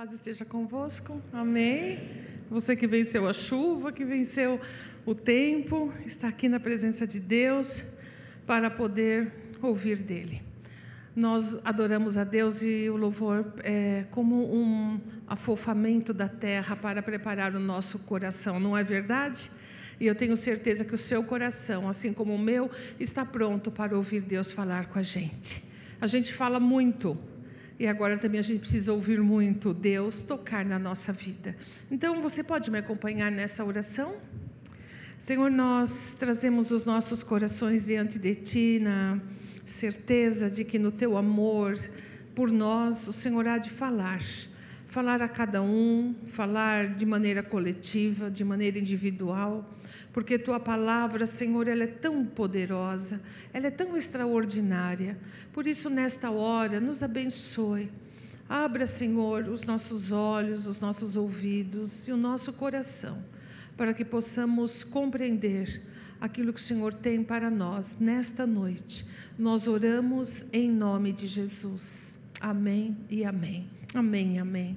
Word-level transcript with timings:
paz 0.00 0.14
esteja 0.14 0.46
convosco. 0.46 1.20
Amém. 1.30 1.98
Você 2.48 2.74
que 2.74 2.86
venceu 2.86 3.28
a 3.28 3.34
chuva, 3.34 3.92
que 3.92 4.02
venceu 4.02 4.58
o 5.04 5.14
tempo, 5.14 5.92
está 6.06 6.28
aqui 6.28 6.48
na 6.48 6.58
presença 6.58 7.06
de 7.06 7.20
Deus 7.20 7.82
para 8.46 8.70
poder 8.70 9.30
ouvir 9.60 9.96
dele. 9.96 10.40
Nós 11.14 11.58
adoramos 11.66 12.16
a 12.16 12.24
Deus 12.24 12.62
e 12.62 12.88
o 12.88 12.96
louvor 12.96 13.52
é 13.62 14.06
como 14.10 14.36
um 14.36 14.98
afofamento 15.28 16.14
da 16.14 16.30
terra 16.30 16.74
para 16.74 17.02
preparar 17.02 17.54
o 17.54 17.60
nosso 17.60 17.98
coração, 17.98 18.58
não 18.58 18.74
é 18.74 18.82
verdade? 18.82 19.50
E 20.00 20.06
eu 20.06 20.14
tenho 20.14 20.34
certeza 20.34 20.82
que 20.82 20.94
o 20.94 20.98
seu 20.98 21.22
coração, 21.22 21.86
assim 21.86 22.10
como 22.10 22.34
o 22.34 22.38
meu, 22.38 22.70
está 22.98 23.22
pronto 23.22 23.70
para 23.70 23.94
ouvir 23.94 24.22
Deus 24.22 24.50
falar 24.50 24.86
com 24.86 24.98
a 24.98 25.02
gente. 25.02 25.62
A 26.00 26.06
gente 26.06 26.32
fala 26.32 26.58
muito, 26.58 27.18
e 27.80 27.88
agora 27.88 28.18
também 28.18 28.38
a 28.38 28.42
gente 28.42 28.60
precisa 28.60 28.92
ouvir 28.92 29.22
muito 29.22 29.72
Deus 29.72 30.20
tocar 30.20 30.66
na 30.66 30.78
nossa 30.78 31.14
vida. 31.14 31.56
Então 31.90 32.20
você 32.20 32.44
pode 32.44 32.70
me 32.70 32.76
acompanhar 32.76 33.32
nessa 33.32 33.64
oração? 33.64 34.16
Senhor, 35.18 35.50
nós 35.50 36.14
trazemos 36.18 36.70
os 36.72 36.84
nossos 36.84 37.22
corações 37.22 37.86
diante 37.86 38.18
de 38.18 38.34
Ti 38.34 38.80
na 38.82 39.18
certeza 39.64 40.50
de 40.50 40.62
que 40.62 40.78
no 40.78 40.92
Teu 40.92 41.16
amor 41.16 41.80
por 42.34 42.52
nós 42.52 43.08
o 43.08 43.14
Senhor 43.14 43.48
há 43.48 43.56
de 43.56 43.70
falar. 43.70 44.20
Falar 44.88 45.22
a 45.22 45.28
cada 45.28 45.62
um, 45.62 46.14
falar 46.26 46.86
de 46.86 47.06
maneira 47.06 47.42
coletiva, 47.42 48.30
de 48.30 48.44
maneira 48.44 48.78
individual 48.78 49.66
porque 50.12 50.38
tua 50.38 50.58
palavra, 50.58 51.26
Senhor, 51.26 51.68
ela 51.68 51.84
é 51.84 51.86
tão 51.86 52.24
poderosa, 52.24 53.20
ela 53.52 53.68
é 53.68 53.70
tão 53.70 53.96
extraordinária. 53.96 55.16
Por 55.52 55.66
isso, 55.66 55.88
nesta 55.88 56.30
hora, 56.30 56.80
nos 56.80 57.02
abençoe. 57.02 57.90
Abra, 58.48 58.86
Senhor, 58.86 59.44
os 59.44 59.62
nossos 59.62 60.10
olhos, 60.10 60.66
os 60.66 60.80
nossos 60.80 61.16
ouvidos 61.16 62.08
e 62.08 62.12
o 62.12 62.16
nosso 62.16 62.52
coração, 62.52 63.22
para 63.76 63.94
que 63.94 64.04
possamos 64.04 64.82
compreender 64.82 65.80
aquilo 66.20 66.52
que 66.52 66.60
o 66.60 66.64
Senhor 66.64 66.92
tem 66.92 67.22
para 67.22 67.48
nós 67.48 67.94
nesta 68.00 68.44
noite. 68.44 69.06
Nós 69.38 69.68
oramos 69.68 70.44
em 70.52 70.70
nome 70.70 71.12
de 71.12 71.28
Jesus. 71.28 72.18
Amém 72.40 72.96
e 73.08 73.24
amém. 73.24 73.68
Amém, 73.94 74.38
amém. 74.40 74.76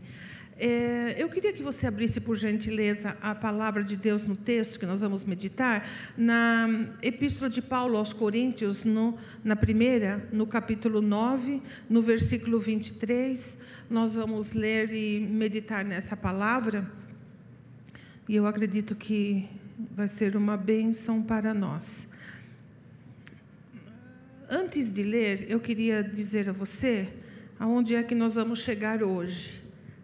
É, 0.65 1.15
eu 1.17 1.27
queria 1.27 1.51
que 1.51 1.61
você 1.61 1.85
abrisse, 1.85 2.21
por 2.21 2.37
gentileza, 2.37 3.17
a 3.21 3.35
palavra 3.35 3.83
de 3.83 3.97
Deus 3.97 4.25
no 4.25 4.33
texto 4.33 4.79
que 4.79 4.85
nós 4.85 5.01
vamos 5.01 5.25
meditar, 5.25 5.89
na 6.15 6.87
Epístola 7.01 7.49
de 7.49 7.61
Paulo 7.61 7.97
aos 7.97 8.13
Coríntios, 8.13 8.85
no, 8.85 9.17
na 9.43 9.57
primeira, 9.57 10.25
no 10.31 10.47
capítulo 10.47 11.01
9, 11.01 11.61
no 11.89 12.01
versículo 12.01 12.61
23. 12.61 13.57
Nós 13.89 14.13
vamos 14.13 14.53
ler 14.53 14.93
e 14.93 15.19
meditar 15.19 15.83
nessa 15.83 16.15
palavra, 16.15 16.89
e 18.29 18.33
eu 18.33 18.47
acredito 18.47 18.95
que 18.95 19.49
vai 19.91 20.07
ser 20.07 20.37
uma 20.37 20.55
bênção 20.55 21.21
para 21.21 21.53
nós. 21.53 22.07
Antes 24.49 24.89
de 24.89 25.03
ler, 25.03 25.45
eu 25.49 25.59
queria 25.59 26.01
dizer 26.01 26.47
a 26.47 26.53
você 26.53 27.09
aonde 27.59 27.95
é 27.95 28.01
que 28.01 28.15
nós 28.15 28.35
vamos 28.35 28.59
chegar 28.59 29.03
hoje 29.03 29.62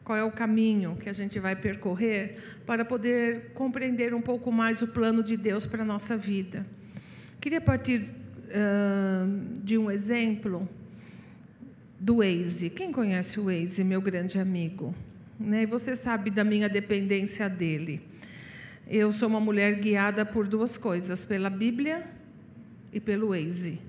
qual 0.10 0.18
é 0.18 0.24
o 0.24 0.32
caminho 0.32 0.98
que 1.00 1.08
a 1.08 1.14
gente 1.14 1.38
vai 1.40 1.56
percorrer 1.56 2.38
para 2.66 2.84
poder 2.84 3.52
compreender 3.54 4.12
um 4.12 4.22
pouco 4.24 4.52
mais 4.52 4.82
o 4.82 4.88
plano 4.88 5.22
de 5.22 5.38
Deus 5.38 5.68
para 5.68 5.84
a 5.84 5.86
nossa 5.86 6.18
vida. 6.18 6.66
Queria 7.40 7.62
partir 7.62 8.00
uh, 8.00 9.60
de 9.64 9.78
um 9.78 9.92
exemplo 9.92 10.68
do 12.00 12.24
Waze. 12.24 12.72
Quem 12.72 12.92
conhece 12.92 13.40
o 13.40 13.44
Waze, 13.44 13.84
meu 13.84 14.02
grande 14.02 14.40
amigo? 14.40 14.96
Né? 15.40 15.68
Você 15.68 15.96
sabe 15.96 16.32
da 16.32 16.44
minha 16.44 16.68
dependência 16.68 17.48
dele. 17.48 18.02
Eu 18.88 19.12
sou 19.12 19.30
uma 19.30 19.40
mulher 19.40 19.76
guiada 19.76 20.26
por 20.26 20.48
duas 20.48 20.76
coisas, 20.76 21.24
pela 21.24 21.52
Bíblia 21.52 22.04
e 22.92 23.00
pelo 23.00 23.28
Waze. 23.28 23.80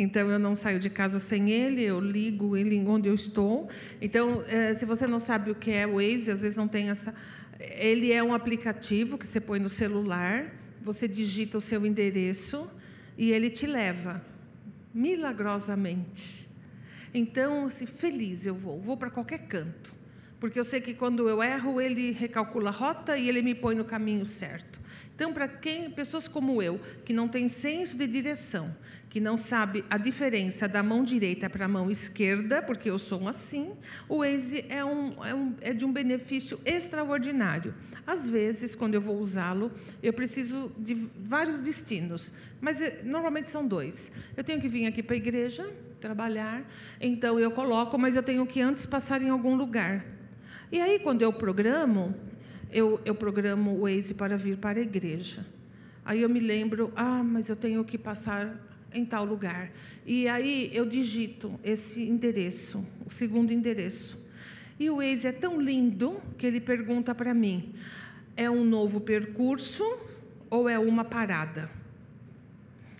Então 0.00 0.30
eu 0.30 0.38
não 0.38 0.54
saio 0.54 0.78
de 0.78 0.88
casa 0.88 1.18
sem 1.18 1.50
ele, 1.50 1.82
eu 1.82 1.98
ligo 1.98 2.56
ele 2.56 2.78
onde 2.86 3.08
eu 3.08 3.14
estou. 3.16 3.68
Então, 4.00 4.44
eh, 4.46 4.72
se 4.74 4.86
você 4.86 5.08
não 5.08 5.18
sabe 5.18 5.50
o 5.50 5.56
que 5.56 5.72
é 5.72 5.88
o 5.88 5.94
Waze, 5.94 6.30
às 6.30 6.42
vezes 6.42 6.56
não 6.56 6.68
tem 6.68 6.88
essa. 6.88 7.12
Ele 7.58 8.12
é 8.12 8.22
um 8.22 8.32
aplicativo 8.32 9.18
que 9.18 9.26
você 9.26 9.40
põe 9.40 9.58
no 9.58 9.68
celular, 9.68 10.54
você 10.80 11.08
digita 11.08 11.58
o 11.58 11.60
seu 11.60 11.84
endereço 11.84 12.70
e 13.16 13.32
ele 13.32 13.50
te 13.50 13.66
leva 13.66 14.24
milagrosamente. 14.94 16.48
Então, 17.12 17.66
assim, 17.66 17.84
feliz 17.84 18.46
eu 18.46 18.54
vou, 18.54 18.80
vou 18.80 18.96
para 18.96 19.10
qualquer 19.10 19.48
canto, 19.48 19.92
porque 20.38 20.60
eu 20.60 20.64
sei 20.64 20.80
que 20.80 20.94
quando 20.94 21.28
eu 21.28 21.42
erro 21.42 21.80
ele 21.80 22.12
recalcula 22.12 22.70
a 22.70 22.72
rota 22.72 23.16
e 23.18 23.28
ele 23.28 23.42
me 23.42 23.54
põe 23.54 23.74
no 23.74 23.84
caminho 23.84 24.24
certo. 24.24 24.80
Então, 25.18 25.32
para 25.32 25.48
quem 25.48 25.90
pessoas 25.90 26.28
como 26.28 26.62
eu, 26.62 26.80
que 27.04 27.12
não 27.12 27.26
tem 27.26 27.48
senso 27.48 27.96
de 27.96 28.06
direção, 28.06 28.72
que 29.10 29.18
não 29.18 29.36
sabe 29.36 29.84
a 29.90 29.98
diferença 29.98 30.68
da 30.68 30.80
mão 30.80 31.02
direita 31.02 31.50
para 31.50 31.64
a 31.64 31.68
mão 31.68 31.90
esquerda, 31.90 32.62
porque 32.62 32.88
eu 32.88 33.00
sou 33.00 33.26
assim, 33.26 33.72
o 34.08 34.18
Waze 34.18 34.64
é, 34.68 34.84
um, 34.84 35.24
é, 35.24 35.34
um, 35.34 35.56
é 35.60 35.72
de 35.72 35.84
um 35.84 35.92
benefício 35.92 36.60
extraordinário. 36.64 37.74
Às 38.06 38.28
vezes, 38.28 38.76
quando 38.76 38.94
eu 38.94 39.00
vou 39.00 39.18
usá-lo, 39.18 39.72
eu 40.00 40.12
preciso 40.12 40.70
de 40.78 40.94
vários 41.16 41.58
destinos, 41.58 42.30
mas 42.60 42.80
eh, 42.80 43.00
normalmente 43.02 43.48
são 43.48 43.66
dois. 43.66 44.12
Eu 44.36 44.44
tenho 44.44 44.60
que 44.60 44.68
vir 44.68 44.86
aqui 44.86 45.02
para 45.02 45.14
a 45.14 45.16
igreja, 45.16 45.68
trabalhar, 46.00 46.62
então 47.00 47.40
eu 47.40 47.50
coloco, 47.50 47.98
mas 47.98 48.14
eu 48.14 48.22
tenho 48.22 48.46
que 48.46 48.60
antes 48.60 48.86
passar 48.86 49.20
em 49.20 49.30
algum 49.30 49.56
lugar. 49.56 50.06
E 50.70 50.80
aí, 50.80 51.00
quando 51.00 51.22
eu 51.22 51.32
programo, 51.32 52.14
eu, 52.72 53.00
eu 53.04 53.14
programo 53.14 53.72
o 53.72 53.80
Waze 53.82 54.14
para 54.14 54.36
vir 54.36 54.58
para 54.58 54.78
a 54.78 54.82
igreja. 54.82 55.46
Aí 56.04 56.22
eu 56.22 56.28
me 56.28 56.40
lembro, 56.40 56.92
ah, 56.96 57.22
mas 57.22 57.48
eu 57.48 57.56
tenho 57.56 57.84
que 57.84 57.98
passar 57.98 58.58
em 58.92 59.04
tal 59.04 59.24
lugar. 59.24 59.70
E 60.06 60.28
aí 60.28 60.70
eu 60.72 60.86
digito 60.86 61.58
esse 61.62 62.02
endereço, 62.02 62.84
o 63.06 63.12
segundo 63.12 63.52
endereço. 63.52 64.18
E 64.78 64.88
o 64.88 64.96
Waze 64.96 65.28
é 65.28 65.32
tão 65.32 65.60
lindo 65.60 66.20
que 66.36 66.46
ele 66.46 66.60
pergunta 66.60 67.14
para 67.14 67.34
mim: 67.34 67.74
é 68.36 68.48
um 68.50 68.64
novo 68.64 69.00
percurso 69.00 69.84
ou 70.48 70.68
é 70.68 70.78
uma 70.78 71.04
parada? 71.04 71.70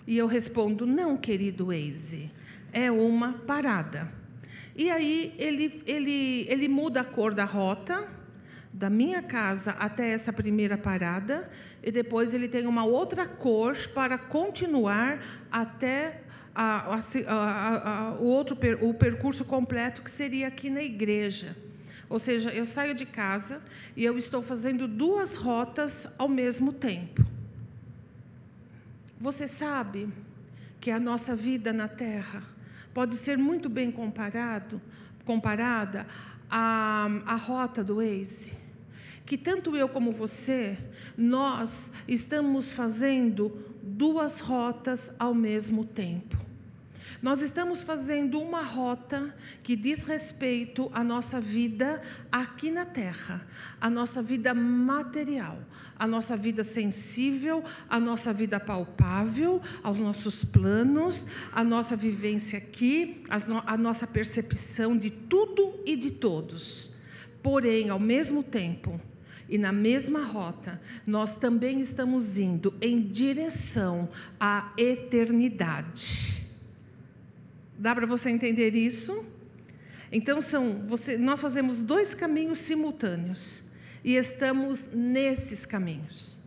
E 0.07 0.19
eu 0.19 0.27
respondo: 0.27 0.87
não, 0.87 1.17
querido 1.17 1.67
Waze, 1.67 2.31
é 2.73 2.91
uma 2.91 3.35
parada. 3.35 4.13
E 4.77 4.91
aí 4.91 5.35
ele, 5.39 5.83
ele, 5.87 6.47
ele 6.49 6.69
muda 6.69 7.01
a 7.01 7.05
cor 7.05 7.35
da 7.35 7.45
rota 7.45 8.18
da 8.79 8.89
minha 8.89 9.21
casa 9.21 9.73
até 9.73 10.11
essa 10.11 10.33
primeira 10.33 10.79
parada 10.79 11.51
e 11.83 11.91
depois 11.91 12.33
ele 12.33 12.47
tem 12.47 12.65
uma 12.65 12.85
outra 12.85 13.27
cor 13.27 13.77
para 13.89 14.17
continuar 14.17 15.21
até 15.51 16.23
a, 16.55 16.95
a, 17.27 17.91
a, 17.91 18.13
o 18.21 18.25
outro 18.27 18.57
o 18.81 18.95
percurso 18.95 19.45
completo 19.45 20.01
que 20.01 20.11
seria 20.11 20.47
aqui 20.47 20.71
na 20.71 20.81
igreja. 20.81 21.57
Ou 22.09 22.21
seja, 22.21 22.51
eu 22.51 22.65
saio 22.65 22.95
de 22.95 23.05
casa 23.05 23.61
e 23.97 24.05
eu 24.05 24.17
estou 24.17 24.43
fazendo 24.43 24.87
duas 24.87 25.35
rotas 25.35 26.07
ao 26.17 26.29
mesmo 26.29 26.73
tempo. 26.73 27.27
Você 29.21 29.49
sabe 29.49 30.09
que 30.81 30.93
a 30.93 31.01
nossa 31.01 31.35
vida 31.35 31.73
na 31.73 31.89
Terra 31.89 32.45
pode 32.95 33.17
ser 33.17 33.37
muito 33.37 33.69
bem 33.69 33.91
comparado, 33.91 34.81
comparada 35.25 36.07
à, 36.49 37.09
à 37.27 37.35
rota 37.35 37.83
do 37.83 37.97
Waze 37.97 38.68
que 39.29 39.37
tanto 39.37 39.77
eu 39.77 39.91
como 39.91 40.11
você, 40.11 40.79
nós 41.15 41.93
estamos 42.09 42.73
fazendo 42.73 43.53
duas 43.83 44.41
rotas 44.41 45.15
ao 45.19 45.35
mesmo 45.35 45.85
tempo. 45.85 46.39
Nós 47.21 47.43
estamos 47.43 47.83
fazendo 47.83 48.41
uma 48.41 48.63
rota 48.63 49.35
que 49.63 49.77
diz 49.77 50.03
respeito 50.03 50.91
à 50.95 51.05
nossa 51.05 51.39
vida 51.43 52.01
aqui 52.33 52.71
na 52.71 52.87
Terra, 52.87 53.47
à 53.79 53.91
nossa 53.91 54.23
vida 54.23 54.55
material, 54.55 55.59
à 55.99 56.07
nossa 56.07 56.35
vida 56.35 56.65
sensível, 56.65 57.63
à 57.87 58.01
nossa 58.01 58.33
vida 58.33 58.59
palpável, 58.59 59.61
aos 59.83 59.99
nossos 59.99 60.43
planos, 60.43 61.27
à 61.53 61.63
nossa 61.63 61.95
vivência 61.95 62.57
aqui, 62.57 63.23
à 63.67 63.77
nossa 63.77 64.07
percepção 64.07 64.97
de 64.97 65.11
tudo 65.11 65.81
e 65.85 65.97
de 65.97 66.13
todos. 66.13 66.97
Porém, 67.43 67.91
ao 67.91 68.01
mesmo 68.01 68.43
tempo, 68.43 68.99
e 69.49 69.57
na 69.57 69.73
mesma 69.73 70.23
rota, 70.25 70.81
nós 71.07 71.35
também 71.35 71.81
estamos 71.81 72.39
indo 72.39 72.75
em 72.81 73.01
direção 73.01 74.09
à 74.39 74.73
eternidade. 74.77 76.47
Dá 77.79 77.95
para 77.95 78.07
você 78.07 78.29
entender 78.29 78.75
isso? 78.75 79.25
Então 80.13 80.41
são, 80.41 80.85
você, 80.87 81.17
nós 81.17 81.41
fazemos 81.41 81.81
dois 81.81 82.15
caminhos 82.15 82.59
simultâneos 82.59 83.63
e 84.05 84.17
estamos 84.17 84.87
nesses 84.93 85.65
caminhos. 85.65 86.39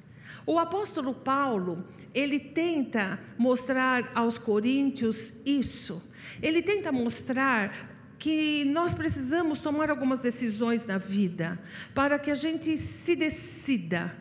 O 0.46 0.60
apóstolo 0.60 1.14
Paulo, 1.14 1.86
ele 2.14 2.40
tenta 2.40 3.20
mostrar 3.38 4.12
aos 4.14 4.38
coríntios 4.38 5.34
isso. 5.46 6.12
Ele 6.42 6.62
tenta 6.62 6.92
mostrar 6.92 7.91
que 8.22 8.64
nós 8.66 8.94
precisamos 8.94 9.58
tomar 9.58 9.90
algumas 9.90 10.20
decisões 10.20 10.86
na 10.86 11.00
vida 11.00 11.58
para 11.92 12.20
que 12.20 12.30
a 12.30 12.36
gente 12.36 12.78
se 12.78 13.16
decida 13.16 14.16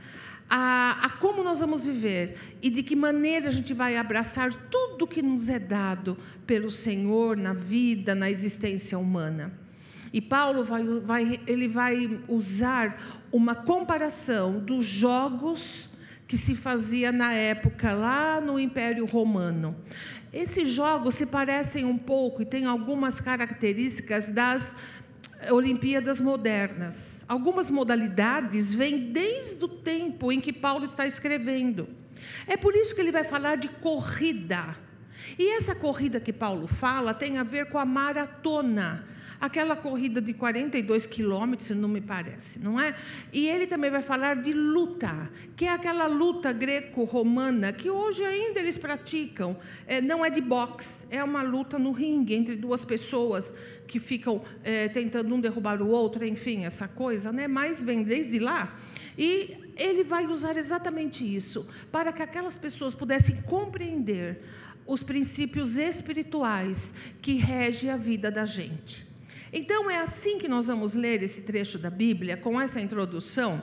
a, 0.49 0.99
a, 1.03 1.11
como 1.11 1.45
nós 1.45 1.61
vamos 1.61 1.85
viver 1.85 2.57
e 2.63 2.71
de 2.71 2.83
que 2.83 2.97
maneira 2.97 3.49
a 3.49 3.51
gente 3.51 3.75
vai 3.75 3.99
abraçar 3.99 4.55
tudo 4.71 5.07
que 5.07 5.21
nos 5.21 5.51
é 5.51 5.59
dado 5.59 6.17
pelo 6.47 6.71
Senhor 6.71 7.37
na 7.37 7.53
vida, 7.53 8.15
na 8.15 8.31
existência 8.31 8.99
humana. 8.99 9.53
E 10.15 10.21
Paulo 10.23 10.65
vai, 10.65 10.83
vai, 10.83 11.41
ele 11.47 11.69
vai 11.69 12.23
usar 12.27 13.27
uma 13.31 13.55
comparação 13.55 14.61
dos 14.61 14.87
jogos 14.87 15.91
que 16.27 16.39
se 16.39 16.55
fazia 16.55 17.13
na 17.13 17.35
época 17.35 17.93
lá 17.93 18.41
no 18.41 18.59
Império 18.59 19.05
Romano. 19.05 19.77
Esses 20.33 20.69
jogos 20.69 21.15
se 21.15 21.27
parecem 21.27 21.85
um 21.85 21.99
pouco 21.99 22.43
e 22.43 22.45
têm 22.45 22.65
algumas 22.65 23.21
características 23.21 24.29
das 24.29 24.75
Olimpíadas 25.51 26.21
modernas. 26.21 27.25
Algumas 27.27 27.69
modalidades 27.69 28.73
vêm 28.73 29.13
desde 29.13 29.65
o 29.65 29.69
tempo 29.69 30.31
em 30.31 30.41
que 30.41 30.53
Paulo 30.53 30.85
está 30.85 31.07
escrevendo. 31.07 31.89
É 32.47 32.57
por 32.57 32.75
isso 32.77 32.95
que 32.95 33.01
ele 33.01 33.11
vai 33.11 33.25
falar 33.25 33.57
de 33.57 33.69
corrida. 33.69 34.77
E 35.39 35.57
essa 35.57 35.75
corrida 35.75 36.21
que 36.21 36.33
Paulo 36.33 36.67
fala 36.67 37.13
tem 37.13 37.39
a 37.39 37.43
ver 37.43 37.67
com 37.67 37.79
a 37.79 37.85
maratona 37.85 39.05
aquela 39.41 39.75
corrida 39.75 40.21
de 40.21 40.35
42 40.35 41.07
quilômetros, 41.07 41.71
não 41.71 41.89
me 41.89 42.01
parece, 42.01 42.59
não 42.59 42.79
é? 42.79 42.95
E 43.33 43.49
ele 43.49 43.67
também 43.67 43.91
vai 43.91 44.03
falar 44.03 44.37
de 44.37 44.53
luta, 44.53 45.31
que 45.57 45.65
é 45.65 45.71
aquela 45.71 46.07
luta 46.07 46.53
greco-romana 46.53 47.73
que 47.73 47.89
hoje 47.89 48.23
ainda 48.23 48.61
eles 48.61 48.77
praticam. 48.77 49.57
É, 49.87 50.01
não 50.01 50.25
é 50.25 50.29
de 50.29 50.41
boxe, 50.41 51.07
é 51.11 51.25
uma 51.25 51.43
luta 51.43 51.79
no 51.79 51.91
ringue 51.91 52.35
entre 52.35 52.55
duas 52.55 52.85
pessoas 52.85 53.55
que 53.87 53.99
ficam 53.99 54.43
é, 54.63 54.89
tentando 54.89 55.35
um 55.35 55.41
derrubar 55.41 55.81
o 55.81 55.89
outro, 55.89 56.25
enfim, 56.25 56.65
essa 56.65 56.87
coisa, 56.87 57.33
né? 57.33 57.49
Mas 57.49 57.83
vem 57.83 58.03
desde 58.03 58.39
lá. 58.39 58.79
E 59.17 59.57
ele 59.77 60.05
vai 60.05 60.27
usar 60.27 60.57
exatamente 60.57 61.25
isso, 61.25 61.67
para 61.91 62.13
que 62.13 62.23
aquelas 62.23 62.57
pessoas 62.59 62.95
pudessem 62.95 63.41
compreender 63.43 64.43
os 64.87 65.03
princípios 65.03 65.79
espirituais 65.79 66.93
que 67.23 67.35
regem 67.35 67.91
a 67.91 67.97
vida 67.97 68.31
da 68.31 68.45
gente. 68.45 69.10
Então 69.53 69.91
é 69.91 69.97
assim 69.97 70.39
que 70.39 70.49
nós 70.49 70.67
vamos 70.67 70.95
ler 70.95 71.23
esse 71.23 71.41
trecho 71.41 71.79
da 71.79 71.91
Bíblia, 71.91 72.37
com 72.37 72.61
essa 72.61 72.81
introdução. 72.81 73.63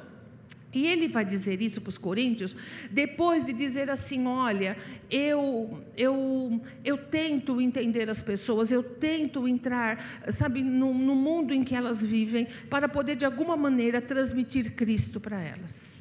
E 0.74 0.86
ele 0.86 1.08
vai 1.08 1.24
dizer 1.24 1.62
isso 1.62 1.80
para 1.80 1.90
os 1.90 1.98
coríntios, 1.98 2.56
depois 2.92 3.46
de 3.46 3.54
dizer 3.54 3.90
assim: 3.90 4.28
olha, 4.28 4.78
eu, 5.10 5.82
eu, 5.96 6.62
eu 6.84 6.98
tento 6.98 7.62
entender 7.62 8.10
as 8.10 8.22
pessoas, 8.22 8.72
eu 8.72 8.84
tento 8.84 9.48
entrar, 9.48 10.22
sabe, 10.30 10.62
no, 10.62 10.94
no 10.94 11.16
mundo 11.16 11.54
em 11.54 11.64
que 11.64 11.74
elas 11.74 12.04
vivem, 12.06 12.48
para 12.70 12.90
poder 12.90 13.16
de 13.16 13.26
alguma 13.26 13.56
maneira 13.56 14.02
transmitir 14.02 14.74
Cristo 14.74 15.20
para 15.20 15.42
elas 15.42 15.97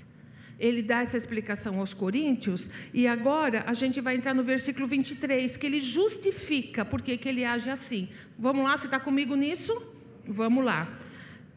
ele 0.59 0.83
dá 0.83 1.03
essa 1.03 1.17
explicação 1.17 1.79
aos 1.81 1.93
coríntios, 1.93 2.71
e 2.93 3.07
agora 3.07 3.65
a 3.67 3.75
gente 3.75 4.01
vai 4.01 4.17
entrar 4.17 4.35
no 4.35 4.43
versículo 4.43 4.87
23, 4.87 5.57
que 5.57 5.67
ele 5.67 5.81
justifica 5.81 6.85
por 6.85 7.03
que 7.03 7.19
ele 7.29 7.45
age 7.45 7.69
assim. 7.69 8.09
Vamos 8.39 8.65
lá, 8.65 8.77
você 8.77 8.87
está 8.87 8.99
comigo 8.99 9.35
nisso? 9.35 9.81
Vamos 10.27 10.65
lá. 10.65 10.99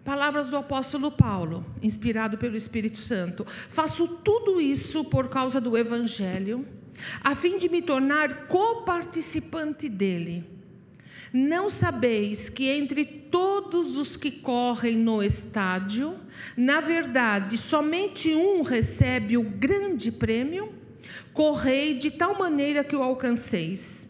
Palavras 0.03 0.47
do 0.47 0.57
apóstolo 0.57 1.11
Paulo, 1.11 1.65
inspirado 1.81 2.37
pelo 2.37 2.57
Espírito 2.57 2.97
Santo. 2.97 3.45
Faço 3.69 4.07
tudo 4.07 4.59
isso 4.59 5.03
por 5.05 5.29
causa 5.29 5.61
do 5.61 5.77
Evangelho, 5.77 6.67
a 7.21 7.35
fim 7.35 7.57
de 7.57 7.69
me 7.69 7.81
tornar 7.81 8.47
coparticipante 8.47 9.87
dele 9.87 10.58
não 11.31 11.69
sabeis 11.69 12.49
que 12.49 12.67
entre 12.69 13.05
todos 13.05 13.95
os 13.97 14.17
que 14.17 14.31
correm 14.31 14.95
no 14.95 15.21
estádio, 15.21 16.15
na 16.57 16.79
verdade, 16.79 17.57
somente 17.57 18.33
um 18.33 18.61
recebe 18.61 19.37
o 19.37 19.43
grande 19.43 20.11
prêmio? 20.11 20.73
Correi 21.33 21.95
de 21.95 22.09
tal 22.09 22.37
maneira 22.37 22.83
que 22.83 22.95
o 22.95 23.03
alcanceis. 23.03 24.09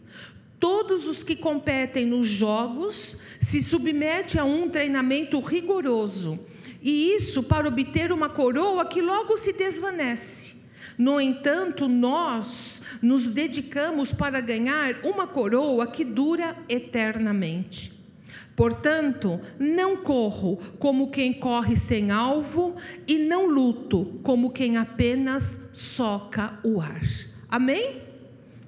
Todos 0.58 1.06
os 1.06 1.22
que 1.22 1.36
competem 1.36 2.04
nos 2.04 2.28
jogos 2.28 3.16
se 3.40 3.62
submetem 3.62 4.40
a 4.40 4.44
um 4.44 4.68
treinamento 4.68 5.40
rigoroso, 5.40 6.38
e 6.82 7.14
isso 7.14 7.42
para 7.42 7.68
obter 7.68 8.12
uma 8.12 8.28
coroa 8.28 8.84
que 8.84 9.00
logo 9.00 9.36
se 9.36 9.52
desvanece. 9.52 10.49
No 11.00 11.18
entanto, 11.18 11.88
nós 11.88 12.78
nos 13.00 13.30
dedicamos 13.30 14.12
para 14.12 14.38
ganhar 14.38 14.96
uma 15.02 15.26
coroa 15.26 15.86
que 15.86 16.04
dura 16.04 16.54
eternamente. 16.68 17.90
Portanto, 18.54 19.40
não 19.58 19.96
corro 19.96 20.58
como 20.78 21.10
quem 21.10 21.32
corre 21.32 21.74
sem 21.74 22.10
alvo 22.10 22.76
e 23.08 23.16
não 23.16 23.46
luto 23.46 24.20
como 24.22 24.50
quem 24.50 24.76
apenas 24.76 25.58
soca 25.72 26.60
o 26.62 26.82
ar. 26.82 27.00
Amém? 27.48 28.02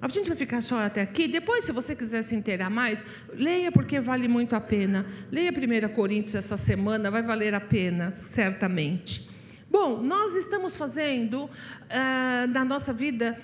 A 0.01 0.09
gente 0.09 0.29
vai 0.29 0.37
ficar 0.39 0.63
só 0.63 0.79
até 0.79 1.03
aqui. 1.03 1.29
Depois, 1.29 1.67
se 1.67 1.73
você 1.73 1.95
quiser 1.95 2.23
se 2.23 2.35
inteirar 2.35 2.71
mais, 2.71 3.05
leia 3.35 3.71
porque 3.71 4.01
vale 4.01 4.27
muito 4.27 4.57
a 4.57 4.61
pena. 4.61 5.05
Leia 5.31 5.53
1 5.53 5.93
Coríntios 5.93 6.35
essa 6.35 6.57
semana, 6.57 7.11
vai 7.11 7.21
valer 7.21 7.53
a 7.53 7.61
pena, 7.61 8.15
certamente. 8.31 9.32
Bom, 9.73 10.03
nós 10.03 10.37
estamos 10.37 10.77
fazendo 10.77 11.45
uh, 11.47 12.47
na 12.53 12.63
nossa 12.63 12.93
vida 12.93 13.41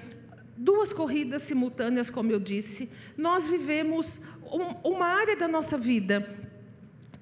duas 0.54 0.92
corridas 0.92 1.40
simultâneas, 1.40 2.10
como 2.10 2.30
eu 2.30 2.38
disse. 2.38 2.90
Nós 3.16 3.46
vivemos 3.46 4.20
um, 4.42 4.90
uma 4.90 5.06
área 5.06 5.34
da 5.34 5.48
nossa 5.48 5.78
vida 5.78 6.28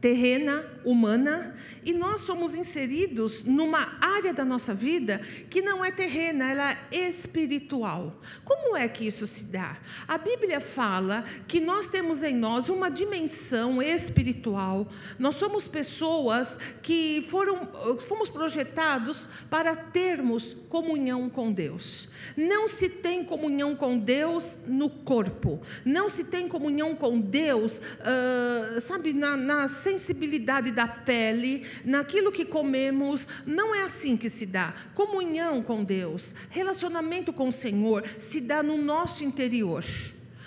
terrena, 0.07 0.65
humana, 0.85 1.57
e 1.85 1.93
nós 1.93 2.21
somos 2.21 2.55
inseridos 2.55 3.45
numa 3.45 3.99
área 4.01 4.33
da 4.33 4.45
nossa 4.45 4.73
vida 4.73 5.21
que 5.51 5.61
não 5.61 5.85
é 5.85 5.91
terrena, 5.91 6.49
ela 6.49 6.77
é 6.93 7.09
espiritual. 7.09 8.21
Como 8.45 8.77
é 8.77 8.87
que 8.87 9.05
isso 9.05 9.27
se 9.27 9.45
dá? 9.45 9.77
A 10.07 10.17
Bíblia 10.17 10.61
fala 10.61 11.25
que 11.49 11.61
nós 11.61 11.87
temos 11.87 12.23
em 12.23 12.37
nós 12.37 12.69
uma 12.69 12.89
dimensão 12.89 13.83
espiritual. 13.83 14.89
Nós 15.19 15.35
somos 15.37 15.67
pessoas 15.67 16.57
que 16.83 17.27
foram 17.31 17.69
fomos 18.01 18.29
projetados 18.29 19.29
para 19.51 19.75
termos 19.75 20.57
comunhão 20.69 21.29
com 21.31 21.53
Deus. 21.53 22.11
Não 22.37 22.69
se 22.69 22.89
tem 22.89 23.25
comunhão 23.25 23.75
com 23.75 23.99
Deus 23.99 24.57
no 24.67 24.91
corpo. 24.91 25.61
Não 25.85 26.09
se 26.09 26.25
tem 26.25 26.49
comunhão 26.49 26.95
com 26.95 27.21
Deus, 27.21 27.79
uh, 27.79 28.81
sabe, 28.81 29.13
na, 29.13 29.37
na 29.37 29.69
sensibilidade 29.99 30.71
da 30.71 30.87
pele, 30.87 31.67
naquilo 31.85 32.31
que 32.31 32.45
comemos. 32.45 33.27
Não 33.47 33.75
é 33.75 33.83
assim 33.83 34.17
que 34.17 34.29
se 34.29 34.45
dá. 34.45 34.75
Comunhão 34.95 35.63
com 35.63 35.83
Deus, 35.83 36.35
relacionamento 36.51 37.33
com 37.33 37.49
o 37.49 37.53
Senhor 37.53 38.05
se 38.21 38.41
dá 38.41 38.63
no 38.63 38.77
nosso 38.77 39.25
interior. 39.25 39.85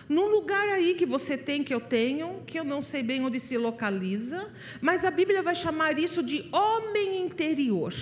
Num 0.08 0.28
lugar 0.28 0.68
aí 0.70 0.96
que 0.96 1.06
você 1.06 1.38
tem, 1.38 1.64
que 1.64 1.74
eu 1.74 1.80
tenho, 1.80 2.42
que 2.46 2.60
eu 2.60 2.64
não 2.64 2.82
sei 2.82 3.04
bem 3.04 3.24
onde 3.24 3.40
se 3.40 3.58
localiza, 3.58 4.50
mas 4.82 5.06
a 5.06 5.12
Bíblia 5.12 5.44
vai 5.44 5.56
chamar 5.56 6.00
isso 6.00 6.24
de 6.24 6.48
homem 6.52 7.22
interior 7.22 7.94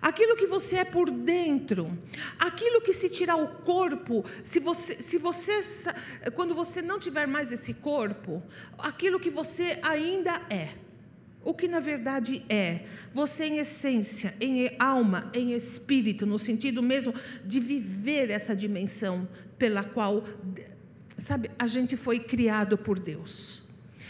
aquilo 0.00 0.36
que 0.36 0.46
você 0.46 0.76
é 0.76 0.84
por 0.84 1.10
dentro, 1.10 1.96
aquilo 2.38 2.80
que 2.80 2.92
se 2.92 3.08
tirar 3.08 3.36
o 3.36 3.48
corpo, 3.62 4.24
se 4.44 4.60
você, 4.60 4.94
se 5.02 5.18
você, 5.18 5.60
quando 6.34 6.54
você 6.54 6.82
não 6.82 6.98
tiver 6.98 7.26
mais 7.26 7.52
esse 7.52 7.74
corpo, 7.74 8.42
aquilo 8.78 9.20
que 9.20 9.30
você 9.30 9.78
ainda 9.82 10.40
é. 10.50 10.70
O 11.44 11.54
que 11.54 11.68
na 11.68 11.78
verdade 11.78 12.44
é, 12.48 12.86
você 13.14 13.44
em 13.44 13.58
essência, 13.58 14.34
em 14.40 14.74
alma, 14.80 15.30
em 15.32 15.52
espírito, 15.52 16.26
no 16.26 16.40
sentido 16.40 16.82
mesmo 16.82 17.14
de 17.44 17.60
viver 17.60 18.30
essa 18.30 18.54
dimensão 18.54 19.28
pela 19.56 19.84
qual, 19.84 20.24
sabe, 21.18 21.50
a 21.56 21.68
gente 21.68 21.96
foi 21.96 22.18
criado 22.18 22.76
por 22.76 22.98
Deus. 22.98 23.65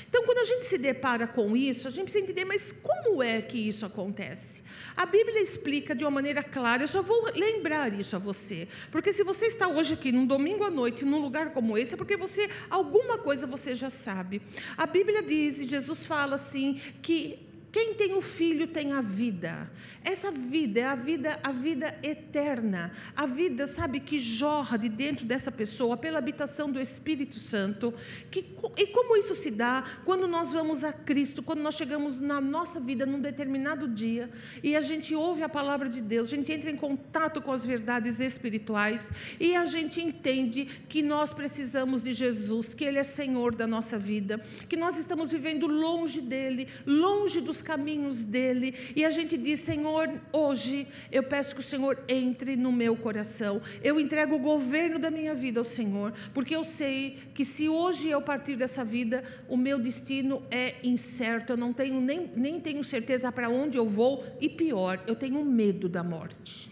Então, 0.09 0.25
quando 0.25 0.39
a 0.39 0.45
gente 0.45 0.65
se 0.65 0.79
depara 0.79 1.27
com 1.27 1.57
isso, 1.57 1.89
a 1.89 1.91
gente 1.91 2.05
precisa 2.05 2.25
entender, 2.25 2.45
mas 2.45 2.73
como 2.83 3.23
é 3.23 3.41
que 3.41 3.59
isso 3.59 3.85
acontece? 3.85 4.63
A 4.97 5.07
Bíblia 5.07 5.41
explica 5.41 5.95
de 5.95 6.05
uma 6.05 6.11
maneira 6.11 6.43
clara, 6.43 6.83
eu 6.83 6.89
só 6.89 7.03
vou 7.03 7.31
lembrar 7.35 7.93
isso 7.93 8.17
a 8.17 8.19
você, 8.19 8.69
porque 8.91 9.13
se 9.13 9.23
você 9.23 9.47
está 9.47 9.69
hoje 9.69 9.95
aqui, 9.95 10.13
num 10.13 10.27
domingo 10.27 10.65
à 10.65 10.71
noite, 10.71 11.05
num 11.05 11.21
lugar 11.21 11.53
como 11.53 11.77
esse, 11.77 11.95
é 11.95 11.97
porque 11.97 12.17
você, 12.17 12.49
alguma 12.71 13.19
coisa 13.19 13.47
você 13.47 13.75
já 13.75 13.91
sabe. 13.91 14.43
A 14.77 14.87
Bíblia 14.87 15.23
diz, 15.23 15.61
e 15.61 15.69
Jesus 15.69 16.05
fala 16.05 16.37
assim, 16.37 16.81
que 17.03 17.46
Quem 17.77 17.93
tem 17.93 18.15
o 18.15 18.23
filho 18.23 18.67
tem 18.67 18.95
a 18.95 19.03
vida. 19.03 19.71
Essa 20.03 20.31
vida 20.31 20.81
é 20.81 20.85
a 20.85 20.95
vida, 20.95 21.39
a 21.43 21.53
vida 21.53 21.99
eterna. 22.03 22.91
A 23.15 23.27
vida, 23.27 23.67
sabe, 23.67 24.01
que 24.01 24.19
jorra 24.19 24.79
de 24.79 24.89
dentro 24.89 25.27
dessa 25.27 25.53
pessoa 25.53 25.95
pela 25.95 26.17
habitação 26.17 26.73
do 26.73 26.81
Espírito 26.81 27.35
Santo. 27.35 27.93
Que, 28.31 28.47
e 28.79 28.87
como 28.87 29.15
isso 29.19 29.35
se 29.35 29.51
dá 29.51 29.85
quando 30.07 30.27
nós 30.27 30.55
vamos 30.55 30.85
a 30.85 30.91
Cristo, 30.91 31.43
quando 31.43 31.61
nós 31.61 31.75
chegamos 31.75 32.19
na 32.19 32.41
nossa 32.41 32.81
vida 32.81 33.05
num 33.05 33.21
determinado 33.21 33.87
dia 33.87 34.31
e 34.63 34.75
a 34.75 34.81
gente 34.81 35.15
ouve 35.15 35.43
a 35.43 35.49
palavra 35.49 35.91
de 35.91 36.01
Deus, 36.01 36.29
a 36.33 36.37
gente 36.37 36.51
entra 36.51 36.71
em 36.71 36.77
contato 36.77 37.43
com 37.43 37.53
as 37.53 37.67
verdades 37.67 38.21
espirituais 38.21 39.13
e 39.39 39.55
a 39.55 39.67
gente 39.67 40.01
entende 40.01 40.65
que 40.89 41.03
nós 41.03 41.35
precisamos 41.35 42.03
de 42.03 42.15
Jesus, 42.15 42.73
que 42.73 42.87
Ele 42.87 42.99
é 42.99 43.05
Senhor 43.05 43.55
da 43.55 43.67
nossa 43.67 43.99
vida, 43.99 44.43
que 44.67 44.79
nós 44.79 44.97
estamos 44.97 45.31
vivendo 45.31 45.67
longe 45.67 46.23
dele, 46.23 46.69
longe 46.87 47.39
dos 47.43 47.66
caminhos 47.67 48.23
dele, 48.23 48.75
e 48.95 49.05
a 49.05 49.11
gente 49.11 49.37
diz: 49.37 49.59
Senhor, 49.59 50.09
hoje 50.33 50.87
eu 51.11 51.25
peço 51.25 51.53
que 51.53 51.61
o 51.61 51.65
Senhor 51.65 51.99
entre 52.09 52.55
no 52.55 52.71
meu 52.71 52.95
coração, 52.95 53.61
eu 53.83 53.99
entrego 53.99 54.37
o 54.37 54.39
governo 54.39 55.01
da 55.01 55.11
minha 55.11 55.35
vida 55.35 55.59
ao 55.59 55.65
Senhor, 55.65 56.15
porque 56.33 56.55
eu 56.55 56.63
sei 56.63 57.19
que 57.35 57.45
se 57.45 57.69
hoje 57.69 58.09
eu 58.09 58.23
partir 58.23 58.55
dessa 58.55 58.85
vida, 58.85 59.25
o 59.49 59.57
meu 59.57 59.81
destino 59.81 60.43
é 60.49 60.77
incerto, 60.85 61.55
eu 61.55 61.57
não 61.57 61.73
tenho 61.73 62.01
nem, 62.01 62.31
nem 62.37 62.61
tenho 62.61 62.85
certeza 62.85 63.33
para 63.33 63.49
onde 63.49 63.77
eu 63.77 63.89
vou, 63.89 64.25
e 64.41 64.49
pior, 64.49 65.03
eu 65.07 65.17
tenho 65.17 65.45
medo 65.45 65.89
da 65.89 66.05
morte. 66.05 66.71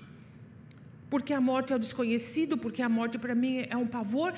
Porque 1.10 1.32
a 1.32 1.40
morte 1.40 1.72
é 1.72 1.76
o 1.76 1.78
desconhecido, 1.78 2.56
porque 2.56 2.82
a 2.82 2.88
morte 2.88 3.18
para 3.18 3.34
mim 3.34 3.64
é 3.68 3.76
um 3.76 3.86
pavor, 3.86 4.32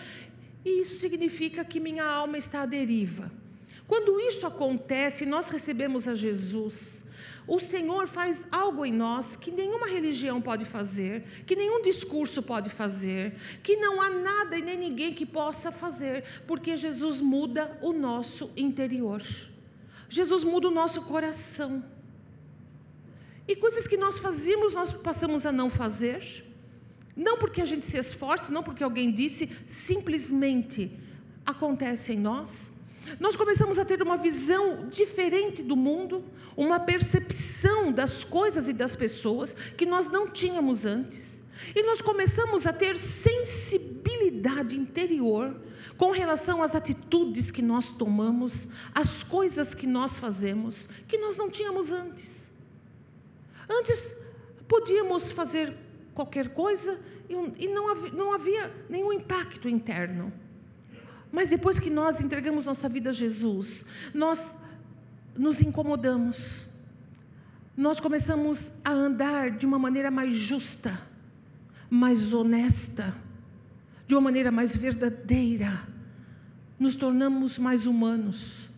e 0.65 0.81
isso 0.81 0.99
significa 0.99 1.65
que 1.65 1.79
minha 1.79 2.05
alma 2.05 2.39
está 2.39 2.63
à 2.63 2.67
deriva. 2.67 3.31
Quando 3.87 4.21
isso 4.21 4.47
acontece, 4.47 5.25
nós 5.25 5.49
recebemos 5.49 6.09
a 6.09 6.15
Jesus. 6.15 7.05
O 7.47 7.61
Senhor 7.61 8.09
faz 8.09 8.43
algo 8.51 8.85
em 8.85 8.93
nós 8.93 9.37
que 9.37 9.53
nenhuma 9.53 9.87
religião 9.87 10.43
pode 10.43 10.65
fazer, 10.65 11.23
que 11.47 11.55
nenhum 11.55 11.81
discurso 11.81 12.43
pode 12.43 12.71
fazer, 12.71 13.35
que 13.63 13.77
não 13.77 14.03
há 14.03 14.11
nada 14.11 14.59
e 14.59 14.63
nem 14.63 14.77
ninguém 14.77 15.15
que 15.15 15.25
possa 15.25 15.71
fazer, 15.71 16.25
porque 16.47 16.77
Jesus 16.77 17.21
muda 17.21 17.79
o 17.81 17.93
nosso 17.93 18.51
interior. 18.57 19.23
Jesus 20.09 20.43
muda 20.43 20.69
o 20.69 20.73
nosso 20.73 21.03
coração. 21.03 21.85
E 23.47 23.55
coisas 23.55 23.87
que 23.87 23.97
nós 23.97 24.19
fazíamos, 24.19 24.73
nós 24.73 24.93
passamos 24.93 25.47
a 25.47 25.53
não 25.53 25.71
fazer. 25.71 26.45
Não 27.15 27.39
porque 27.39 27.63
a 27.63 27.65
gente 27.65 27.87
se 27.87 27.97
esforce, 27.97 28.51
não 28.51 28.63
porque 28.63 28.83
alguém 28.83 29.13
disse, 29.13 29.49
simplesmente 29.69 30.91
acontece 31.47 32.13
em 32.13 32.19
nós. 32.19 32.71
Nós 33.21 33.37
começamos 33.37 33.79
a 33.79 33.85
ter 33.85 34.03
uma 34.03 34.17
visão 34.17 34.89
diferente 34.89 35.63
do 35.63 35.77
mundo, 35.77 36.25
uma 36.57 36.81
percepção 36.81 37.93
das 37.93 38.25
coisas 38.25 38.69
e 38.69 38.73
das 38.73 38.97
pessoas 38.97 39.55
que 39.77 39.87
nós 39.87 40.07
não 40.09 40.29
tínhamos 40.29 40.85
antes. 40.85 41.43
E 41.75 41.83
nós 41.83 42.01
começamos 42.03 42.67
a 42.67 42.73
ter 42.73 42.99
sensibilidade 42.99 44.77
interior 44.77 45.57
com 45.97 46.11
relação 46.11 46.63
às 46.63 46.75
atitudes 46.75 47.51
que 47.51 47.63
nós 47.63 47.91
tomamos, 47.93 48.69
às 48.95 49.23
coisas 49.23 49.75
que 49.75 49.87
nós 49.87 50.19
fazemos, 50.19 50.89
que 51.09 51.17
nós 51.19 51.37
não 51.37 51.49
tínhamos 51.49 51.93
antes. 51.93 52.51
Antes 53.69 54.15
podíamos 54.69 55.33
fazer 55.33 55.75
qualquer 56.15 56.51
coisa 56.51 57.01
e 57.29 57.69
não 57.69 57.89
havia, 57.91 58.13
não 58.13 58.33
havia 58.33 58.87
nenhum 58.89 59.13
impacto 59.13 59.69
interno. 59.69 60.33
Mas 61.37 61.51
depois 61.51 61.79
que 61.79 61.91
nós 61.91 62.23
entregamos 62.23 62.65
nossa 62.65 62.89
vida 62.89 63.11
a 63.11 63.13
Jesus, 63.13 63.85
nós 64.15 64.57
nos 65.37 65.61
incomodamos. 65.61 66.65
Nós 67.77 68.01
começamos 68.01 68.73
a 68.83 68.91
andar 68.91 69.51
de 69.51 69.67
uma 69.67 69.79
maneira 69.79 70.11
mais 70.11 70.35
justa, 70.35 70.99
mais 71.91 72.33
honesta, 72.33 73.15
de 74.09 74.15
uma 74.15 74.23
maneira 74.23 74.51
mais 74.51 74.75
verdadeira. 74.75 75.87
Nos 76.79 76.95
tornamos 76.95 77.59
mais 77.59 77.85
humanos. 77.85 78.71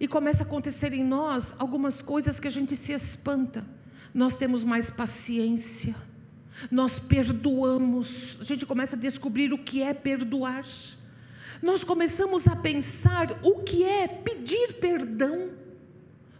E 0.00 0.08
começa 0.08 0.42
a 0.42 0.46
acontecer 0.46 0.92
em 0.92 1.04
nós 1.04 1.54
algumas 1.60 2.02
coisas 2.02 2.40
que 2.40 2.48
a 2.48 2.50
gente 2.50 2.74
se 2.74 2.90
espanta 2.90 3.64
nós 4.12 4.34
temos 4.34 4.64
mais 4.64 4.90
paciência, 4.90 5.94
nós 6.70 6.98
perdoamos, 6.98 8.36
a 8.40 8.44
gente 8.44 8.66
começa 8.66 8.96
a 8.96 8.98
descobrir 8.98 9.52
o 9.52 9.58
que 9.58 9.82
é 9.82 9.94
perdoar, 9.94 10.64
nós 11.62 11.84
começamos 11.84 12.48
a 12.48 12.56
pensar 12.56 13.38
o 13.42 13.62
que 13.62 13.84
é 13.84 14.08
pedir 14.08 14.74
perdão, 14.74 15.50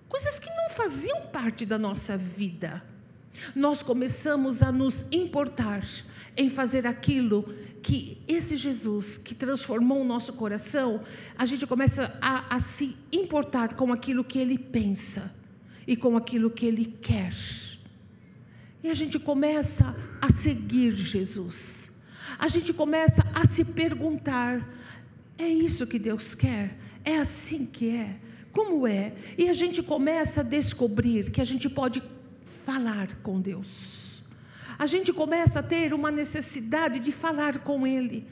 coisas 0.09 0.39
que 0.39 0.50
não 0.50 0.71
faziam 0.71 1.23
parte 1.27 1.67
da 1.67 1.79
nossa 1.79 2.17
vida. 2.17 2.83
Nós 3.55 3.83
começamos 3.83 4.62
a 4.62 4.73
nos 4.73 5.07
importar 5.11 5.87
em 6.37 6.50
fazer 6.50 6.87
aquilo 6.87 7.55
que 7.83 8.23
esse 8.29 8.57
Jesus 8.57 9.19
que 9.19 9.35
transformou 9.35 10.03
o 10.03 10.05
nosso 10.05 10.33
coração, 10.35 11.03
a 11.37 11.47
gente 11.47 11.67
começa 11.67 12.17
a, 12.21 12.55
a 12.55 12.61
se 12.61 12.97
importar 13.12 13.75
com 13.75 13.93
aquilo 13.93 14.23
que 14.23 14.39
ele 14.39 14.59
pensa 14.59 15.33
e 15.91 15.97
com 15.97 16.17
aquilo 16.17 16.50
que 16.50 16.67
Ele 16.67 16.87
quer. 17.03 17.35
E 18.83 18.89
a 18.89 18.95
gente 18.95 19.19
começa 19.19 19.95
a 20.21 20.33
seguir 20.33 20.95
Jesus. 20.95 21.91
A 22.39 22.47
gente 22.47 22.73
começa 22.73 23.27
a 23.35 23.45
se 23.45 23.65
perguntar: 23.65 24.67
é 25.44 25.49
isso 25.49 25.87
que 25.87 25.99
Deus 25.99 26.35
quer? 26.35 26.76
É 27.04 27.16
assim 27.16 27.64
que 27.66 27.90
é? 27.90 28.16
Como 28.52 28.87
é? 28.87 29.12
E 29.38 29.49
a 29.49 29.52
gente 29.52 29.82
começa 29.82 30.40
a 30.40 30.44
descobrir 30.44 31.30
que 31.30 31.40
a 31.40 31.44
gente 31.44 31.68
pode 31.68 32.02
falar 32.66 33.14
com 33.23 33.40
Deus. 33.40 34.23
A 34.78 34.87
gente 34.87 35.12
começa 35.12 35.61
a 35.61 35.62
ter 35.62 35.92
uma 35.92 36.11
necessidade 36.11 36.99
de 36.99 37.12
falar 37.12 37.59
com 37.59 37.87
Ele. 37.87 38.26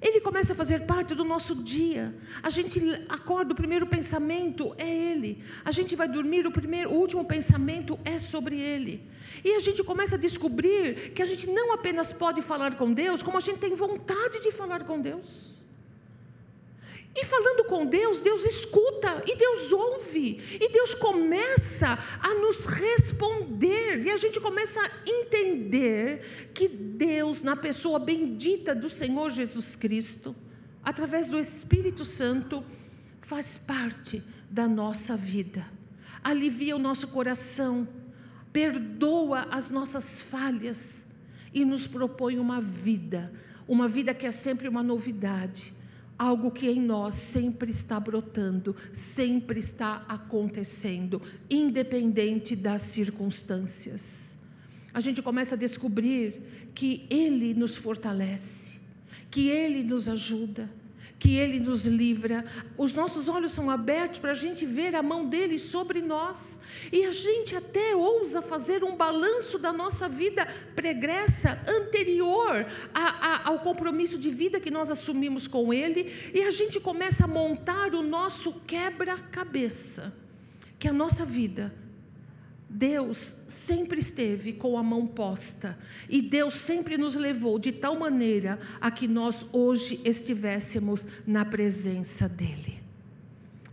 Ele 0.00 0.20
começa 0.20 0.52
a 0.52 0.56
fazer 0.56 0.80
parte 0.80 1.14
do 1.14 1.24
nosso 1.24 1.54
dia. 1.54 2.12
A 2.42 2.50
gente 2.50 2.80
acorda, 3.08 3.52
o 3.52 3.56
primeiro 3.56 3.86
pensamento 3.86 4.74
é 4.76 4.88
Ele. 4.88 5.42
A 5.64 5.70
gente 5.70 5.94
vai 5.94 6.08
dormir, 6.08 6.44
o, 6.44 6.50
primeiro, 6.50 6.90
o 6.90 6.96
último 6.96 7.24
pensamento 7.24 7.98
é 8.04 8.18
sobre 8.18 8.60
Ele. 8.60 9.08
E 9.44 9.52
a 9.52 9.60
gente 9.60 9.82
começa 9.84 10.16
a 10.16 10.18
descobrir 10.18 11.12
que 11.14 11.22
a 11.22 11.26
gente 11.26 11.46
não 11.46 11.72
apenas 11.72 12.12
pode 12.12 12.42
falar 12.42 12.76
com 12.76 12.92
Deus, 12.92 13.22
como 13.22 13.38
a 13.38 13.40
gente 13.40 13.58
tem 13.58 13.74
vontade 13.76 14.40
de 14.42 14.50
falar 14.50 14.84
com 14.84 15.00
Deus. 15.00 15.61
E 17.14 17.26
falando 17.26 17.64
com 17.64 17.84
Deus, 17.84 18.20
Deus 18.20 18.44
escuta 18.46 19.22
e 19.26 19.36
Deus 19.36 19.70
ouve, 19.70 20.40
e 20.58 20.72
Deus 20.72 20.94
começa 20.94 21.98
a 22.20 22.34
nos 22.34 22.64
responder, 22.64 24.06
e 24.06 24.10
a 24.10 24.16
gente 24.16 24.40
começa 24.40 24.80
a 24.80 24.90
entender 25.06 26.50
que 26.54 26.66
Deus, 26.66 27.42
na 27.42 27.54
pessoa 27.54 27.98
bendita 27.98 28.74
do 28.74 28.88
Senhor 28.88 29.30
Jesus 29.30 29.76
Cristo, 29.76 30.34
através 30.82 31.26
do 31.26 31.38
Espírito 31.38 32.02
Santo, 32.02 32.64
faz 33.20 33.58
parte 33.58 34.22
da 34.50 34.66
nossa 34.66 35.14
vida, 35.14 35.66
alivia 36.24 36.74
o 36.74 36.78
nosso 36.78 37.08
coração, 37.08 37.86
perdoa 38.54 39.48
as 39.50 39.68
nossas 39.68 40.18
falhas 40.18 41.04
e 41.52 41.62
nos 41.62 41.86
propõe 41.86 42.38
uma 42.38 42.58
vida, 42.58 43.30
uma 43.68 43.86
vida 43.86 44.14
que 44.14 44.26
é 44.26 44.32
sempre 44.32 44.66
uma 44.66 44.82
novidade 44.82 45.74
algo 46.22 46.52
que 46.52 46.68
em 46.68 46.80
nós 46.80 47.16
sempre 47.16 47.72
está 47.72 47.98
brotando, 47.98 48.76
sempre 48.92 49.58
está 49.58 50.04
acontecendo, 50.08 51.20
independente 51.50 52.54
das 52.54 52.82
circunstâncias. 52.82 54.38
A 54.94 55.00
gente 55.00 55.20
começa 55.20 55.56
a 55.56 55.58
descobrir 55.58 56.70
que 56.76 57.06
Ele 57.10 57.52
nos 57.54 57.76
fortalece, 57.76 58.78
que 59.32 59.48
Ele 59.48 59.82
nos 59.82 60.08
ajuda, 60.08 60.70
que 61.22 61.38
Ele 61.38 61.60
nos 61.60 61.86
livra. 61.86 62.44
Os 62.76 62.92
nossos 62.92 63.28
olhos 63.28 63.52
são 63.52 63.70
abertos 63.70 64.18
para 64.18 64.32
a 64.32 64.34
gente 64.34 64.66
ver 64.66 64.96
a 64.96 65.02
mão 65.04 65.28
dele 65.28 65.56
sobre 65.56 66.02
nós. 66.02 66.58
E 66.90 67.04
a 67.04 67.12
gente 67.12 67.54
até 67.54 67.94
ousa 67.94 68.42
fazer 68.42 68.82
um 68.82 68.96
balanço 68.96 69.56
da 69.56 69.72
nossa 69.72 70.08
vida 70.08 70.44
pregressa, 70.74 71.62
anterior 71.68 72.66
a, 72.92 73.04
a, 73.04 73.48
ao 73.50 73.60
compromisso 73.60 74.18
de 74.18 74.30
vida 74.30 74.58
que 74.58 74.68
nós 74.68 74.90
assumimos 74.90 75.46
com 75.46 75.72
Ele. 75.72 76.12
E 76.34 76.42
a 76.42 76.50
gente 76.50 76.80
começa 76.80 77.22
a 77.22 77.28
montar 77.28 77.94
o 77.94 78.02
nosso 78.02 78.54
quebra-cabeça, 78.66 80.12
que 80.76 80.88
é 80.88 80.90
a 80.90 80.92
nossa 80.94 81.24
vida 81.24 81.72
Deus 82.74 83.36
sempre 83.48 84.00
esteve 84.00 84.54
com 84.54 84.78
a 84.78 84.82
mão 84.82 85.06
posta 85.06 85.78
e 86.08 86.22
Deus 86.22 86.56
sempre 86.56 86.96
nos 86.96 87.14
levou 87.14 87.58
de 87.58 87.70
tal 87.70 87.98
maneira 87.98 88.58
a 88.80 88.90
que 88.90 89.06
nós 89.06 89.46
hoje 89.52 90.00
estivéssemos 90.02 91.06
na 91.26 91.44
presença 91.44 92.26
dEle. 92.26 92.80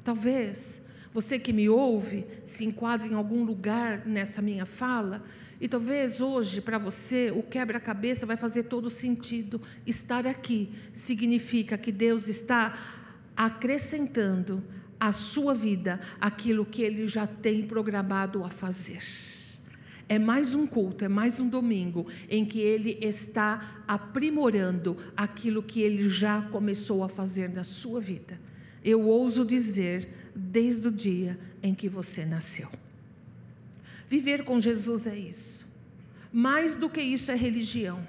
Talvez 0.03 0.81
você 1.13 1.39
que 1.39 1.53
me 1.53 1.69
ouve 1.69 2.25
se 2.45 2.65
enquadre 2.65 3.07
em 3.07 3.13
algum 3.13 3.45
lugar 3.45 4.05
nessa 4.05 4.41
minha 4.41 4.65
fala 4.65 5.23
e 5.61 5.67
talvez 5.69 6.19
hoje 6.19 6.59
para 6.59 6.77
você 6.77 7.31
o 7.31 7.41
quebra-cabeça 7.41 8.25
vai 8.25 8.35
fazer 8.35 8.63
todo 8.63 8.89
sentido. 8.89 9.61
Estar 9.87 10.27
aqui 10.27 10.73
significa 10.93 11.77
que 11.77 11.91
Deus 11.91 12.27
está 12.27 12.77
acrescentando 13.33 14.61
a 14.99 15.11
sua 15.11 15.53
vida 15.53 15.99
aquilo 16.19 16.65
que 16.65 16.81
ele 16.81 17.07
já 17.07 17.25
tem 17.25 17.65
programado 17.65 18.43
a 18.43 18.49
fazer. 18.49 19.03
É 20.07 20.17
mais 20.17 20.55
um 20.55 20.65
culto, 20.65 21.05
é 21.05 21.07
mais 21.07 21.39
um 21.39 21.47
domingo 21.47 22.07
em 22.27 22.43
que 22.43 22.59
ele 22.59 22.97
está 22.99 23.83
aprimorando 23.87 24.97
aquilo 25.15 25.61
que 25.61 25.81
ele 25.81 26.09
já 26.09 26.41
começou 26.41 27.03
a 27.03 27.09
fazer 27.09 27.47
na 27.49 27.63
sua 27.63 28.01
vida. 28.01 28.39
Eu 28.83 29.01
ouso 29.01 29.45
dizer, 29.45 30.09
desde 30.35 30.87
o 30.87 30.91
dia 30.91 31.39
em 31.61 31.75
que 31.75 31.87
você 31.87 32.25
nasceu. 32.25 32.69
Viver 34.09 34.43
com 34.43 34.59
Jesus 34.59 35.05
é 35.05 35.15
isso. 35.15 35.67
Mais 36.33 36.73
do 36.73 36.89
que 36.89 37.01
isso 37.01 37.31
é 37.31 37.35
religião. 37.35 38.05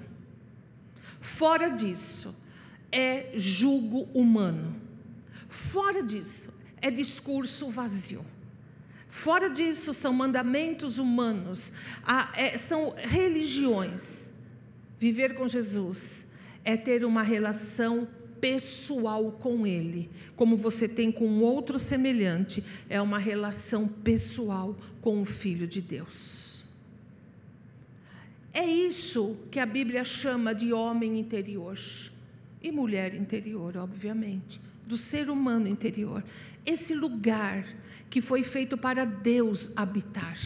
Fora 1.19 1.69
disso, 1.69 2.35
é 2.91 3.31
julgo 3.35 4.09
humano. 4.13 4.75
Fora 5.47 6.01
disso, 6.01 6.50
é 6.81 6.89
discurso 6.89 7.69
vazio. 7.69 8.25
Fora 9.09 9.49
disso, 9.49 9.93
são 9.93 10.13
mandamentos 10.13 10.97
humanos, 10.97 11.71
é, 12.35 12.57
são 12.57 12.95
religiões. 12.97 14.31
Viver 14.99 15.35
com 15.35 15.47
Jesus 15.47 16.25
é 16.63 16.77
ter 16.77 17.03
uma 17.03 17.23
relação 17.23 18.07
pessoal 18.39 19.31
com 19.33 19.67
Ele, 19.67 20.09
como 20.35 20.57
você 20.57 20.87
tem 20.87 21.11
com 21.11 21.41
outro 21.41 21.77
semelhante, 21.77 22.63
é 22.89 22.99
uma 23.01 23.19
relação 23.19 23.87
pessoal 23.87 24.75
com 25.01 25.21
o 25.21 25.25
Filho 25.25 25.67
de 25.67 25.81
Deus. 25.81 26.63
É 28.53 28.65
isso 28.65 29.37
que 29.49 29.59
a 29.59 29.65
Bíblia 29.65 30.03
chama 30.03 30.53
de 30.53 30.73
homem 30.73 31.19
interior 31.19 31.77
e 32.61 32.71
mulher 32.71 33.13
interior, 33.13 33.77
obviamente, 33.77 34.59
do 34.85 34.97
ser 34.97 35.29
humano 35.29 35.67
interior. 35.67 36.23
Esse 36.65 36.93
lugar 36.93 37.65
que 38.09 38.21
foi 38.21 38.43
feito 38.43 38.77
para 38.77 39.05
Deus 39.05 39.71
habitar. 39.75 40.37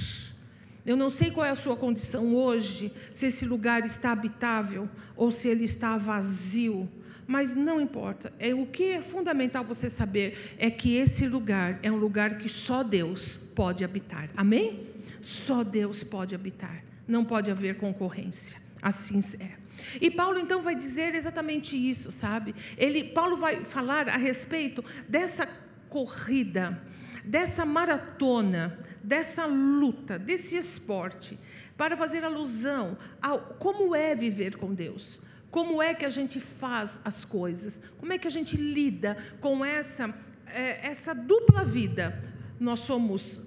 Eu 0.86 0.96
não 0.96 1.10
sei 1.10 1.32
qual 1.32 1.46
é 1.46 1.50
a 1.50 1.56
sua 1.56 1.76
condição 1.76 2.36
hoje, 2.36 2.94
se 3.12 3.26
esse 3.26 3.44
lugar 3.44 3.84
está 3.86 4.12
habitável 4.12 4.88
ou 5.16 5.32
se 5.32 5.48
ele 5.48 5.64
está 5.64 5.98
vazio, 5.98 6.88
mas 7.26 7.56
não 7.56 7.82
importa. 7.82 8.32
É 8.38 8.54
o 8.54 8.68
que 8.68 8.92
é 8.92 9.02
fundamental 9.02 9.64
você 9.64 9.90
saber 9.90 10.56
é 10.60 10.70
que 10.70 10.96
esse 10.96 11.28
lugar 11.28 11.80
é 11.82 11.92
um 11.92 11.98
lugar 11.98 12.38
que 12.38 12.48
só 12.48 12.84
Deus 12.84 13.38
pode 13.56 13.84
habitar. 13.84 14.30
Amém? 14.38 14.88
Só 15.24 15.64
Deus 15.64 16.04
pode 16.04 16.36
habitar. 16.36 16.84
Não 17.08 17.26
pode 17.26 17.50
haver 17.50 17.78
concorrência. 17.78 18.58
Assim 18.80 19.22
é. 19.40 19.66
E 20.00 20.12
Paulo 20.12 20.38
então 20.38 20.62
vai 20.62 20.76
dizer 20.76 21.16
exatamente 21.16 21.76
isso, 21.76 22.12
sabe? 22.12 22.54
Ele, 22.78 23.04
Paulo 23.04 23.38
vai 23.38 23.64
falar 23.66 24.08
a 24.08 24.18
respeito 24.18 24.86
dessa 25.10 25.48
corrida, 25.96 26.78
dessa 27.24 27.66
maratona, 27.66 28.78
dessa 29.02 29.46
luta, 29.46 30.20
desse 30.20 30.58
esporte, 30.58 31.40
para 31.78 31.96
fazer 31.96 32.22
alusão 32.26 32.98
a 33.22 33.38
como 33.38 33.96
é 33.96 34.14
viver 34.14 34.58
com 34.58 34.74
Deus. 34.74 35.22
Como 35.50 35.82
é 35.82 35.94
que 35.94 36.06
a 36.06 36.10
gente 36.10 36.38
faz 36.42 37.00
as 37.06 37.24
coisas? 37.24 37.82
Como 37.98 38.12
é 38.12 38.18
que 38.18 38.28
a 38.28 38.32
gente 38.38 38.58
lida 38.58 39.16
com 39.40 39.64
essa, 39.64 40.14
é, 40.48 40.86
essa 40.86 41.16
dupla 41.16 41.64
vida? 41.64 42.22
Nós 42.60 42.82
somos 42.82 43.42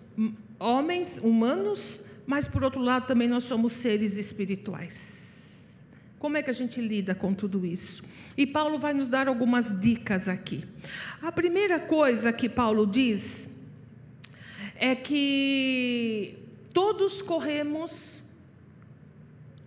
homens, 0.58 1.18
humanos, 1.18 2.02
mas 2.26 2.46
por 2.46 2.64
outro 2.64 2.80
lado 2.80 3.06
também 3.06 3.28
nós 3.28 3.44
somos 3.44 3.74
seres 3.74 4.16
espirituais. 4.16 5.62
Como 6.18 6.38
é 6.38 6.42
que 6.42 6.48
a 6.48 6.54
gente 6.54 6.80
lida 6.80 7.14
com 7.14 7.34
tudo 7.34 7.66
isso? 7.66 8.02
E 8.38 8.46
Paulo 8.46 8.78
vai 8.78 8.94
nos 8.94 9.08
dar 9.08 9.26
algumas 9.26 9.80
dicas 9.80 10.28
aqui. 10.28 10.64
A 11.20 11.32
primeira 11.32 11.80
coisa 11.80 12.32
que 12.32 12.48
Paulo 12.48 12.86
diz 12.86 13.50
é 14.76 14.94
que 14.94 16.38
todos 16.72 17.20
corremos 17.20 18.22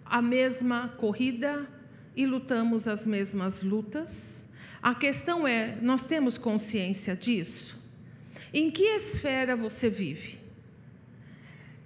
a 0.05 0.21
mesma 0.21 0.87
corrida 0.87 1.67
e 2.15 2.25
lutamos 2.25 2.87
as 2.87 3.05
mesmas 3.05 3.61
lutas. 3.61 4.47
A 4.81 4.95
questão 4.95 5.45
é: 5.45 5.77
nós 5.81 6.03
temos 6.03 6.37
consciência 6.37 7.13
disso? 7.13 7.77
Em 8.53 8.71
que 8.71 8.83
esfera 8.83 9.53
você 9.53 9.89
vive? 9.89 10.39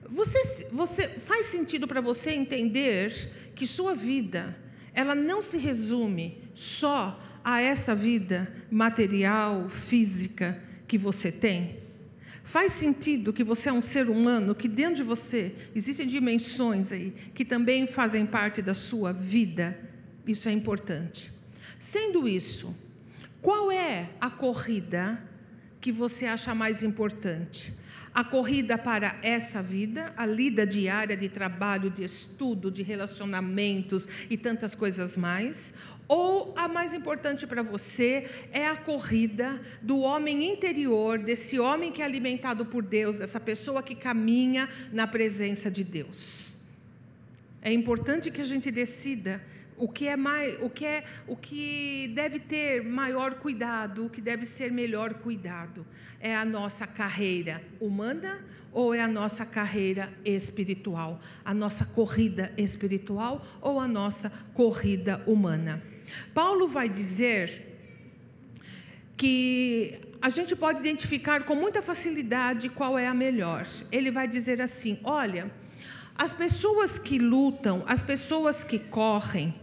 Você, 0.08 0.68
você 0.72 1.10
faz 1.10 1.48
sentido 1.48 1.88
para 1.88 2.00
você 2.00 2.30
entender 2.30 3.52
que 3.56 3.66
sua 3.66 3.96
vida, 3.96 4.56
ela 4.94 5.16
não 5.16 5.42
se 5.42 5.58
resume 5.58 6.45
só 6.56 7.22
a 7.44 7.62
essa 7.62 7.94
vida 7.94 8.52
material, 8.72 9.70
física 9.70 10.60
que 10.88 10.98
você 10.98 11.32
tem. 11.32 11.78
Faz 12.44 12.72
sentido 12.72 13.34
que 13.34 13.44
você 13.44 13.70
é 13.70 13.74
um 13.74 13.82
ser 13.82 14.10
humano, 14.10 14.56
que 14.56 14.68
dentro 14.68 14.96
de 14.96 15.04
você 15.04 15.54
existem 15.76 16.08
dimensões 16.08 16.92
aí 16.92 17.14
que 17.34 17.44
também 17.44 17.86
fazem 17.86 18.26
parte 18.26 18.62
da 18.62 18.74
sua 18.74 19.12
vida. 19.12 19.78
Isso 20.26 20.48
é 20.50 20.52
importante. 20.52 21.32
Sendo 21.80 22.28
isso, 22.28 22.76
qual 23.42 23.72
é 23.72 24.10
a 24.20 24.30
corrida 24.30 25.22
que 25.82 25.92
você 25.92 26.26
acha 26.26 26.56
mais 26.56 26.82
importante? 26.82 27.74
a 28.16 28.24
corrida 28.24 28.78
para 28.78 29.20
essa 29.22 29.62
vida, 29.62 30.14
a 30.16 30.26
lida 30.26 30.66
diária 30.66 31.18
de 31.18 31.28
trabalho, 31.28 31.90
de 31.90 32.06
estudo, 32.06 32.72
de 32.72 32.82
relacionamentos 32.82 34.08
e 34.30 34.38
tantas 34.38 34.74
coisas 34.74 35.18
mais, 35.18 35.74
ou 36.08 36.54
a 36.56 36.68
mais 36.68 36.94
importante 36.94 37.48
para 37.48 37.64
você 37.64 38.30
é 38.52 38.68
a 38.68 38.76
corrida 38.76 39.60
do 39.82 40.00
homem 40.00 40.52
interior, 40.52 41.18
desse 41.18 41.60
homem 41.60 41.92
que 41.92 42.02
é 42.02 42.06
alimentado 42.06 42.66
por 42.66 42.84
Deus, 42.84 43.18
dessa 43.18 43.40
pessoa 43.40 43.82
que 43.82 43.96
caminha 43.96 44.70
na 44.92 45.08
presença 45.08 45.70
de 45.72 45.84
Deus. 45.84 46.56
É 47.62 47.72
importante 47.72 48.30
que 48.30 48.42
a 48.42 48.46
gente 48.46 48.70
decida 48.70 49.42
o 49.78 49.90
que 49.90 50.08
é 50.08 50.16
mais, 50.16 50.56
o 50.62 50.70
que 50.70 50.86
é, 50.86 51.04
o 51.28 51.36
que 51.36 52.12
deve 52.14 52.40
ter 52.40 52.84
maior 52.84 53.36
cuidado, 53.36 54.06
o 54.06 54.10
que 54.10 54.22
deve 54.22 54.46
ser 54.46 54.72
melhor 54.72 55.16
cuidado, 55.16 55.86
é 56.20 56.36
a 56.36 56.46
nossa 56.46 56.86
carreira 56.88 57.62
humana 57.82 58.40
ou 58.72 58.94
é 58.94 59.02
a 59.02 59.08
nossa 59.08 59.46
carreira 59.46 60.14
espiritual, 60.24 61.20
a 61.44 61.54
nossa 61.54 61.86
corrida 61.86 62.54
espiritual 62.58 63.46
ou 63.62 63.80
a 63.80 63.88
nossa 63.88 64.32
corrida 64.54 65.24
humana. 65.26 65.95
Paulo 66.34 66.68
vai 66.68 66.90
dizer 66.90 67.76
que 69.18 70.00
a 70.22 70.30
gente 70.30 70.56
pode 70.56 70.80
identificar 70.80 71.44
com 71.44 71.56
muita 71.56 71.82
facilidade 71.82 72.70
qual 72.70 72.98
é 72.98 73.08
a 73.08 73.14
melhor. 73.14 73.68
Ele 73.92 74.12
vai 74.12 74.28
dizer 74.28 74.62
assim: 74.62 75.00
olha, 75.04 75.52
as 76.18 76.34
pessoas 76.34 76.98
que 76.98 77.20
lutam, 77.20 77.84
as 77.86 78.02
pessoas 78.02 78.64
que 78.64 78.80
correm, 78.80 79.54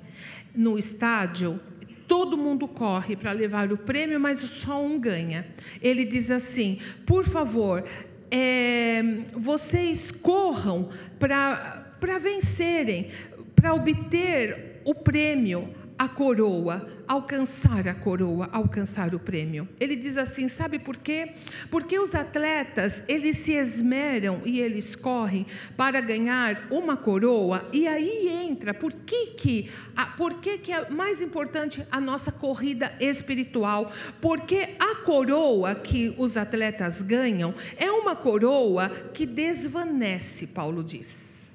no 0.54 0.78
estádio, 0.78 1.58
todo 2.06 2.36
mundo 2.36 2.68
corre 2.68 3.16
para 3.16 3.32
levar 3.32 3.72
o 3.72 3.76
prêmio, 3.76 4.20
mas 4.20 4.38
só 4.38 4.84
um 4.84 4.98
ganha. 4.98 5.46
Ele 5.80 6.04
diz 6.04 6.30
assim: 6.30 6.78
por 7.06 7.24
favor, 7.24 7.84
é, 8.30 9.02
vocês 9.34 10.10
corram 10.10 10.90
para 11.18 12.18
vencerem, 12.18 13.10
para 13.54 13.74
obter 13.74 14.80
o 14.84 14.94
prêmio 14.94 15.81
a 16.02 16.08
coroa, 16.08 16.84
alcançar 17.06 17.86
a 17.86 17.94
coroa, 17.94 18.48
alcançar 18.50 19.14
o 19.14 19.20
prêmio. 19.20 19.68
Ele 19.78 19.94
diz 19.94 20.16
assim, 20.16 20.48
sabe 20.48 20.76
por 20.76 20.96
quê? 20.96 21.34
Porque 21.70 21.96
os 21.96 22.12
atletas, 22.12 23.04
eles 23.06 23.36
se 23.36 23.52
esmeram 23.52 24.42
e 24.44 24.58
eles 24.58 24.96
correm 24.96 25.46
para 25.76 26.00
ganhar 26.00 26.66
uma 26.72 26.96
coroa, 26.96 27.68
e 27.72 27.86
aí 27.86 28.28
entra, 28.28 28.74
por 28.74 28.92
que 28.92 29.26
que, 29.28 29.70
por 30.16 30.40
que, 30.40 30.58
que 30.58 30.72
é 30.72 30.90
mais 30.90 31.22
importante 31.22 31.86
a 31.88 32.00
nossa 32.00 32.32
corrida 32.32 32.92
espiritual? 32.98 33.92
Porque 34.20 34.70
a 34.80 34.96
coroa 35.04 35.76
que 35.76 36.12
os 36.18 36.36
atletas 36.36 37.00
ganham 37.00 37.54
é 37.76 37.92
uma 37.92 38.16
coroa 38.16 38.88
que 39.14 39.24
desvanece, 39.24 40.48
Paulo 40.48 40.82
diz. 40.82 41.48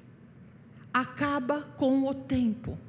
Acaba 0.90 1.68
com 1.76 2.08
o 2.08 2.14
tempo. 2.14 2.87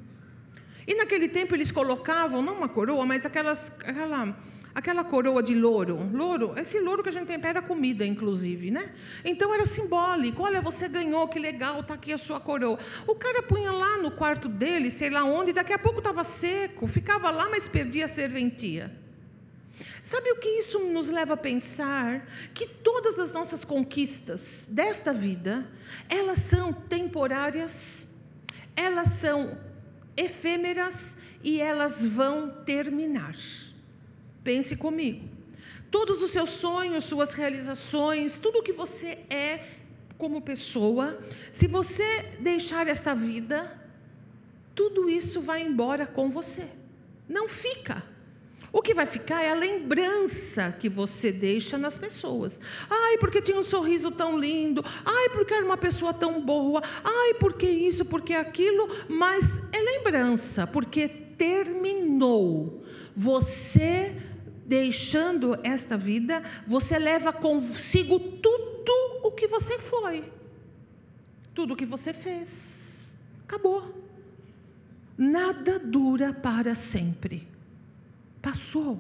E 0.89 0.95
naquele 0.95 1.29
tempo 1.29 1.55
eles 1.55 1.71
colocavam, 1.71 2.41
não 2.41 2.55
uma 2.55 2.67
coroa, 2.67 3.05
mas 3.05 3.23
aquelas, 3.23 3.71
aquela, 3.85 4.35
aquela 4.73 5.03
coroa 5.03 5.43
de 5.43 5.53
louro. 5.53 6.09
Louro, 6.11 6.55
esse 6.57 6.79
louro 6.79 7.03
que 7.03 7.09
a 7.09 7.11
gente 7.11 7.27
tempera 7.27 7.61
comida, 7.61 8.03
inclusive, 8.03 8.71
né? 8.71 8.91
Então 9.23 9.53
era 9.53 9.67
simbólico. 9.67 10.41
Olha, 10.41 10.59
você 10.61 10.89
ganhou, 10.89 11.27
que 11.27 11.37
legal, 11.37 11.81
está 11.81 11.93
aqui 11.93 12.11
a 12.11 12.17
sua 12.17 12.39
coroa. 12.39 12.79
O 13.05 13.13
cara 13.13 13.43
punha 13.43 13.71
lá 13.71 13.99
no 13.99 14.09
quarto 14.09 14.49
dele, 14.49 14.89
sei 14.89 15.11
lá 15.11 15.23
onde, 15.23 15.53
daqui 15.53 15.71
a 15.71 15.77
pouco 15.77 15.99
estava 15.99 16.23
seco, 16.23 16.87
ficava 16.87 17.29
lá, 17.29 17.47
mas 17.51 17.67
perdia 17.67 18.05
a 18.05 18.09
serventia. 18.09 18.91
Sabe 20.01 20.31
o 20.31 20.37
que 20.37 20.49
isso 20.57 20.79
nos 20.79 21.07
leva 21.07 21.35
a 21.35 21.37
pensar? 21.37 22.25
Que 22.55 22.65
todas 22.65 23.19
as 23.19 23.31
nossas 23.31 23.63
conquistas 23.63 24.65
desta 24.67 25.13
vida, 25.13 25.69
elas 26.09 26.39
são 26.39 26.73
temporárias, 26.73 28.07
elas 28.75 29.09
são 29.09 29.68
efêmeras 30.19 31.17
e 31.43 31.61
elas 31.61 32.05
vão 32.05 32.49
terminar. 32.65 33.35
Pense 34.43 34.75
comigo. 34.75 35.27
Todos 35.89 36.21
os 36.21 36.31
seus 36.31 36.51
sonhos, 36.51 37.05
suas 37.05 37.33
realizações, 37.33 38.37
tudo 38.37 38.59
o 38.59 38.63
que 38.63 38.73
você 38.73 39.19
é 39.29 39.65
como 40.17 40.41
pessoa, 40.41 41.19
se 41.53 41.65
você 41.65 42.37
deixar 42.39 42.87
esta 42.87 43.15
vida, 43.15 43.79
tudo 44.75 45.09
isso 45.09 45.41
vai 45.41 45.61
embora 45.61 46.05
com 46.05 46.29
você. 46.29 46.67
Não 47.27 47.47
fica. 47.47 48.03
O 48.71 48.81
que 48.81 48.93
vai 48.93 49.05
ficar 49.05 49.43
é 49.43 49.51
a 49.51 49.55
lembrança 49.55 50.71
que 50.79 50.87
você 50.87 51.31
deixa 51.31 51.77
nas 51.77 51.97
pessoas. 51.97 52.59
Ai, 52.89 53.17
porque 53.17 53.41
tinha 53.41 53.57
um 53.57 53.63
sorriso 53.63 54.11
tão 54.11 54.37
lindo. 54.37 54.83
Ai, 55.03 55.29
porque 55.29 55.53
era 55.53 55.65
uma 55.65 55.77
pessoa 55.77 56.13
tão 56.13 56.41
boa. 56.41 56.81
Ai, 57.03 57.33
porque 57.35 57.67
isso, 57.67 58.05
porque 58.05 58.33
aquilo. 58.33 58.87
Mas 59.07 59.61
é 59.71 59.79
lembrança, 59.79 60.67
porque 60.67 61.07
terminou. 61.07 62.83
Você 63.15 64.15
deixando 64.65 65.57
esta 65.63 65.97
vida, 65.97 66.43
você 66.67 66.99
leva 66.99 67.33
consigo 67.33 68.19
tudo 68.19 68.91
o 69.23 69.31
que 69.31 69.47
você 69.47 69.79
foi, 69.79 70.31
tudo 71.55 71.73
o 71.73 71.75
que 71.75 71.87
você 71.87 72.13
fez. 72.13 73.11
Acabou. 73.45 73.95
Nada 75.17 75.79
dura 75.79 76.31
para 76.31 76.75
sempre. 76.75 77.47
Passou. 78.41 78.99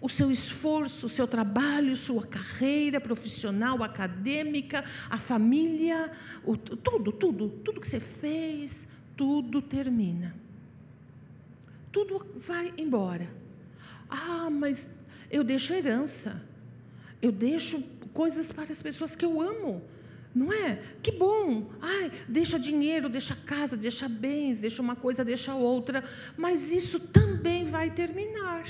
O 0.00 0.08
seu 0.08 0.30
esforço, 0.30 1.06
o 1.06 1.08
seu 1.08 1.26
trabalho, 1.26 1.96
sua 1.96 2.26
carreira 2.26 3.00
profissional, 3.00 3.82
acadêmica, 3.82 4.84
a 5.08 5.18
família, 5.18 6.12
o, 6.44 6.56
tudo, 6.56 7.10
tudo, 7.12 7.48
tudo 7.48 7.80
que 7.80 7.88
você 7.88 8.00
fez, 8.00 8.86
tudo 9.16 9.62
termina. 9.62 10.34
Tudo 11.90 12.26
vai 12.36 12.74
embora. 12.76 13.28
Ah, 14.08 14.50
mas 14.50 14.88
eu 15.30 15.42
deixo 15.42 15.72
herança. 15.72 16.42
Eu 17.22 17.32
deixo 17.32 17.82
coisas 18.12 18.52
para 18.52 18.70
as 18.70 18.82
pessoas 18.82 19.16
que 19.16 19.24
eu 19.24 19.40
amo. 19.40 19.82
Não 20.34 20.52
é? 20.52 20.78
Que 21.02 21.10
bom. 21.10 21.70
Ai, 21.80 22.12
deixa 22.28 22.58
dinheiro, 22.58 23.08
deixa 23.08 23.34
casa, 23.34 23.76
deixa 23.76 24.06
bens, 24.06 24.58
deixa 24.60 24.82
uma 24.82 24.94
coisa, 24.94 25.24
deixa 25.24 25.54
outra. 25.54 26.04
Mas 26.36 26.70
isso 26.70 27.00
também 27.00 27.25
vai 27.66 27.90
terminar. 27.90 28.64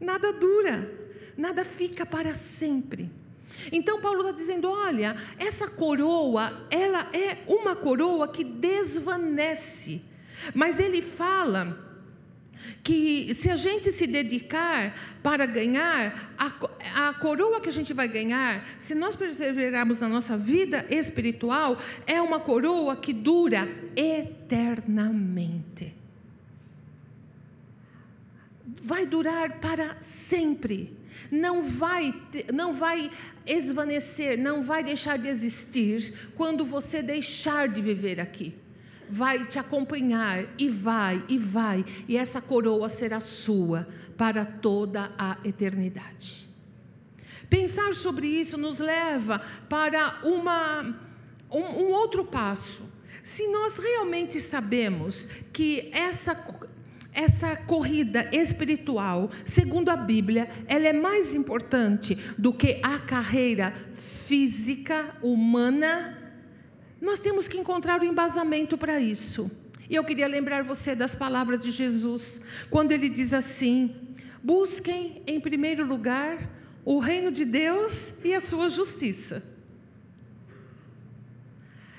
Nada 0.00 0.32
dura, 0.32 0.90
nada 1.36 1.64
fica 1.64 2.04
para 2.04 2.34
sempre. 2.34 3.10
Então 3.72 4.00
Paulo 4.00 4.20
está 4.20 4.32
dizendo: 4.32 4.70
olha, 4.70 5.16
essa 5.38 5.68
coroa, 5.68 6.66
ela 6.70 7.08
é 7.12 7.38
uma 7.46 7.74
coroa 7.74 8.28
que 8.28 8.44
desvanece. 8.44 10.02
Mas 10.54 10.78
ele 10.78 11.00
fala 11.00 11.78
que 12.82 13.34
se 13.34 13.50
a 13.50 13.56
gente 13.56 13.92
se 13.92 14.06
dedicar 14.06 14.94
para 15.22 15.46
ganhar, 15.46 16.34
a, 16.38 17.08
a, 17.08 17.14
coroa 17.14 17.60
que 17.60 17.68
a 17.68 17.72
gente 17.72 17.92
vai 17.92 18.08
ganhar, 18.08 18.64
se 18.78 18.94
nós 18.94 19.16
perseverarmos 19.16 19.98
na 20.00 20.08
nossa 20.08 20.36
vida 20.36 20.86
espiritual, 20.90 21.78
é 22.06 22.20
uma 22.20 22.40
coroa 22.40 22.96
que 22.96 23.12
dura 23.12 23.68
eternamente. 23.96 25.94
Vai 28.82 29.06
durar 29.06 29.60
para 29.60 29.96
sempre. 30.00 30.96
Não 31.30 31.62
vai, 31.62 32.14
não 32.52 32.74
vai 32.74 33.10
esvanecer, 33.46 34.38
não 34.38 34.62
vai 34.62 34.82
deixar 34.82 35.16
de 35.16 35.28
existir 35.28 36.30
quando 36.34 36.64
você 36.64 37.02
deixar 37.02 37.68
de 37.68 37.80
viver 37.80 38.20
aqui 38.20 38.54
vai 39.08 39.46
te 39.46 39.58
acompanhar 39.58 40.46
e 40.58 40.68
vai 40.68 41.22
e 41.28 41.38
vai, 41.38 41.84
e 42.08 42.16
essa 42.16 42.40
coroa 42.40 42.88
será 42.88 43.20
sua 43.20 43.86
para 44.16 44.44
toda 44.44 45.12
a 45.18 45.36
eternidade. 45.44 46.48
Pensar 47.48 47.94
sobre 47.94 48.26
isso 48.26 48.56
nos 48.56 48.78
leva 48.78 49.40
para 49.68 50.20
uma, 50.24 50.82
um, 51.50 51.60
um 51.60 51.90
outro 51.90 52.24
passo. 52.24 52.82
Se 53.22 53.46
nós 53.48 53.76
realmente 53.76 54.40
sabemos 54.40 55.26
que 55.52 55.90
essa 55.92 56.34
essa 57.14 57.56
corrida 57.56 58.28
espiritual, 58.32 59.30
segundo 59.44 59.88
a 59.88 59.96
Bíblia, 59.96 60.50
ela 60.66 60.88
é 60.88 60.92
mais 60.92 61.34
importante 61.34 62.18
do 62.36 62.52
que 62.52 62.80
a 62.82 62.98
carreira 62.98 63.72
física 64.26 65.16
humana 65.22 66.20
nós 67.04 67.20
temos 67.20 67.46
que 67.46 67.58
encontrar 67.58 68.00
o 68.00 68.04
um 68.04 68.08
embasamento 68.08 68.78
para 68.78 68.98
isso. 68.98 69.50
E 69.90 69.94
eu 69.94 70.02
queria 70.02 70.26
lembrar 70.26 70.64
você 70.64 70.94
das 70.94 71.14
palavras 71.14 71.60
de 71.60 71.70
Jesus, 71.70 72.40
quando 72.70 72.92
ele 72.92 73.10
diz 73.10 73.34
assim: 73.34 73.94
busquem 74.42 75.22
em 75.26 75.38
primeiro 75.38 75.84
lugar 75.84 76.50
o 76.82 76.98
reino 76.98 77.30
de 77.30 77.44
Deus 77.44 78.12
e 78.24 78.34
a 78.34 78.40
sua 78.40 78.70
justiça. 78.70 79.42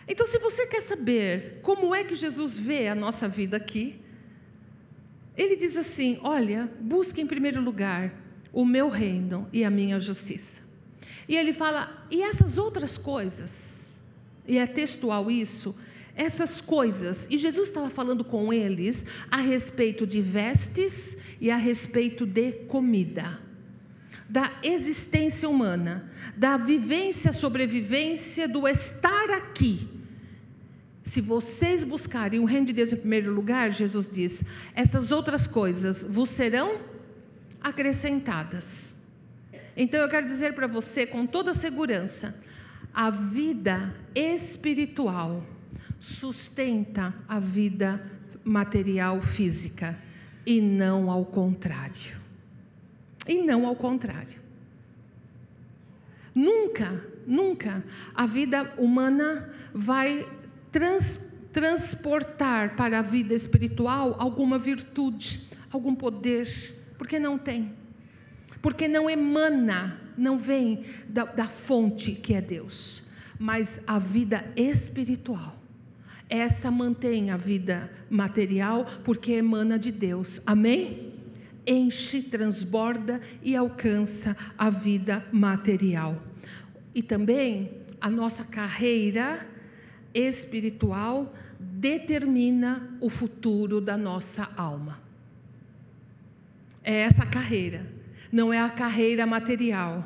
Então, 0.08 0.25
se 0.25 0.38
você 0.39 0.65
quer 0.67 0.82
saber 0.82 1.60
como 1.62 1.93
é 1.93 2.04
que 2.04 2.15
Jesus 2.15 2.58
vê 2.58 2.88
a 2.88 2.95
nossa 2.95 3.28
vida 3.28 3.58
aqui, 3.58 3.99
ele 5.38 5.56
diz 5.56 5.76
assim: 5.78 6.19
olha, 6.21 6.71
busque 6.80 7.21
em 7.21 7.28
primeiro 7.28 7.62
lugar 7.62 8.13
o 8.52 8.65
meu 8.65 8.89
reino 8.89 9.48
e 9.52 9.63
a 9.63 9.69
minha 9.69 10.00
justiça. 10.00 10.62
E 11.28 11.36
ele 11.36 11.54
fala: 11.54 12.06
e 12.12 12.21
essas 12.21 12.58
outras 12.58 12.98
coisas? 12.98 13.76
e 14.48 14.58
é 14.58 14.65
textual 14.65 15.30
isso, 15.30 15.76
essas 16.15 16.62
coisas, 16.62 17.28
e 17.30 17.38
Jesus 17.38 17.67
estava 17.67 17.89
falando 17.89 18.24
com 18.24 18.54
eles 18.54 19.06
a 19.30 19.38
respeito 19.38 20.08
de 20.08 20.21
vestes 20.21 21.17
e 21.41 21.52
a 21.52 21.58
respeito 21.58 22.26
de 22.26 22.52
comida, 22.52 23.39
da 24.30 24.52
existência 24.63 25.50
humana, 25.50 26.12
da 26.38 26.58
vivência, 26.58 27.32
sobrevivência, 27.32 28.48
do 28.48 28.67
estar 28.67 29.30
aqui. 29.32 29.88
Se 31.06 31.22
vocês 31.22 31.84
buscarem 31.84 32.39
o 32.39 32.46
reino 32.46 32.65
de 32.65 32.74
Deus 32.74 32.91
em 32.91 32.98
primeiro 32.98 33.32
lugar, 33.32 33.72
Jesus 33.72 34.10
diz, 34.12 34.44
essas 34.74 35.12
outras 35.12 35.46
coisas 35.46 36.04
vos 36.04 36.30
serão 36.30 36.82
acrescentadas. 37.62 38.98
Então 39.78 40.02
eu 40.02 40.10
quero 40.10 40.28
dizer 40.28 40.56
para 40.56 40.65
você 40.65 41.06
com 41.06 41.28
toda 41.28 41.54
segurança, 41.54 42.36
a 42.91 43.12
vida 43.12 43.96
espiritual 44.15 45.46
sustenta 46.00 47.13
a 47.28 47.39
vida 47.39 48.02
material 48.44 49.22
física 49.22 49.98
e 50.44 50.60
não 50.60 51.12
ao 51.12 51.24
contrário. 51.24 52.18
E 53.28 53.44
não 53.44 53.68
ao 53.68 53.76
contrário. 53.76 54.39
Nunca, 56.34 57.06
nunca 57.28 57.84
a 58.13 58.26
vida 58.26 58.74
humana 58.78 59.54
vai 59.74 60.28
trans, 60.76 61.18
transportar 61.54 62.76
para 62.76 63.00
a 63.00 63.02
vida 63.02 63.34
espiritual 63.34 64.18
alguma 64.20 64.60
virtude, 64.60 65.48
algum 65.72 65.96
poder, 65.96 66.50
porque 66.98 67.18
não 67.18 67.38
tem. 67.38 67.72
Porque 68.62 68.86
não 68.86 69.10
emana 69.10 70.02
não 70.18 70.38
vem 70.38 70.84
da, 71.08 71.24
da 71.24 71.48
fonte 71.48 72.12
que 72.12 72.34
é 72.34 72.42
Deus, 72.42 73.02
mas 73.40 73.80
a 73.88 73.98
vida 73.98 74.46
espiritual. 74.54 75.58
Essa 76.30 76.70
mantém 76.70 77.30
a 77.30 77.38
vida 77.38 77.90
material 78.10 78.86
porque 79.06 79.32
emana 79.32 79.80
de 79.80 79.94
Deus. 79.94 80.42
Amém? 80.46 81.14
Enche, 81.66 82.22
transborda 82.22 83.22
e 83.42 83.56
alcança 83.56 84.36
a 84.58 84.70
vida 84.70 85.26
material. 85.32 86.22
E 86.94 87.02
também 87.02 87.72
a 88.02 88.10
nossa 88.10 88.44
carreira 88.44 89.55
espiritual 90.15 91.32
determina 91.60 92.97
o 93.01 93.10
futuro 93.10 93.82
da 93.82 93.97
nossa 93.97 94.49
alma. 94.56 94.99
É 96.82 97.01
essa 97.01 97.25
carreira. 97.25 97.86
Não 98.32 98.51
é 98.51 98.60
a 98.60 98.69
carreira 98.69 99.25
material, 99.25 100.04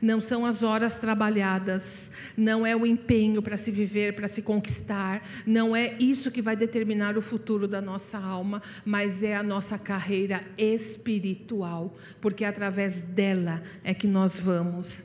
não 0.00 0.20
são 0.20 0.46
as 0.46 0.62
horas 0.62 0.94
trabalhadas, 0.94 2.10
não 2.36 2.64
é 2.64 2.74
o 2.74 2.86
empenho 2.86 3.42
para 3.42 3.56
se 3.56 3.70
viver, 3.70 4.14
para 4.14 4.28
se 4.28 4.40
conquistar, 4.42 5.22
não 5.44 5.74
é 5.74 5.96
isso 5.98 6.30
que 6.30 6.40
vai 6.40 6.56
determinar 6.56 7.18
o 7.18 7.22
futuro 7.22 7.66
da 7.66 7.80
nossa 7.80 8.16
alma, 8.16 8.62
mas 8.84 9.22
é 9.22 9.36
a 9.36 9.42
nossa 9.42 9.76
carreira 9.76 10.44
espiritual, 10.56 11.96
porque 12.20 12.44
através 12.44 13.00
dela 13.00 13.62
é 13.82 13.92
que 13.92 14.06
nós 14.06 14.38
vamos 14.38 15.02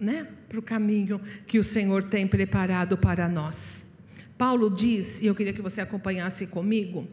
né, 0.00 0.26
para 0.48 0.58
o 0.58 0.62
caminho 0.62 1.20
que 1.46 1.58
o 1.58 1.64
Senhor 1.64 2.04
tem 2.04 2.26
preparado 2.26 2.96
para 2.96 3.28
nós. 3.28 3.86
Paulo 4.38 4.70
diz, 4.70 5.20
e 5.20 5.26
eu 5.26 5.34
queria 5.34 5.52
que 5.52 5.60
você 5.60 5.82
acompanhasse 5.82 6.46
comigo, 6.46 7.06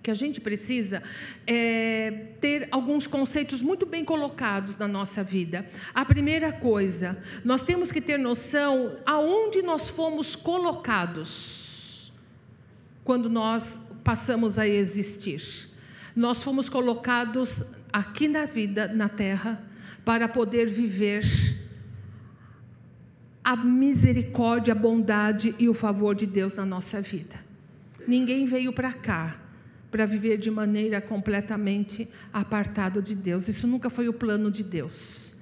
que 0.00 0.10
a 0.10 0.14
gente 0.14 0.38
precisa 0.40 1.02
é, 1.46 2.10
ter 2.38 2.68
alguns 2.70 3.06
conceitos 3.06 3.62
muito 3.62 3.86
bem 3.86 4.04
colocados 4.04 4.76
na 4.76 4.86
nossa 4.86 5.24
vida. 5.24 5.66
A 5.94 6.04
primeira 6.04 6.52
coisa, 6.52 7.16
nós 7.42 7.64
temos 7.64 7.90
que 7.90 8.02
ter 8.02 8.18
noção 8.18 8.98
aonde 9.06 9.62
nós 9.62 9.88
fomos 9.88 10.36
colocados 10.36 12.12
quando 13.02 13.30
nós 13.30 13.80
passamos 14.04 14.58
a 14.58 14.68
existir. 14.68 15.70
Nós 16.14 16.42
fomos 16.42 16.68
colocados 16.68 17.64
aqui 17.90 18.28
na 18.28 18.44
vida, 18.44 18.86
na 18.86 19.08
terra, 19.08 19.64
para 20.04 20.28
poder 20.28 20.66
viver 20.66 21.24
a 23.44 23.54
misericórdia, 23.54 24.72
a 24.72 24.74
bondade 24.74 25.54
e 25.58 25.68
o 25.68 25.74
favor 25.74 26.14
de 26.14 26.24
Deus 26.24 26.54
na 26.54 26.64
nossa 26.64 27.02
vida. 27.02 27.36
Ninguém 28.08 28.46
veio 28.46 28.72
para 28.72 28.92
cá 28.92 29.36
para 29.90 30.06
viver 30.06 30.38
de 30.38 30.50
maneira 30.50 31.00
completamente 31.00 32.08
apartada 32.32 33.00
de 33.00 33.14
Deus. 33.14 33.46
Isso 33.46 33.66
nunca 33.66 33.90
foi 33.90 34.08
o 34.08 34.12
plano 34.12 34.50
de 34.50 34.64
Deus. 34.64 35.36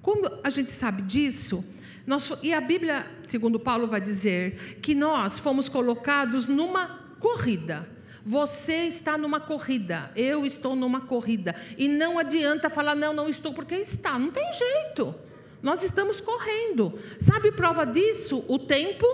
Quando 0.00 0.40
a 0.42 0.48
gente 0.48 0.72
sabe 0.72 1.02
disso, 1.02 1.64
nós, 2.06 2.32
e 2.42 2.54
a 2.54 2.60
Bíblia, 2.60 3.06
segundo 3.28 3.60
Paulo, 3.60 3.86
vai 3.86 4.00
dizer 4.00 4.78
que 4.80 4.94
nós 4.94 5.38
fomos 5.38 5.68
colocados 5.68 6.46
numa 6.46 7.00
corrida. 7.20 7.88
Você 8.24 8.86
está 8.86 9.18
numa 9.18 9.40
corrida, 9.40 10.10
eu 10.14 10.46
estou 10.46 10.74
numa 10.76 11.00
corrida. 11.02 11.54
E 11.76 11.88
não 11.88 12.18
adianta 12.18 12.70
falar, 12.70 12.94
não, 12.94 13.12
não 13.12 13.28
estou, 13.28 13.52
porque 13.52 13.74
está, 13.74 14.18
não 14.18 14.30
tem 14.30 14.44
jeito. 14.54 15.14
Nós 15.62 15.82
estamos 15.82 16.20
correndo. 16.20 16.98
Sabe 17.20 17.52
prova 17.52 17.84
disso? 17.84 18.44
O 18.48 18.58
tempo 18.58 19.06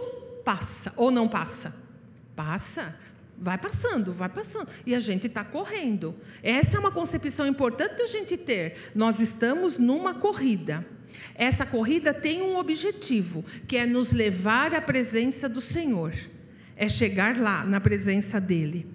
passa 0.44 0.92
ou 0.96 1.10
não 1.10 1.28
passa? 1.28 1.74
Passa. 2.34 2.96
Vai 3.40 3.56
passando, 3.56 4.12
vai 4.12 4.28
passando. 4.28 4.68
E 4.84 4.94
a 4.94 4.98
gente 4.98 5.26
está 5.26 5.44
correndo. 5.44 6.14
Essa 6.42 6.76
é 6.76 6.80
uma 6.80 6.90
concepção 6.90 7.46
importante 7.46 7.96
da 7.96 8.06
gente 8.06 8.36
ter. 8.36 8.90
Nós 8.94 9.20
estamos 9.20 9.78
numa 9.78 10.14
corrida. 10.14 10.84
Essa 11.34 11.64
corrida 11.64 12.12
tem 12.12 12.42
um 12.42 12.56
objetivo, 12.56 13.44
que 13.68 13.76
é 13.76 13.86
nos 13.86 14.12
levar 14.12 14.74
à 14.74 14.80
presença 14.80 15.48
do 15.48 15.60
Senhor. 15.60 16.12
É 16.76 16.88
chegar 16.88 17.38
lá, 17.38 17.64
na 17.64 17.80
presença 17.80 18.40
dEle. 18.40 18.86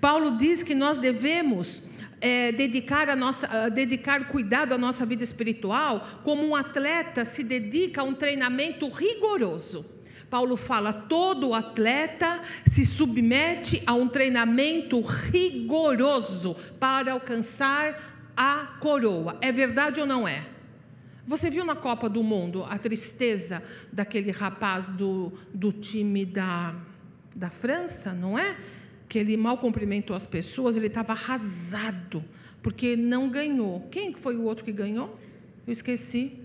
Paulo 0.00 0.36
diz 0.36 0.62
que 0.62 0.74
nós 0.74 0.98
devemos 0.98 1.82
é, 2.20 2.52
dedicar, 2.52 3.08
a 3.08 3.16
nossa, 3.16 3.46
uh, 3.46 3.70
dedicar 3.70 4.28
cuidado 4.28 4.74
à 4.74 4.78
nossa 4.78 5.06
vida 5.06 5.24
espiritual 5.24 6.06
como 6.22 6.46
um 6.46 6.54
atleta 6.54 7.24
se 7.24 7.42
dedica 7.42 8.02
a 8.02 8.04
um 8.04 8.14
treinamento 8.14 8.88
rigoroso. 8.88 9.86
Paulo 10.28 10.56
fala: 10.56 10.92
todo 10.92 11.54
atleta 11.54 12.42
se 12.66 12.84
submete 12.84 13.82
a 13.86 13.94
um 13.94 14.06
treinamento 14.06 15.00
rigoroso 15.00 16.54
para 16.78 17.12
alcançar 17.12 18.30
a 18.36 18.76
coroa. 18.80 19.36
É 19.40 19.50
verdade 19.50 20.00
ou 20.00 20.06
não 20.06 20.28
é? 20.28 20.46
Você 21.26 21.50
viu 21.50 21.64
na 21.64 21.76
Copa 21.76 22.08
do 22.08 22.22
Mundo 22.22 22.64
a 22.64 22.78
tristeza 22.78 23.62
daquele 23.92 24.30
rapaz 24.30 24.86
do, 24.86 25.32
do 25.52 25.72
time 25.72 26.24
da, 26.24 26.74
da 27.34 27.50
França, 27.50 28.12
não 28.12 28.38
é? 28.38 28.56
Que 29.10 29.18
ele 29.18 29.36
mal 29.36 29.58
cumprimentou 29.58 30.14
as 30.14 30.24
pessoas, 30.24 30.76
ele 30.76 30.86
estava 30.86 31.12
arrasado, 31.12 32.24
porque 32.62 32.94
não 32.94 33.28
ganhou. 33.28 33.88
Quem 33.90 34.14
foi 34.14 34.36
o 34.36 34.42
outro 34.42 34.64
que 34.64 34.70
ganhou? 34.70 35.18
Eu 35.66 35.72
esqueci. 35.72 36.38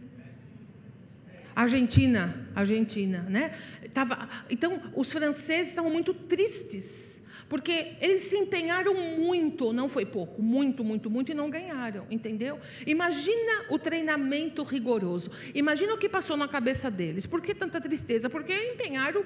Argentina, 1.56 2.50
Argentina, 2.56 3.22
né? 3.30 3.56
Tava, 3.94 4.28
então, 4.50 4.82
os 4.96 5.14
franceses 5.14 5.70
estavam 5.70 5.92
muito 5.92 6.12
tristes, 6.12 7.22
porque 7.48 7.94
eles 8.02 8.22
se 8.22 8.36
empenharam 8.36 8.96
muito, 8.96 9.72
não 9.72 9.88
foi 9.88 10.04
pouco, 10.04 10.42
muito, 10.42 10.84
muito, 10.84 11.08
muito, 11.08 11.32
e 11.32 11.36
não 11.36 11.52
ganharam, 11.52 12.08
entendeu? 12.10 12.60
Imagina 12.86 13.66
o 13.70 13.78
treinamento 13.78 14.64
rigoroso, 14.64 15.30
imagina 15.54 15.94
o 15.94 16.00
que 16.00 16.10
passou 16.10 16.36
na 16.36 16.48
cabeça 16.48 16.90
deles. 16.90 17.28
Por 17.28 17.42
que 17.42 17.54
tanta 17.54 17.80
tristeza? 17.80 18.28
Porque 18.28 18.54
empenharam 18.74 19.24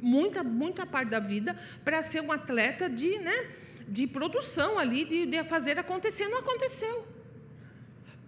muita, 0.00 0.42
muita 0.42 0.86
parte 0.86 1.10
da 1.10 1.18
vida 1.18 1.58
para 1.84 2.02
ser 2.02 2.20
um 2.20 2.32
atleta 2.32 2.88
de, 2.88 3.18
né, 3.18 3.50
de 3.86 4.06
produção 4.06 4.78
ali, 4.78 5.04
de, 5.04 5.26
de 5.26 5.44
fazer 5.44 5.78
acontecer. 5.78 6.28
Não 6.28 6.38
aconteceu. 6.38 7.06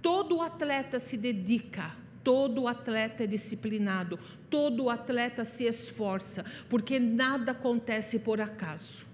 Todo 0.02 0.40
atleta 0.40 0.98
se 0.98 1.16
dedica, 1.16 1.94
todo 2.24 2.66
atleta 2.66 3.24
é 3.24 3.26
disciplinado, 3.26 4.18
todo 4.48 4.88
atleta 4.88 5.44
se 5.44 5.64
esforça, 5.64 6.44
porque 6.68 6.98
nada 6.98 7.52
acontece 7.52 8.18
por 8.18 8.40
acaso. 8.40 9.06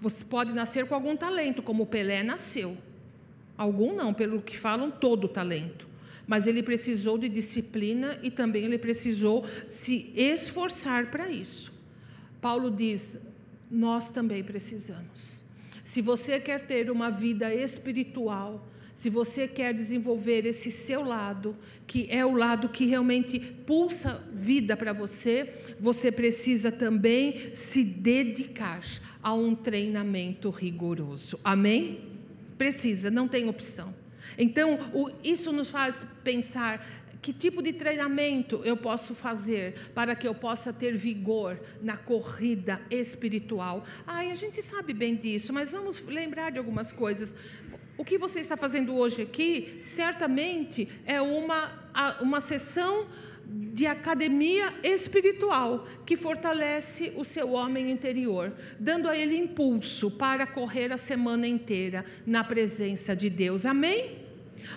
Você 0.00 0.24
pode 0.24 0.52
nascer 0.52 0.86
com 0.86 0.94
algum 0.94 1.16
talento, 1.16 1.62
como 1.62 1.82
o 1.82 1.86
Pelé 1.86 2.22
nasceu. 2.22 2.78
Algum 3.56 3.92
não, 3.94 4.14
pelo 4.14 4.40
que 4.40 4.56
falam, 4.56 4.90
todo 4.90 5.26
talento 5.26 5.87
mas 6.28 6.46
ele 6.46 6.62
precisou 6.62 7.16
de 7.16 7.28
disciplina 7.28 8.18
e 8.22 8.30
também 8.30 8.64
ele 8.66 8.76
precisou 8.76 9.46
se 9.70 10.12
esforçar 10.14 11.10
para 11.10 11.30
isso. 11.30 11.72
Paulo 12.38 12.70
diz: 12.70 13.18
nós 13.70 14.10
também 14.10 14.44
precisamos. 14.44 15.38
Se 15.82 16.02
você 16.02 16.38
quer 16.38 16.66
ter 16.66 16.90
uma 16.90 17.10
vida 17.10 17.52
espiritual, 17.52 18.68
se 18.94 19.08
você 19.08 19.48
quer 19.48 19.72
desenvolver 19.72 20.44
esse 20.44 20.70
seu 20.70 21.02
lado, 21.02 21.56
que 21.86 22.06
é 22.10 22.26
o 22.26 22.34
lado 22.34 22.68
que 22.68 22.84
realmente 22.84 23.40
pulsa 23.40 24.22
vida 24.34 24.76
para 24.76 24.92
você, 24.92 25.54
você 25.80 26.12
precisa 26.12 26.70
também 26.70 27.54
se 27.54 27.82
dedicar 27.82 28.82
a 29.22 29.32
um 29.32 29.54
treinamento 29.54 30.50
rigoroso. 30.50 31.40
Amém? 31.42 32.00
Precisa, 32.58 33.10
não 33.10 33.26
tem 33.26 33.48
opção. 33.48 33.94
Então, 34.36 34.78
isso 35.22 35.52
nos 35.52 35.70
faz 35.70 35.94
pensar 36.22 36.84
que 37.20 37.32
tipo 37.32 37.60
de 37.62 37.72
treinamento 37.72 38.62
eu 38.64 38.76
posso 38.76 39.14
fazer 39.14 39.90
para 39.94 40.14
que 40.14 40.26
eu 40.26 40.34
possa 40.34 40.72
ter 40.72 40.96
vigor 40.96 41.58
na 41.82 41.96
corrida 41.96 42.80
espiritual? 42.90 43.84
Ai, 44.06 44.30
a 44.30 44.34
gente 44.34 44.62
sabe 44.62 44.92
bem 44.92 45.16
disso, 45.16 45.52
mas 45.52 45.70
vamos 45.70 46.00
lembrar 46.06 46.52
de 46.52 46.58
algumas 46.58 46.92
coisas. 46.92 47.34
O 47.96 48.04
que 48.04 48.16
você 48.16 48.40
está 48.40 48.56
fazendo 48.56 48.94
hoje 48.96 49.22
aqui, 49.22 49.78
certamente 49.80 50.88
é 51.04 51.20
uma, 51.20 51.72
uma 52.20 52.40
sessão 52.40 53.08
de 53.48 53.86
academia 53.86 54.74
espiritual 54.82 55.88
que 56.04 56.16
fortalece 56.16 57.12
o 57.16 57.24
seu 57.24 57.52
homem 57.52 57.90
interior, 57.90 58.52
dando 58.78 59.08
a 59.08 59.16
ele 59.16 59.36
impulso 59.36 60.10
para 60.10 60.46
correr 60.46 60.92
a 60.92 60.98
semana 60.98 61.46
inteira 61.46 62.04
na 62.26 62.44
presença 62.44 63.16
de 63.16 63.30
Deus. 63.30 63.64
Amém? 63.64 64.17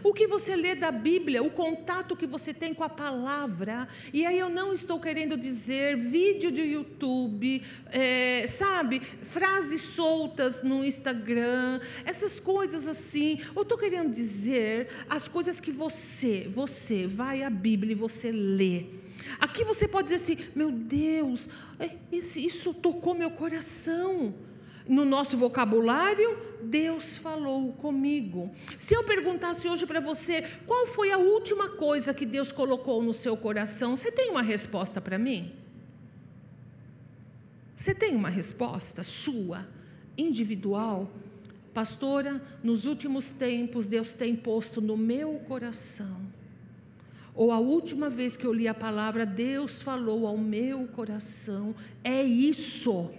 O 0.04 0.14
que 0.14 0.28
você 0.28 0.56
lê 0.56 0.76
da 0.76 0.92
Bíblia, 0.92 1.44
o 1.44 1.50
contato 1.50 2.16
que 2.16 2.28
você 2.28 2.54
tem 2.54 2.74
com 2.74 2.84
a 2.84 2.90
palavra, 2.90 3.88
e 4.14 4.26
aí 4.26 4.38
eu 4.38 4.50
não 4.50 4.74
estou 4.74 5.00
querendo 5.00 5.38
dizer 5.38 5.96
vídeo 5.98 6.52
de 6.52 6.62
YouTube, 6.62 7.62
é, 7.88 8.48
sabe, 8.48 9.02
frases 9.24 9.82
soltas 9.82 10.64
no 10.64 10.84
Instagram, 10.84 11.80
essas 12.06 12.40
coisas 12.40 12.88
assim. 12.88 13.40
Eu 13.56 13.64
estou 13.64 13.78
querendo 13.78 14.14
dizer 14.14 14.90
as 15.10 15.28
coisas 15.28 15.60
que 15.60 15.72
você, 15.72 16.50
você 16.54 17.08
vai 17.08 17.44
à 17.44 17.50
Bíblia 17.50 17.94
e 17.94 17.96
você 17.96 18.32
lê. 18.32 18.86
Aqui 19.40 19.64
você 19.64 19.88
pode 19.88 20.10
dizer 20.10 20.24
assim: 20.24 20.38
meu 20.56 20.72
Deus, 20.72 21.48
é, 21.80 21.92
isso 22.12 22.74
tocou 22.74 23.14
meu 23.14 23.32
coração 23.32 24.34
no 24.92 25.06
nosso 25.06 25.38
vocabulário, 25.38 26.38
Deus 26.62 27.16
falou 27.16 27.72
comigo. 27.72 28.54
Se 28.78 28.94
eu 28.94 29.06
perguntasse 29.06 29.66
hoje 29.66 29.86
para 29.86 30.02
você, 30.02 30.42
qual 30.68 30.86
foi 30.86 31.14
a 31.14 31.18
última 31.18 31.70
coisa 31.70 32.14
que 32.14 32.26
Deus 32.26 32.52
colocou 32.52 33.02
no 33.02 33.14
seu 33.14 33.38
coração, 33.38 33.96
você 33.96 34.12
tem 34.12 34.30
uma 34.30 34.42
resposta 34.42 35.00
para 35.00 35.18
mim? 35.18 35.54
Você 37.78 37.96
tem 37.96 38.14
uma 38.14 38.28
resposta 38.28 39.02
sua, 39.02 39.66
individual? 40.18 41.10
Pastora, 41.74 42.42
nos 42.62 42.86
últimos 42.86 43.30
tempos 43.30 43.86
Deus 43.86 44.12
tem 44.12 44.36
posto 44.36 44.82
no 44.82 44.98
meu 44.98 45.36
coração. 45.48 46.20
Ou 47.34 47.54
a 47.54 47.60
última 47.60 48.10
vez 48.10 48.36
que 48.36 48.46
eu 48.46 48.52
li 48.52 48.68
a 48.68 48.74
palavra, 48.74 49.26
Deus 49.26 49.82
falou 49.82 50.28
ao 50.28 50.38
meu 50.38 50.86
coração. 50.90 51.74
É 52.04 52.22
isso. 52.22 53.10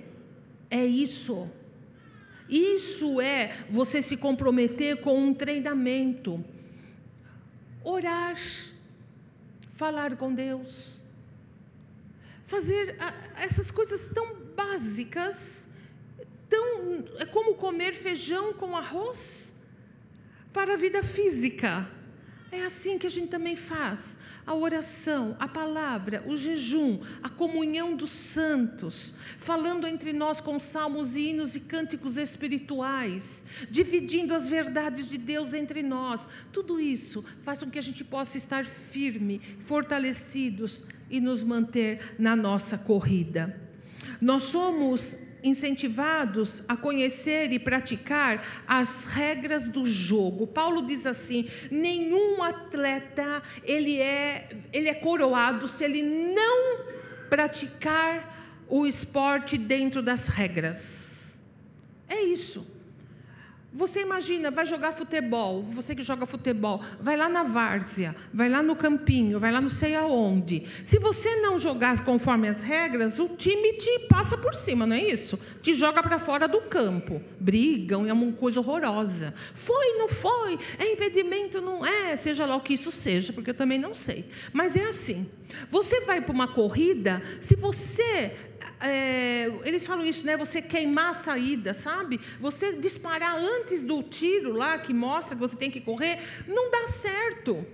É 0.71 0.85
isso. 0.85 1.49
Isso 2.53 3.19
é 3.19 3.65
você 3.71 4.03
se 4.03 4.15
comprometer 4.15 4.99
com 4.99 5.19
um 5.19 5.33
treinamento. 5.33 6.45
Orar, 7.83 8.37
falar 9.75 10.17
com 10.17 10.35
Deus, 10.35 10.93
fazer 12.47 12.95
essas 13.37 13.71
coisas 13.71 14.07
tão 14.09 14.35
básicas, 14.55 15.67
tão 16.47 17.03
é 17.19 17.25
como 17.25 17.55
comer 17.55 17.95
feijão 17.95 18.53
com 18.53 18.77
arroz 18.77 19.55
para 20.53 20.75
a 20.75 20.77
vida 20.77 21.03
física. 21.03 21.91
É 22.51 22.67
assim 22.67 22.99
que 22.99 23.07
a 23.07 23.11
gente 23.11 23.29
também 23.29 23.57
faz 23.57 24.19
a 24.47 24.55
oração, 24.55 25.37
a 25.39 25.47
palavra, 25.47 26.25
o 26.27 26.37
jejum, 26.37 27.01
a 27.23 27.29
comunhão 27.29 27.95
dos 27.95 28.11
santos, 28.11 29.15
falando 29.39 29.87
entre 29.87 30.13
nós 30.13 30.41
com 30.41 30.59
salmos, 30.59 31.17
hinos 31.17 31.55
e 31.55 31.61
cânticos 31.61 32.17
espirituais, 32.17 33.45
dividindo 33.71 34.35
as 34.35 34.49
verdades 34.49 35.09
de 35.09 35.19
Deus 35.19 35.55
entre 35.55 35.83
nós. 35.83 36.27
Tudo 36.53 36.81
isso 36.81 37.25
faz 37.43 37.61
com 37.61 37.71
que 37.71 37.79
a 37.79 37.83
gente 37.83 38.03
possa 38.03 38.37
estar 38.37 38.65
firme, 38.65 39.41
fortalecidos 39.61 40.83
e 41.09 41.21
nos 41.21 41.43
manter 41.43 42.15
na 42.19 42.35
nossa 42.35 42.77
corrida. 42.77 43.61
Nós 44.21 44.45
somos 44.45 45.17
incentivados 45.43 46.63
a 46.69 46.77
conhecer 46.77 47.53
e 47.53 47.59
praticar 47.59 48.65
as 48.67 49.05
regras 49.05 49.67
do 49.67 49.85
jogo. 49.87 50.47
Paulo 50.47 50.83
diz 50.83 51.07
assim: 51.07 51.49
nenhum 51.71 52.43
atleta 52.43 53.43
ele 53.65 53.99
é, 53.99 54.49
ele 54.73 54.89
é 54.89 54.95
coroado 54.95 55.67
se 55.69 55.85
ele 55.85 56.03
não 56.03 56.85
praticar 57.29 58.65
o 58.69 58.87
esporte 58.87 59.59
dentro 59.59 60.03
das 60.03 60.29
regras. 60.29 61.39
É 62.09 62.21
isso. 62.23 62.72
Você 63.75 64.03
imagina, 64.03 64.51
vai 64.51 64.67
jogar 64.67 64.93
futebol, 64.93 65.63
você 65.63 65.95
que 65.95 66.03
joga 66.03 66.27
futebol, 66.27 66.83
vai 67.01 67.17
lá 67.17 67.27
na 67.27 67.43
várzea, 67.43 68.15
vai 68.33 68.47
lá 68.47 68.63
no 68.63 68.77
campinho, 68.77 69.41
vai 69.41 69.51
lá 69.51 69.63
não 69.63 69.69
sei 69.71 69.95
aonde. 69.95 70.67
Se 70.85 70.99
você 70.99 71.37
não 71.37 71.59
jogar 71.59 72.05
conforme 72.05 72.49
as 72.49 72.63
regras, 72.63 73.19
o 73.19 73.31
time 73.31 73.73
te 73.79 74.01
passa 74.11 74.37
por 74.37 74.55
cima, 74.55 74.85
não 74.85 74.95
é 74.95 75.03
isso? 75.03 75.39
Te 75.63 75.73
joga 75.73 76.03
para 76.03 76.19
fora 76.19 76.47
do 76.47 76.61
campo. 76.61 77.23
Brigam, 77.41 78.07
é 78.07 78.13
uma 78.13 78.33
coisa 78.33 78.61
horrorosa. 78.61 79.33
Foi, 79.55 79.97
não 79.97 80.09
foi? 80.09 80.59
É 80.79 80.93
impedimento, 80.93 81.63
não 81.63 81.85
é? 81.85 82.15
Seja 82.17 82.45
lá 82.45 82.57
o 82.57 82.61
que 82.61 82.75
isso 82.75 82.93
seja, 82.93 83.33
porque 83.33 83.51
eu 83.51 83.55
também 83.55 83.79
não 83.79 83.95
sei. 83.95 84.27
Mas 84.53 84.77
é 84.77 84.85
assim. 84.85 85.27
Você 85.71 86.01
vai 86.03 86.21
para 86.21 86.33
uma 86.33 86.49
corrida, 86.49 87.23
se 87.41 87.55
você 87.57 88.37
é, 88.83 89.51
eles 89.65 89.87
falam 89.87 90.05
isso, 90.05 90.27
né? 90.27 90.37
Você 90.37 90.61
queimar 90.61 91.11
a 91.11 91.15
saída, 91.15 91.73
sabe? 91.73 92.21
Você 92.41 92.73
disparar 92.73 93.37
antes 93.39 93.83
do 93.83 94.03
tiro 94.03 94.53
lá 94.53 94.77
que 94.79 94.93
mostra 94.93 95.37
que 95.37 95.41
você 95.41 95.57
tem 95.57 95.71
que 95.71 95.81
correr, 95.81 96.19
não 96.49 96.71
dá 96.71 96.89
certo. 96.89 97.65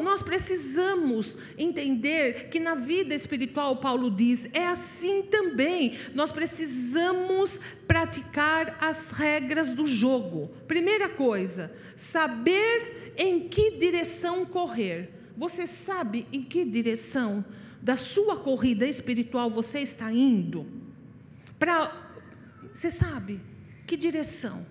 nós 0.00 0.22
precisamos 0.22 1.36
entender 1.56 2.48
que 2.50 2.60
na 2.60 2.74
vida 2.76 3.14
espiritual, 3.14 3.76
Paulo 3.76 4.10
diz, 4.10 4.48
é 4.52 4.66
assim 4.66 5.22
também. 5.22 5.98
Nós 6.14 6.30
precisamos 6.30 7.58
praticar 7.86 8.78
as 8.80 9.10
regras 9.10 9.70
do 9.70 9.86
jogo. 9.86 10.50
Primeira 10.68 11.08
coisa, 11.08 11.72
saber 11.96 13.12
em 13.16 13.48
que 13.48 13.72
direção 13.72 14.46
correr. 14.46 15.10
Você 15.36 15.66
sabe 15.66 16.26
em 16.32 16.42
que 16.42 16.64
direção 16.64 17.44
correr? 17.44 17.58
Da 17.80 17.96
sua 17.96 18.36
corrida 18.36 18.86
espiritual 18.86 19.50
você 19.50 19.80
está 19.80 20.12
indo? 20.12 20.66
Para 21.58 21.92
você 22.74 22.90
sabe 22.90 23.40
que 23.86 23.96
direção? 23.96 24.66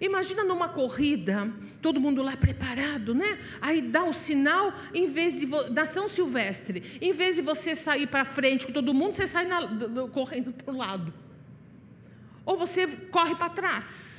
Imagina 0.00 0.44
numa 0.44 0.68
corrida, 0.68 1.50
todo 1.80 2.00
mundo 2.00 2.22
lá 2.22 2.36
preparado, 2.36 3.14
né? 3.14 3.38
Aí 3.60 3.80
dá 3.80 4.04
o 4.04 4.12
sinal, 4.12 4.74
em 4.92 5.06
vez 5.10 5.38
de 5.40 5.46
da 5.70 5.86
São 5.86 6.08
Silvestre, 6.08 6.98
em 7.00 7.12
vez 7.12 7.36
de 7.36 7.42
você 7.42 7.74
sair 7.74 8.06
para 8.06 8.24
frente 8.24 8.66
com 8.66 8.72
todo 8.72 8.92
mundo, 8.92 9.14
você 9.14 9.26
sai 9.26 9.46
na, 9.46 9.60
correndo 10.12 10.52
para 10.52 10.74
o 10.74 10.76
lado. 10.76 11.14
Ou 12.44 12.56
você 12.56 12.86
corre 12.86 13.34
para 13.34 13.48
trás. 13.48 14.13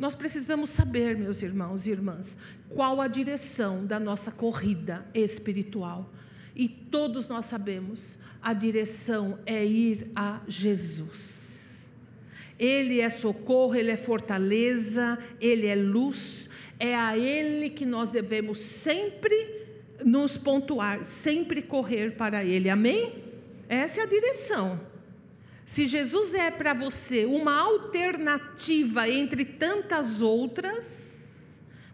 Nós 0.00 0.14
precisamos 0.14 0.70
saber, 0.70 1.14
meus 1.14 1.42
irmãos 1.42 1.86
e 1.86 1.90
irmãs, 1.90 2.34
qual 2.70 3.02
a 3.02 3.06
direção 3.06 3.84
da 3.84 4.00
nossa 4.00 4.30
corrida 4.30 5.06
espiritual. 5.12 6.10
E 6.56 6.66
todos 6.66 7.28
nós 7.28 7.44
sabemos, 7.44 8.18
a 8.40 8.54
direção 8.54 9.38
é 9.44 9.62
ir 9.62 10.10
a 10.16 10.40
Jesus. 10.48 11.86
Ele 12.58 12.98
é 12.98 13.10
socorro, 13.10 13.74
ele 13.74 13.90
é 13.90 13.96
fortaleza, 13.98 15.18
ele 15.38 15.66
é 15.66 15.74
luz, 15.74 16.48
é 16.78 16.94
a 16.94 17.18
ele 17.18 17.68
que 17.68 17.84
nós 17.84 18.08
devemos 18.08 18.58
sempre 18.58 19.66
nos 20.02 20.38
pontuar, 20.38 21.04
sempre 21.04 21.60
correr 21.60 22.12
para 22.12 22.42
ele. 22.42 22.70
Amém? 22.70 23.22
Essa 23.68 24.00
é 24.00 24.02
a 24.04 24.06
direção. 24.06 24.80
Se 25.70 25.86
Jesus 25.86 26.34
é 26.34 26.50
para 26.50 26.74
você 26.74 27.24
uma 27.24 27.56
alternativa 27.56 29.08
entre 29.08 29.44
tantas 29.44 30.20
outras, 30.20 31.08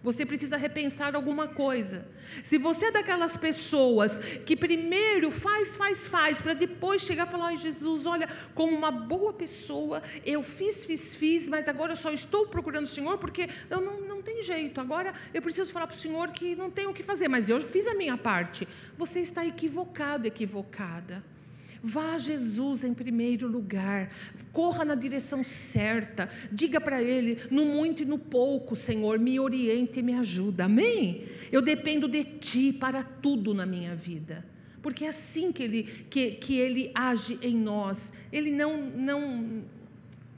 você 0.02 0.24
precisa 0.24 0.56
repensar 0.56 1.14
alguma 1.14 1.46
coisa. 1.46 2.08
Se 2.42 2.56
você 2.56 2.86
é 2.86 2.90
daquelas 2.90 3.36
pessoas 3.36 4.16
que 4.46 4.56
primeiro 4.56 5.30
faz, 5.30 5.76
faz, 5.76 6.08
faz, 6.08 6.40
para 6.40 6.54
depois 6.54 7.02
chegar 7.02 7.26
e 7.26 7.30
falar: 7.30 7.48
ai, 7.48 7.58
Jesus, 7.58 8.06
olha, 8.06 8.26
como 8.54 8.74
uma 8.74 8.90
boa 8.90 9.34
pessoa, 9.34 10.02
eu 10.24 10.42
fiz, 10.42 10.86
fiz, 10.86 11.14
fiz, 11.14 11.46
mas 11.46 11.68
agora 11.68 11.92
eu 11.92 11.96
só 11.96 12.10
estou 12.10 12.46
procurando 12.46 12.84
o 12.84 12.88
Senhor 12.88 13.18
porque 13.18 13.46
eu 13.68 13.82
não, 13.82 14.00
não 14.00 14.22
tem 14.22 14.42
jeito. 14.42 14.80
Agora 14.80 15.12
eu 15.34 15.42
preciso 15.42 15.70
falar 15.70 15.86
para 15.86 15.96
o 15.96 15.98
Senhor 15.98 16.28
que 16.30 16.56
não 16.56 16.70
tem 16.70 16.86
o 16.86 16.94
que 16.94 17.02
fazer, 17.02 17.28
mas 17.28 17.50
eu 17.50 17.60
fiz 17.60 17.86
a 17.86 17.94
minha 17.94 18.16
parte. 18.16 18.66
Você 18.96 19.20
está 19.20 19.44
equivocado, 19.44 20.26
equivocada. 20.26 21.35
Vá 21.82 22.14
a 22.14 22.18
Jesus 22.18 22.84
em 22.84 22.94
primeiro 22.94 23.46
lugar, 23.46 24.10
corra 24.52 24.84
na 24.84 24.94
direção 24.94 25.44
certa, 25.44 26.28
diga 26.50 26.80
para 26.80 27.02
Ele, 27.02 27.38
no 27.50 27.64
muito 27.64 28.02
e 28.02 28.06
no 28.06 28.18
pouco, 28.18 28.74
Senhor, 28.74 29.18
me 29.18 29.38
oriente 29.38 30.00
e 30.00 30.02
me 30.02 30.14
ajuda, 30.14 30.64
amém? 30.64 31.26
Eu 31.52 31.62
dependo 31.62 32.08
de 32.08 32.24
Ti 32.24 32.72
para 32.72 33.02
tudo 33.02 33.54
na 33.54 33.66
minha 33.66 33.94
vida, 33.94 34.44
porque 34.82 35.04
é 35.04 35.08
assim 35.08 35.52
que 35.52 35.62
Ele, 35.62 35.82
que, 36.10 36.32
que 36.32 36.56
ele 36.58 36.90
age 36.94 37.38
em 37.42 37.56
nós, 37.56 38.12
Ele 38.32 38.50
não, 38.50 38.76
não, 38.78 39.62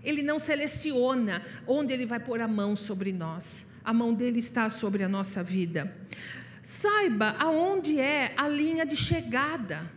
Ele 0.02 0.22
não 0.22 0.38
seleciona 0.38 1.42
onde 1.66 1.92
Ele 1.92 2.06
vai 2.06 2.20
pôr 2.20 2.40
a 2.40 2.48
mão 2.48 2.74
sobre 2.74 3.12
nós, 3.12 3.66
a 3.84 3.92
mão 3.92 4.12
dele 4.12 4.38
está 4.38 4.68
sobre 4.68 5.02
a 5.02 5.08
nossa 5.08 5.42
vida. 5.42 5.94
Saiba 6.62 7.34
aonde 7.38 7.98
é 7.98 8.34
a 8.36 8.46
linha 8.46 8.84
de 8.84 8.94
chegada. 8.94 9.90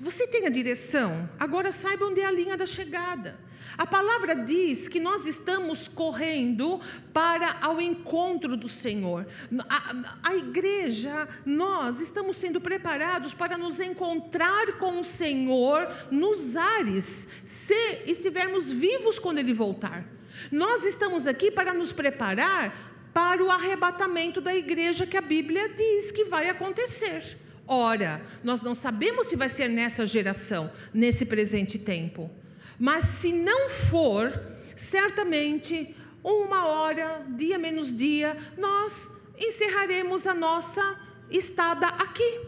Você 0.00 0.26
tem 0.26 0.46
a 0.46 0.50
direção? 0.50 1.28
Agora 1.38 1.70
saiba 1.70 2.06
onde 2.06 2.20
é 2.20 2.26
a 2.26 2.30
linha 2.30 2.56
da 2.56 2.66
chegada. 2.66 3.38
A 3.76 3.86
palavra 3.86 4.36
diz 4.36 4.86
que 4.86 5.00
nós 5.00 5.26
estamos 5.26 5.88
correndo 5.88 6.80
para 7.12 7.56
ao 7.60 7.80
encontro 7.80 8.56
do 8.56 8.68
Senhor. 8.68 9.26
A, 9.68 10.30
a, 10.30 10.36
igreja, 10.36 11.28
nós 11.44 12.00
estamos 12.00 12.36
sendo 12.36 12.60
preparados 12.60 13.34
para 13.34 13.58
nos 13.58 13.80
encontrar 13.80 14.78
com 14.78 15.00
o 15.00 15.04
Senhor 15.04 15.92
nos 16.10 16.56
ares, 16.56 17.26
se 17.44 18.02
estivermos 18.06 18.70
vivos 18.70 19.18
quando 19.18 19.38
Ele 19.38 19.52
voltar. 19.52 20.04
Nós 20.52 20.84
estamos 20.84 21.26
aqui 21.26 21.50
para 21.50 21.74
nos 21.74 21.92
preparar 21.92 22.92
para 23.12 23.42
o 23.42 23.50
arrebatamento 23.50 24.40
da 24.40 24.54
igreja 24.54 25.06
que 25.06 25.16
a 25.16 25.20
Bíblia 25.20 25.68
diz 25.70 26.12
que 26.12 26.24
vai 26.24 26.48
acontecer. 26.48 27.43
Ora, 27.66 28.20
nós 28.42 28.60
não 28.60 28.74
sabemos 28.74 29.26
se 29.26 29.36
vai 29.36 29.48
ser 29.48 29.68
nessa 29.68 30.06
geração, 30.06 30.70
nesse 30.92 31.24
presente 31.24 31.78
tempo. 31.78 32.30
Mas 32.78 33.04
se 33.04 33.32
não 33.32 33.70
for, 33.70 34.38
certamente, 34.76 35.96
uma 36.22 36.66
hora, 36.66 37.24
dia 37.36 37.58
menos 37.58 37.96
dia, 37.96 38.36
nós 38.58 39.10
encerraremos 39.38 40.26
a 40.26 40.34
nossa 40.34 40.98
estada 41.30 41.86
aqui. 41.86 42.40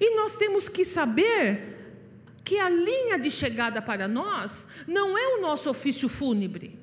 E 0.00 0.16
nós 0.16 0.34
temos 0.36 0.68
que 0.68 0.84
saber 0.84 1.74
que 2.44 2.58
a 2.58 2.68
linha 2.68 3.18
de 3.18 3.30
chegada 3.30 3.82
para 3.82 4.06
nós 4.06 4.66
não 4.86 5.16
é 5.18 5.36
o 5.36 5.40
nosso 5.40 5.68
ofício 5.68 6.08
fúnebre. 6.08 6.78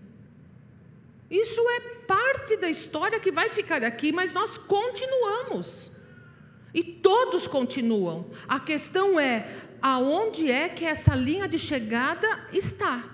Isso 1.32 1.62
é 1.70 1.80
parte 2.06 2.58
da 2.58 2.70
história 2.70 3.20
que 3.20 3.32
vai 3.32 3.50
ficar 3.50 3.84
aqui, 3.84 4.12
mas 4.12 4.32
nós 4.32 4.58
continuamos. 4.58 5.93
E 6.74 6.84
todos 6.84 7.48
continuam. 7.48 8.26
A 8.48 8.60
questão 8.60 9.20
é 9.20 9.48
aonde 9.82 10.50
é 10.50 10.70
que 10.70 10.86
essa 10.86 11.14
linha 11.14 11.48
de 11.48 11.60
chegada 11.60 12.48
está. 12.52 13.10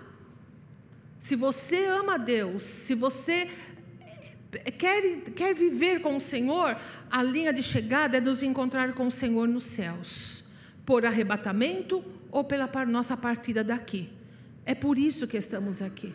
Se 1.19 1.36
você 1.36 1.86
ama 1.86 2.17
Deus, 2.17 2.63
se 2.63 2.95
você 2.95 3.52
quer, 4.78 5.22
quer 5.36 5.54
viver 5.54 6.02
com 6.02 6.15
o 6.15 6.22
Senhor, 6.22 6.78
a 7.12 7.22
linha 7.22 7.52
de 7.52 7.62
chegada 7.62 8.17
é 8.17 8.22
nos 8.22 8.41
encontrar 8.41 8.93
com 8.93 9.08
o 9.08 9.12
Senhor 9.12 9.48
nos 9.48 9.65
céus, 9.65 10.43
por 10.86 11.06
arrebatamento 11.06 12.04
ou 12.32 12.43
pela 12.43 12.69
nossa 12.86 13.17
partida 13.17 13.63
daqui. 13.63 14.10
É 14.65 14.74
por 14.74 14.98
isso 14.98 15.28
que 15.28 15.36
estamos 15.36 15.82
aqui. 15.82 16.13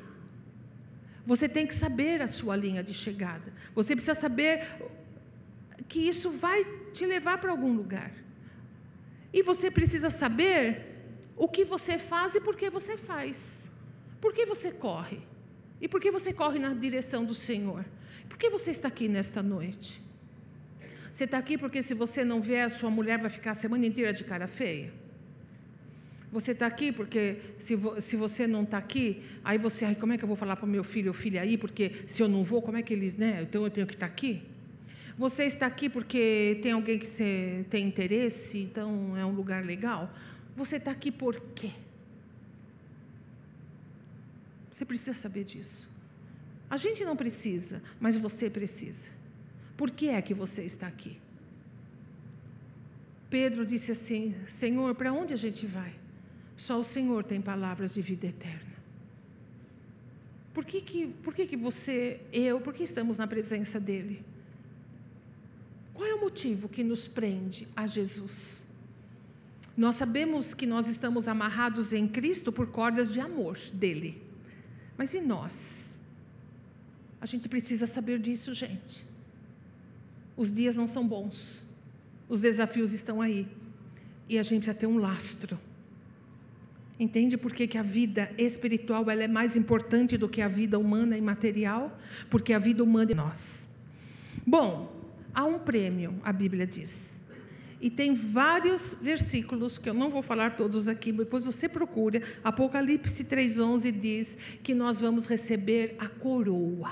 Você 1.26 1.48
tem 1.48 1.66
que 1.66 1.74
saber 1.74 2.22
a 2.22 2.28
sua 2.28 2.54
linha 2.54 2.82
de 2.82 2.94
chegada. 2.94 3.52
Você 3.74 3.96
precisa 3.96 4.14
saber 4.14 4.66
que 5.88 6.00
isso 6.00 6.30
vai 6.30 6.64
te 6.96 7.04
levar 7.14 7.36
para 7.38 7.50
algum 7.50 7.72
lugar. 7.80 8.12
E 9.36 9.42
você 9.50 9.70
precisa 9.78 10.10
saber 10.22 10.58
o 11.36 11.46
que 11.54 11.64
você 11.74 11.94
faz 11.98 12.34
e 12.36 12.40
por 12.40 12.54
que 12.60 12.70
você 12.70 12.96
faz. 12.96 13.38
Por 14.20 14.32
que 14.32 14.46
você 14.46 14.70
corre? 14.86 15.18
E 15.80 15.88
por 15.88 16.00
que 16.00 16.10
você 16.10 16.32
corre 16.32 16.58
na 16.58 16.72
direção 16.72 17.24
do 17.30 17.34
Senhor? 17.34 17.84
Por 18.28 18.38
que 18.38 18.48
você 18.48 18.70
está 18.70 18.88
aqui 18.88 19.06
nesta 19.08 19.42
noite? 19.42 20.00
Você 21.12 21.24
está 21.24 21.38
aqui 21.38 21.58
porque 21.58 21.82
se 21.82 21.94
você 21.94 22.24
não 22.24 22.40
vier, 22.40 22.70
sua 22.70 22.90
mulher 22.90 23.18
vai 23.18 23.30
ficar 23.30 23.52
a 23.52 23.54
semana 23.64 23.84
inteira 23.86 24.12
de 24.12 24.24
cara 24.24 24.46
feia? 24.46 24.92
Você 26.32 26.52
está 26.52 26.66
aqui 26.66 26.90
porque 26.90 27.36
se, 27.58 27.76
vo, 27.76 28.00
se 28.00 28.16
você 28.16 28.46
não 28.46 28.62
está 28.62 28.78
aqui, 28.78 29.22
aí 29.44 29.58
você, 29.58 29.84
ai, 29.84 29.94
como 29.94 30.12
é 30.12 30.18
que 30.18 30.24
eu 30.24 30.28
vou 30.28 30.36
falar 30.36 30.56
para 30.56 30.66
o 30.66 30.68
meu 30.68 30.82
filho 30.82 31.08
ou 31.08 31.14
filha 31.14 31.40
aí? 31.42 31.56
Porque 31.56 31.92
se 32.06 32.22
eu 32.22 32.28
não 32.28 32.42
vou, 32.42 32.60
como 32.62 32.76
é 32.76 32.82
que 32.82 32.92
eles, 32.92 33.14
né? 33.14 33.40
Então 33.42 33.62
eu 33.64 33.70
tenho 33.70 33.86
que 33.86 33.94
estar 33.94 34.08
tá 34.08 34.12
aqui? 34.12 34.42
Você 35.16 35.44
está 35.44 35.66
aqui 35.66 35.88
porque 35.88 36.58
tem 36.62 36.72
alguém 36.72 36.98
que 36.98 37.06
você 37.06 37.64
tem 37.70 37.86
interesse, 37.86 38.58
então 38.58 39.16
é 39.16 39.24
um 39.24 39.32
lugar 39.32 39.64
legal? 39.64 40.12
Você 40.56 40.76
está 40.76 40.90
aqui 40.90 41.12
por 41.12 41.40
quê? 41.54 41.70
Você 44.72 44.84
precisa 44.84 45.14
saber 45.14 45.44
disso. 45.44 45.88
A 46.68 46.76
gente 46.76 47.04
não 47.04 47.16
precisa, 47.16 47.80
mas 48.00 48.16
você 48.16 48.50
precisa. 48.50 49.08
Por 49.76 49.90
que 49.90 50.08
é 50.08 50.20
que 50.20 50.34
você 50.34 50.64
está 50.64 50.88
aqui? 50.88 51.16
Pedro 53.30 53.64
disse 53.64 53.92
assim: 53.92 54.34
Senhor, 54.48 54.94
para 54.96 55.12
onde 55.12 55.32
a 55.32 55.36
gente 55.36 55.64
vai? 55.66 55.94
Só 56.56 56.78
o 56.78 56.84
Senhor 56.84 57.22
tem 57.22 57.40
palavras 57.40 57.94
de 57.94 58.00
vida 58.00 58.26
eterna. 58.26 58.74
Por 60.52 60.64
que, 60.64 60.80
que, 60.80 61.06
por 61.06 61.34
que, 61.34 61.46
que 61.46 61.56
você, 61.56 62.20
eu, 62.32 62.60
por 62.60 62.72
que 62.72 62.82
estamos 62.84 63.18
na 63.18 63.26
presença 63.26 63.78
dEle? 63.78 64.24
Qual 65.94 66.06
é 66.06 66.14
o 66.14 66.20
motivo 66.20 66.68
que 66.68 66.82
nos 66.82 67.06
prende 67.06 67.68
a 67.74 67.86
Jesus? 67.86 68.62
Nós 69.76 69.96
sabemos 69.96 70.52
que 70.52 70.66
nós 70.66 70.88
estamos 70.88 71.26
amarrados 71.26 71.92
em 71.92 72.06
Cristo 72.06 72.52
por 72.52 72.66
cordas 72.66 73.12
de 73.12 73.20
amor 73.20 73.56
dele. 73.72 74.20
Mas 74.96 75.14
e 75.14 75.20
nós? 75.20 75.98
A 77.20 77.26
gente 77.26 77.48
precisa 77.48 77.86
saber 77.86 78.18
disso, 78.18 78.52
gente. 78.52 79.04
Os 80.36 80.52
dias 80.52 80.76
não 80.76 80.86
são 80.86 81.06
bons. 81.06 81.64
Os 82.28 82.40
desafios 82.40 82.92
estão 82.92 83.22
aí. 83.22 83.48
E 84.28 84.38
a 84.38 84.42
gente 84.42 84.64
precisa 84.64 84.74
ter 84.74 84.86
um 84.86 84.98
lastro. 84.98 85.58
Entende 86.98 87.36
por 87.36 87.52
que, 87.52 87.66
que 87.66 87.76
a 87.76 87.82
vida 87.82 88.30
espiritual 88.38 89.10
ela 89.10 89.24
é 89.24 89.28
mais 89.28 89.56
importante 89.56 90.16
do 90.16 90.28
que 90.28 90.40
a 90.40 90.48
vida 90.48 90.78
humana 90.78 91.18
e 91.18 91.20
material? 91.20 91.98
Porque 92.30 92.52
a 92.52 92.58
vida 92.58 92.84
humana 92.84 93.10
é 93.10 93.14
nós. 93.14 93.68
Bom, 94.46 95.03
há 95.34 95.44
um 95.44 95.58
prêmio, 95.58 96.20
a 96.22 96.32
Bíblia 96.32 96.66
diz. 96.66 97.24
E 97.80 97.90
tem 97.90 98.14
vários 98.14 98.94
versículos 98.94 99.76
que 99.76 99.90
eu 99.90 99.94
não 99.94 100.08
vou 100.08 100.22
falar 100.22 100.56
todos 100.56 100.88
aqui, 100.88 101.12
depois 101.12 101.44
você 101.44 101.68
procura. 101.68 102.22
Apocalipse 102.42 103.24
3:11 103.24 103.92
diz 103.92 104.38
que 104.62 104.74
nós 104.74 105.00
vamos 105.00 105.26
receber 105.26 105.96
a 105.98 106.08
coroa. 106.08 106.90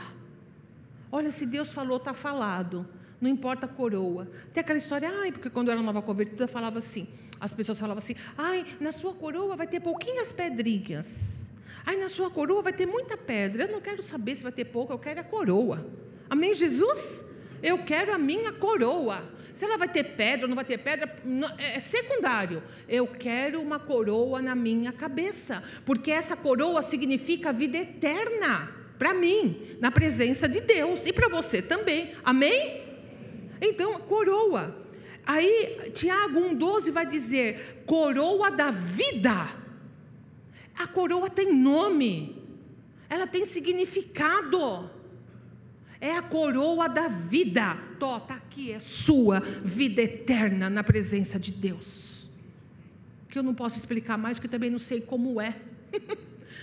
Olha, 1.11 1.31
se 1.31 1.47
Deus 1.47 1.71
falou, 1.71 1.97
está 1.97 2.13
falado. 2.13 2.87
Não 3.21 3.31
importa 3.31 3.67
a 3.67 3.69
coroa. 3.69 4.29
Tem 4.53 4.61
aquela 4.61 4.79
história, 4.79 5.11
ai, 5.21 5.31
porque 5.31 5.49
quando 5.49 5.69
eu 5.69 5.73
era 5.73 5.83
nova 5.83 6.03
convertida, 6.03 6.49
falava 6.49 6.79
assim, 6.79 7.07
as 7.41 7.55
pessoas 7.55 7.79
falavam 7.79 8.03
assim: 8.03 8.15
ai, 8.37 8.67
na 8.81 8.93
sua 8.93 9.15
coroa 9.15 9.57
vai 9.57 9.67
ter 9.67 9.81
pouquinhas 9.81 10.31
pedrinhas. 10.31 11.49
Ai, 11.87 11.97
na 11.97 12.09
sua 12.09 12.31
coroa 12.31 12.63
vai 12.63 12.73
ter 12.73 12.87
muita 12.87 13.17
pedra. 13.17 13.65
Eu 13.65 13.73
não 13.73 13.81
quero 13.81 14.03
saber 14.03 14.37
se 14.37 14.43
vai 14.43 14.53
ter 14.53 14.67
pouco, 14.67 14.93
eu 14.93 14.99
quero 14.99 15.21
a 15.21 15.25
coroa. 15.25 15.87
Amém, 16.29 16.55
Jesus? 16.55 17.25
Eu 17.63 17.79
quero 17.79 18.13
a 18.13 18.19
minha 18.19 18.53
coroa. 18.53 19.23
Se 19.55 19.65
ela 19.65 19.77
vai 19.77 19.89
ter 19.89 20.17
pedra 20.17 20.47
ou 20.47 20.49
não 20.49 20.57
vai 20.57 20.65
ter 20.65 20.79
pedra, 20.79 21.15
é, 21.59 21.77
é 21.77 21.81
secundário. 21.81 22.63
Eu 22.89 23.07
quero 23.07 23.61
uma 23.61 23.79
coroa 23.79 24.43
na 24.43 24.55
minha 24.55 24.93
cabeça, 24.93 25.63
porque 25.85 26.11
essa 26.11 26.35
coroa 26.37 26.83
significa 26.83 27.53
vida 27.53 27.79
eterna 27.79 28.83
para 28.99 29.15
mim, 29.15 29.77
na 29.81 29.91
presença 29.91 30.49
de 30.49 30.61
Deus 30.61 31.07
e 31.07 31.13
para 31.13 31.29
você 31.29 31.61
também. 31.61 32.13
Amém? 32.25 32.83
Então, 33.61 33.99
coroa. 34.01 34.77
Aí, 35.25 35.91
Tiago 35.93 36.41
1,12 36.41 36.91
vai 36.91 37.07
dizer: 37.07 37.83
coroa 37.87 38.51
da 38.51 38.71
vida. 38.71 39.61
A 40.75 40.87
coroa 40.87 41.29
tem 41.29 41.53
nome, 41.53 42.43
ela 43.09 43.27
tem 43.27 43.45
significado. 43.45 44.91
É 46.03 46.17
a 46.17 46.21
coroa 46.21 46.89
da 46.89 47.07
vida. 47.07 47.79
Tó, 48.01 48.27
aqui, 48.29 48.73
é 48.73 48.81
sua 48.81 49.39
vida 49.39 50.03
eterna 50.03 50.69
na 50.69 50.83
presença 50.83 51.39
de 51.39 51.53
Deus. 51.53 52.29
Que 53.29 53.39
eu 53.39 53.43
não 53.45 53.55
posso 53.55 53.79
explicar 53.79 54.19
mais, 54.19 54.41
que 54.41 54.49
também 54.49 54.69
não 54.69 54.81
sei 54.81 55.01
como 55.01 55.41
é. 55.41 55.55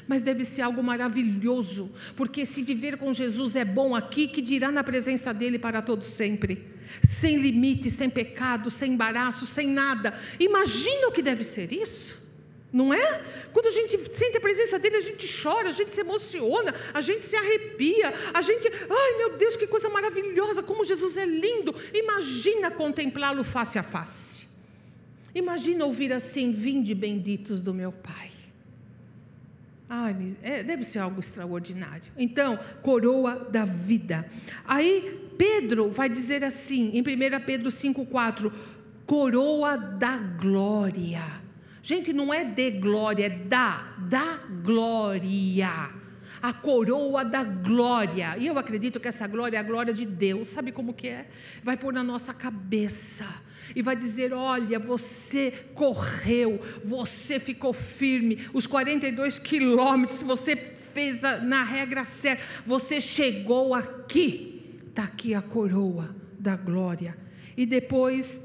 Mas 0.05 0.21
deve 0.21 0.43
ser 0.43 0.61
algo 0.61 0.83
maravilhoso, 0.83 1.89
porque 2.17 2.45
se 2.45 2.61
viver 2.61 2.97
com 2.97 3.13
Jesus 3.13 3.55
é 3.55 3.63
bom 3.63 3.95
aqui, 3.95 4.27
que 4.27 4.41
dirá 4.41 4.71
na 4.71 4.83
presença 4.83 5.33
dele 5.33 5.57
para 5.57 5.81
todos 5.81 6.07
sempre 6.07 6.67
sem 7.01 7.37
limite, 7.37 7.89
sem 7.89 8.09
pecado, 8.09 8.69
sem 8.69 8.93
embaraço, 8.93 9.45
sem 9.45 9.67
nada. 9.67 10.13
Imagina 10.39 11.07
o 11.07 11.11
que 11.11 11.21
deve 11.21 11.43
ser 11.43 11.71
isso. 11.71 12.28
Não 12.71 12.93
é? 12.93 13.23
Quando 13.51 13.67
a 13.67 13.71
gente 13.71 13.97
sente 14.15 14.37
a 14.37 14.41
presença 14.41 14.77
dele, 14.77 14.97
a 14.97 15.01
gente 15.01 15.41
chora, 15.41 15.69
a 15.69 15.71
gente 15.71 15.91
se 15.91 16.01
emociona, 16.01 16.73
a 16.93 17.01
gente 17.01 17.25
se 17.25 17.35
arrepia, 17.35 18.13
a 18.33 18.41
gente, 18.41 18.67
ai 18.67 19.17
meu 19.17 19.37
Deus, 19.37 19.55
que 19.55 19.65
coisa 19.65 19.89
maravilhosa, 19.89 20.61
como 20.61 20.85
Jesus 20.85 21.17
é 21.17 21.25
lindo. 21.25 21.75
Imagina 21.93 22.69
contemplá-lo 22.69 23.43
face 23.43 23.79
a 23.79 23.83
face. 23.83 24.47
Imagina 25.33 25.85
ouvir 25.85 26.13
assim: 26.13 26.51
Vinde 26.51 26.93
benditos 26.93 27.59
do 27.59 27.73
meu 27.73 27.91
Pai. 27.91 28.29
Ai, 29.89 30.35
é, 30.43 30.61
deve 30.61 30.83
ser 30.83 30.99
algo 30.99 31.19
extraordinário. 31.19 32.11
Então, 32.15 32.59
coroa 32.83 33.47
da 33.49 33.65
vida. 33.65 34.29
Aí 34.63 35.31
Pedro 35.35 35.89
vai 35.89 36.07
dizer 36.07 36.43
assim, 36.43 36.91
em 36.93 37.01
1 37.01 37.05
Pedro 37.43 37.69
5,4: 37.69 38.51
coroa 39.07 39.75
da 39.75 40.17
glória. 40.17 41.38
Gente, 41.89 42.13
não 42.13 42.31
é 42.31 42.45
de 42.45 42.69
glória, 42.69 43.25
é 43.25 43.29
da, 43.29 43.95
da 43.97 44.37
glória. 44.63 45.89
A 46.39 46.53
coroa 46.53 47.25
da 47.25 47.43
glória. 47.43 48.37
E 48.37 48.45
eu 48.45 48.59
acredito 48.59 48.99
que 48.99 49.07
essa 49.07 49.25
glória 49.25 49.57
é 49.57 49.59
a 49.59 49.63
glória 49.63 49.91
de 49.91 50.05
Deus. 50.05 50.49
Sabe 50.49 50.71
como 50.71 50.93
que 50.93 51.07
é? 51.07 51.25
Vai 51.63 51.75
pôr 51.75 51.91
na 51.91 52.03
nossa 52.03 52.31
cabeça 52.31 53.25
e 53.75 53.81
vai 53.81 53.95
dizer: 53.95 54.31
Olha, 54.33 54.77
você 54.77 55.51
correu, 55.73 56.61
você 56.85 57.39
ficou 57.39 57.73
firme, 57.73 58.47
os 58.53 58.67
42 58.67 59.39
quilômetros 59.39 60.21
você 60.21 60.55
fez 60.93 61.19
na 61.41 61.63
regra 61.63 62.05
certa, 62.05 62.43
você 62.67 63.01
chegou 63.01 63.73
aqui 63.73 64.59
está 64.99 65.05
aqui 65.05 65.33
a 65.33 65.41
coroa 65.41 66.15
da 66.37 66.55
glória. 66.55 67.17
E 67.55 67.65
depois, 67.65 68.39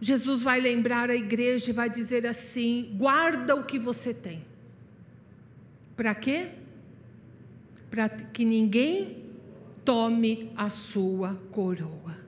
Jesus 0.00 0.42
vai 0.42 0.60
lembrar 0.60 1.10
a 1.10 1.14
igreja 1.14 1.70
e 1.70 1.74
vai 1.74 1.90
dizer 1.90 2.26
assim: 2.26 2.94
guarda 2.96 3.54
o 3.54 3.64
que 3.64 3.78
você 3.78 4.14
tem. 4.14 4.44
Para 5.96 6.14
quê? 6.14 6.48
Para 7.90 8.08
que 8.08 8.44
ninguém 8.44 9.24
tome 9.84 10.50
a 10.56 10.70
sua 10.70 11.34
coroa. 11.50 12.18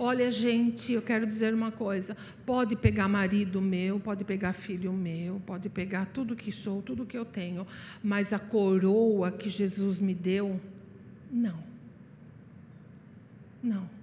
Olha, 0.00 0.30
gente, 0.30 0.92
eu 0.92 1.02
quero 1.02 1.26
dizer 1.26 1.52
uma 1.52 1.72
coisa: 1.72 2.16
pode 2.46 2.76
pegar 2.76 3.08
marido 3.08 3.60
meu, 3.60 3.98
pode 3.98 4.22
pegar 4.22 4.52
filho 4.52 4.92
meu, 4.92 5.42
pode 5.44 5.68
pegar 5.68 6.06
tudo 6.06 6.36
que 6.36 6.52
sou, 6.52 6.80
tudo 6.80 7.04
que 7.04 7.18
eu 7.18 7.24
tenho, 7.24 7.66
mas 8.00 8.32
a 8.32 8.38
coroa 8.38 9.32
que 9.32 9.48
Jesus 9.48 9.98
me 9.98 10.14
deu, 10.14 10.60
não. 11.32 11.66
Não. 13.60 13.97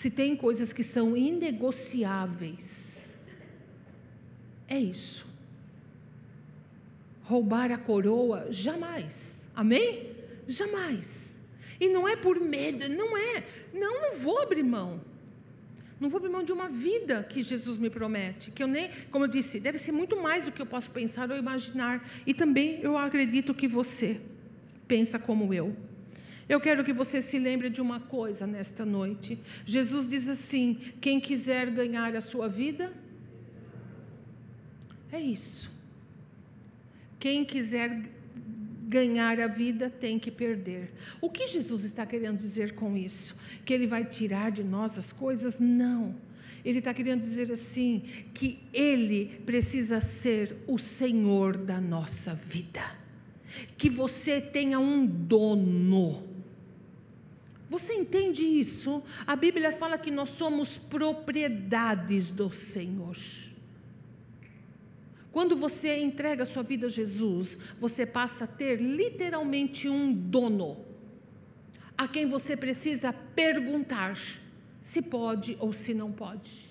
Se 0.00 0.08
tem 0.08 0.34
coisas 0.34 0.72
que 0.72 0.82
são 0.82 1.14
inegociáveis, 1.14 3.06
é 4.66 4.80
isso. 4.80 5.26
Roubar 7.22 7.70
a 7.70 7.76
coroa, 7.76 8.46
jamais. 8.48 9.44
Amém? 9.54 10.06
Jamais. 10.48 11.38
E 11.78 11.86
não 11.86 12.08
é 12.08 12.16
por 12.16 12.40
medo, 12.40 12.88
não 12.88 13.14
é. 13.14 13.44
Não, 13.74 14.00
não 14.00 14.16
vou 14.16 14.40
abrir 14.40 14.62
mão. 14.62 15.02
Não 16.00 16.08
vou 16.08 16.16
abrir 16.16 16.30
mão 16.30 16.42
de 16.42 16.52
uma 16.52 16.70
vida 16.70 17.22
que 17.22 17.42
Jesus 17.42 17.76
me 17.76 17.90
promete, 17.90 18.50
que 18.50 18.62
eu 18.62 18.66
nem, 18.66 18.90
como 19.10 19.26
eu 19.26 19.28
disse, 19.28 19.60
deve 19.60 19.76
ser 19.76 19.92
muito 19.92 20.16
mais 20.16 20.46
do 20.46 20.50
que 20.50 20.62
eu 20.62 20.66
posso 20.66 20.90
pensar 20.90 21.30
ou 21.30 21.36
imaginar. 21.36 22.08
E 22.26 22.32
também 22.32 22.80
eu 22.80 22.96
acredito 22.96 23.52
que 23.52 23.68
você 23.68 24.18
pensa 24.88 25.18
como 25.18 25.52
eu. 25.52 25.76
Eu 26.50 26.60
quero 26.60 26.82
que 26.82 26.92
você 26.92 27.22
se 27.22 27.38
lembre 27.38 27.70
de 27.70 27.80
uma 27.80 28.00
coisa 28.00 28.44
nesta 28.44 28.84
noite. 28.84 29.38
Jesus 29.64 30.04
diz 30.04 30.26
assim: 30.28 30.80
quem 31.00 31.20
quiser 31.20 31.70
ganhar 31.70 32.16
a 32.16 32.20
sua 32.20 32.48
vida, 32.48 32.92
é 35.12 35.20
isso. 35.20 35.70
Quem 37.20 37.44
quiser 37.44 38.02
ganhar 38.88 39.38
a 39.38 39.46
vida 39.46 39.88
tem 39.88 40.18
que 40.18 40.28
perder. 40.28 40.90
O 41.20 41.30
que 41.30 41.46
Jesus 41.46 41.84
está 41.84 42.04
querendo 42.04 42.38
dizer 42.38 42.74
com 42.74 42.96
isso? 42.96 43.36
Que 43.64 43.72
ele 43.72 43.86
vai 43.86 44.04
tirar 44.04 44.50
de 44.50 44.64
nós 44.64 44.98
as 44.98 45.12
coisas? 45.12 45.60
Não. 45.60 46.16
Ele 46.64 46.80
está 46.80 46.92
querendo 46.92 47.20
dizer 47.20 47.52
assim: 47.52 48.02
que 48.34 48.58
Ele 48.72 49.40
precisa 49.46 50.00
ser 50.00 50.56
o 50.66 50.78
Senhor 50.78 51.56
da 51.56 51.80
nossa 51.80 52.34
vida. 52.34 52.82
Que 53.78 53.88
você 53.88 54.40
tenha 54.40 54.80
um 54.80 55.06
dono 55.06 56.28
você 57.70 57.94
entende 57.94 58.44
isso? 58.44 59.00
A 59.24 59.36
Bíblia 59.36 59.70
fala 59.70 59.96
que 59.96 60.10
nós 60.10 60.30
somos 60.30 60.76
propriedades 60.76 62.32
do 62.32 62.52
Senhor. 62.52 63.16
Quando 65.30 65.54
você 65.54 65.96
entrega 66.00 66.44
sua 66.44 66.64
vida 66.64 66.88
a 66.88 66.90
Jesus, 66.90 67.60
você 67.78 68.04
passa 68.04 68.42
a 68.42 68.48
ter 68.48 68.80
literalmente 68.80 69.88
um 69.88 70.12
dono, 70.12 70.84
a 71.96 72.08
quem 72.08 72.26
você 72.26 72.56
precisa 72.56 73.12
perguntar 73.12 74.18
se 74.82 75.00
pode 75.00 75.56
ou 75.60 75.72
se 75.72 75.94
não 75.94 76.10
pode. 76.10 76.68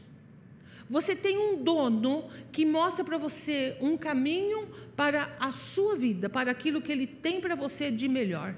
Você 0.90 1.16
tem 1.16 1.38
um 1.38 1.64
dono 1.64 2.30
que 2.52 2.66
mostra 2.66 3.06
para 3.06 3.18
você 3.18 3.78
um 3.80 3.96
caminho 3.96 4.68
para 4.98 5.34
a 5.40 5.54
sua 5.54 5.96
vida, 5.96 6.28
para 6.30 6.52
aquilo 6.52 6.82
que 6.82 6.92
ele 6.92 7.08
tem 7.08 7.40
para 7.40 7.56
você 7.56 7.90
de 7.90 8.10
melhor. 8.10 8.54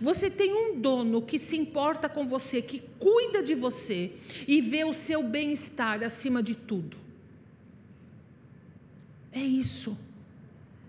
Você 0.00 0.30
tem 0.30 0.52
um 0.52 0.80
dono 0.80 1.22
que 1.22 1.38
se 1.38 1.56
importa 1.56 2.08
com 2.08 2.26
você, 2.26 2.60
que 2.60 2.82
cuida 2.98 3.42
de 3.42 3.54
você 3.54 4.12
e 4.46 4.60
vê 4.60 4.84
o 4.84 4.92
seu 4.92 5.22
bem-estar 5.22 6.02
acima 6.02 6.42
de 6.42 6.54
tudo. 6.54 6.96
É 9.32 9.40
isso. 9.40 9.96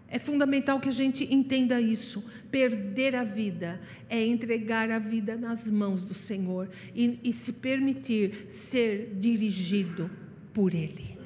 É 0.09 0.17
fundamental 0.17 0.79
que 0.79 0.87
a 0.87 0.91
gente 0.91 1.23
entenda 1.33 1.81
isso. 1.81 2.23
Perder 2.49 3.15
a 3.15 3.23
vida 3.23 3.79
é 4.09 4.25
entregar 4.25 4.89
a 4.89 4.99
vida 4.99 5.35
nas 5.35 5.69
mãos 5.69 6.01
do 6.01 6.13
Senhor 6.13 6.69
e, 6.95 7.19
e 7.23 7.33
se 7.33 7.51
permitir 7.51 8.47
ser 8.49 9.15
dirigido 9.19 10.09
por 10.53 10.73
Ele. 10.73 11.17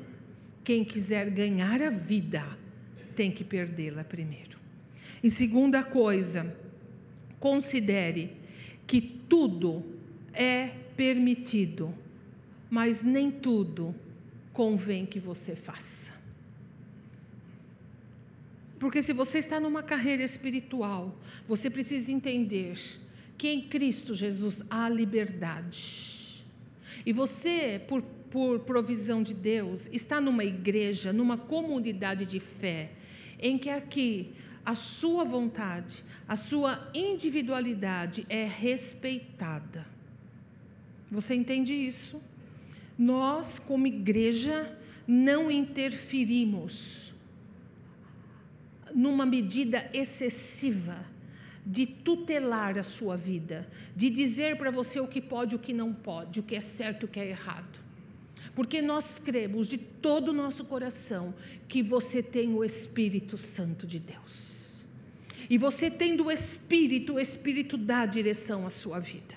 Quem 0.64 0.84
quiser 0.84 1.30
ganhar 1.30 1.82
a 1.82 1.92
vida 1.92 2.44
tem 3.16 3.32
que 3.32 3.44
perdê-la 3.44 4.04
primeiro. 4.04 4.58
E 5.24 5.30
segunda 5.30 5.84
coisa, 5.84 6.56
considere 7.42 8.32
que 8.88 9.02
tudo 9.02 9.84
é 10.32 10.70
permitido, 10.96 11.94
mas 12.70 13.02
nem 13.02 13.30
tudo 13.30 13.94
convém 14.54 15.06
que 15.06 15.20
você 15.20 15.56
faça. 15.56 16.14
Porque 18.80 19.02
se 19.02 19.12
você 19.12 19.40
está 19.40 19.60
numa 19.60 19.84
carreira 19.84 20.24
espiritual, 20.24 21.20
você 21.48 21.70
precisa 21.70 22.12
entender 22.12 22.80
que 23.38 23.50
em 23.50 23.62
Cristo 23.62 24.14
Jesus 24.14 24.64
há 24.70 24.88
liberdade. 24.88 26.46
E 27.06 27.12
você, 27.12 27.82
por, 27.88 28.04
por 28.30 28.60
provisão 28.60 29.24
de 29.24 29.34
Deus, 29.34 29.90
está 29.92 30.22
numa 30.22 30.46
igreja, 30.46 31.12
numa 31.12 31.38
comunidade 31.38 32.26
de 32.26 32.40
fé, 32.40 32.92
em 33.40 33.58
que 33.58 33.70
aqui 33.70 34.34
a 34.66 34.76
sua 34.76 35.24
vontade, 35.24 36.04
a 36.28 36.36
sua 36.36 36.90
individualidade 36.94 38.26
é 38.30 38.46
respeitada. 38.46 39.86
Você 41.10 41.36
entende 41.36 41.74
isso? 41.74 42.22
Nós, 42.98 43.60
como 43.60 43.88
igreja, 43.88 44.78
não 45.08 45.52
interferimos 45.52 47.12
numa 48.94 49.26
medida 49.26 49.90
excessiva 49.94 51.06
de 51.66 51.86
tutelar 51.86 52.78
a 52.78 52.84
sua 52.84 53.16
vida, 53.16 53.68
de 53.96 54.10
dizer 54.10 54.58
para 54.58 54.72
você 54.72 55.00
o 55.00 55.08
que 55.08 55.22
pode 55.22 55.54
e 55.54 55.56
o 55.56 55.60
que 55.60 55.74
não 55.74 55.94
pode, 55.94 56.40
o 56.40 56.44
que 56.44 56.56
é 56.56 56.60
certo 56.60 57.06
o 57.06 57.08
que 57.08 57.20
é 57.20 57.28
errado. 57.28 57.80
Porque 58.56 58.82
nós 58.82 59.20
cremos 59.24 59.68
de 59.68 59.78
todo 59.78 60.30
o 60.30 60.34
nosso 60.34 60.66
coração 60.66 61.34
que 61.68 61.82
você 61.82 62.22
tem 62.22 62.54
o 62.54 62.64
Espírito 62.64 63.38
Santo 63.38 63.88
de 63.88 64.00
Deus. 64.00 64.82
E 65.50 65.58
você 65.58 65.90
tendo 65.90 66.26
o 66.26 66.32
Espírito, 66.32 67.14
o 67.14 67.20
Espírito 67.20 67.78
dá 67.78 68.06
direção 68.06 68.66
à 68.66 68.70
sua 68.70 69.00
vida. 69.00 69.36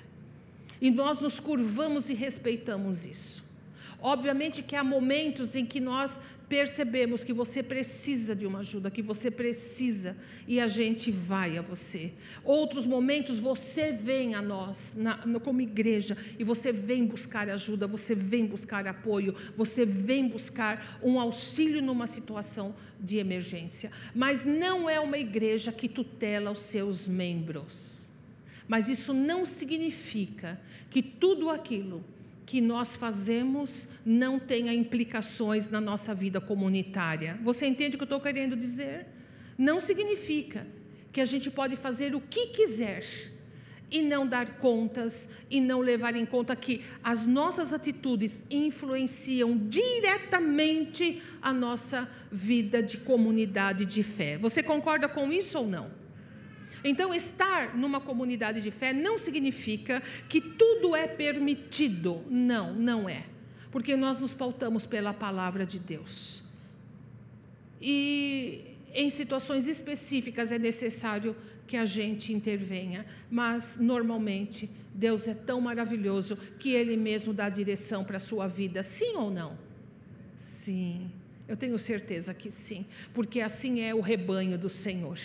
E 0.80 0.90
nós 0.90 1.20
nos 1.20 1.40
curvamos 1.40 2.10
e 2.10 2.14
respeitamos 2.14 3.06
isso. 3.06 3.44
Obviamente 4.00 4.62
que 4.62 4.76
há 4.76 4.84
momentos 4.84 5.56
em 5.56 5.64
que 5.64 5.80
nós 5.80 6.20
percebemos 6.54 7.24
que 7.24 7.32
você 7.32 7.64
precisa 7.64 8.32
de 8.32 8.46
uma 8.46 8.60
ajuda, 8.60 8.88
que 8.88 9.02
você 9.02 9.28
precisa 9.28 10.16
e 10.46 10.60
a 10.60 10.68
gente 10.68 11.10
vai 11.10 11.58
a 11.58 11.62
você. 11.62 12.12
Outros 12.44 12.86
momentos 12.86 13.40
você 13.40 13.90
vem 13.90 14.36
a 14.36 14.40
nós, 14.40 14.94
na, 14.96 15.18
como 15.40 15.60
igreja, 15.60 16.16
e 16.38 16.44
você 16.44 16.70
vem 16.70 17.04
buscar 17.06 17.50
ajuda, 17.50 17.88
você 17.88 18.14
vem 18.14 18.46
buscar 18.46 18.86
apoio, 18.86 19.34
você 19.56 19.84
vem 19.84 20.28
buscar 20.28 21.00
um 21.02 21.18
auxílio 21.18 21.82
numa 21.82 22.06
situação 22.06 22.72
de 23.00 23.18
emergência. 23.18 23.90
Mas 24.14 24.44
não 24.44 24.88
é 24.88 25.00
uma 25.00 25.18
igreja 25.18 25.72
que 25.72 25.88
tutela 25.88 26.52
os 26.52 26.60
seus 26.60 27.08
membros. 27.08 28.06
Mas 28.68 28.88
isso 28.88 29.12
não 29.12 29.44
significa 29.44 30.60
que 30.88 31.02
tudo 31.02 31.50
aquilo 31.50 32.04
que 32.46 32.60
nós 32.60 32.94
fazemos 32.94 33.88
não 34.04 34.38
tenha 34.38 34.72
implicações 34.72 35.70
na 35.70 35.80
nossa 35.80 36.14
vida 36.14 36.40
comunitária. 36.40 37.38
Você 37.42 37.66
entende 37.66 37.96
o 37.96 37.98
que 37.98 38.02
eu 38.02 38.06
estou 38.06 38.20
querendo 38.20 38.54
dizer? 38.56 39.06
Não 39.56 39.80
significa 39.80 40.66
que 41.12 41.20
a 41.20 41.24
gente 41.24 41.50
pode 41.50 41.76
fazer 41.76 42.14
o 42.14 42.20
que 42.20 42.48
quiser 42.48 43.04
e 43.90 44.02
não 44.02 44.26
dar 44.26 44.58
contas 44.58 45.28
e 45.48 45.60
não 45.60 45.80
levar 45.80 46.16
em 46.16 46.26
conta 46.26 46.56
que 46.56 46.82
as 47.02 47.24
nossas 47.24 47.72
atitudes 47.72 48.42
influenciam 48.50 49.56
diretamente 49.56 51.22
a 51.40 51.52
nossa 51.52 52.08
vida 52.32 52.82
de 52.82 52.98
comunidade 52.98 53.84
de 53.84 54.02
fé. 54.02 54.36
Você 54.38 54.62
concorda 54.62 55.08
com 55.08 55.32
isso 55.32 55.58
ou 55.58 55.66
não? 55.66 56.03
Então, 56.84 57.14
estar 57.14 57.74
numa 57.74 57.98
comunidade 57.98 58.60
de 58.60 58.70
fé 58.70 58.92
não 58.92 59.16
significa 59.16 60.02
que 60.28 60.38
tudo 60.40 60.94
é 60.94 61.08
permitido. 61.08 62.22
Não, 62.28 62.74
não 62.74 63.08
é. 63.08 63.24
Porque 63.72 63.96
nós 63.96 64.20
nos 64.20 64.34
pautamos 64.34 64.84
pela 64.84 65.14
palavra 65.14 65.64
de 65.64 65.78
Deus. 65.78 66.42
E 67.80 68.76
em 68.94 69.10
situações 69.10 69.66
específicas 69.66 70.52
é 70.52 70.58
necessário 70.58 71.34
que 71.66 71.76
a 71.76 71.86
gente 71.86 72.32
intervenha, 72.32 73.06
mas 73.30 73.76
normalmente 73.78 74.70
Deus 74.94 75.26
é 75.26 75.34
tão 75.34 75.60
maravilhoso 75.60 76.36
que 76.58 76.70
Ele 76.70 76.96
mesmo 76.96 77.32
dá 77.32 77.48
direção 77.48 78.04
para 78.04 78.18
a 78.18 78.20
sua 78.20 78.46
vida, 78.46 78.82
sim 78.82 79.16
ou 79.16 79.30
não? 79.30 79.58
Sim, 80.38 81.10
eu 81.48 81.56
tenho 81.56 81.78
certeza 81.78 82.32
que 82.32 82.50
sim, 82.50 82.86
porque 83.12 83.40
assim 83.40 83.80
é 83.80 83.94
o 83.94 84.00
rebanho 84.00 84.56
do 84.58 84.68
Senhor. 84.68 85.18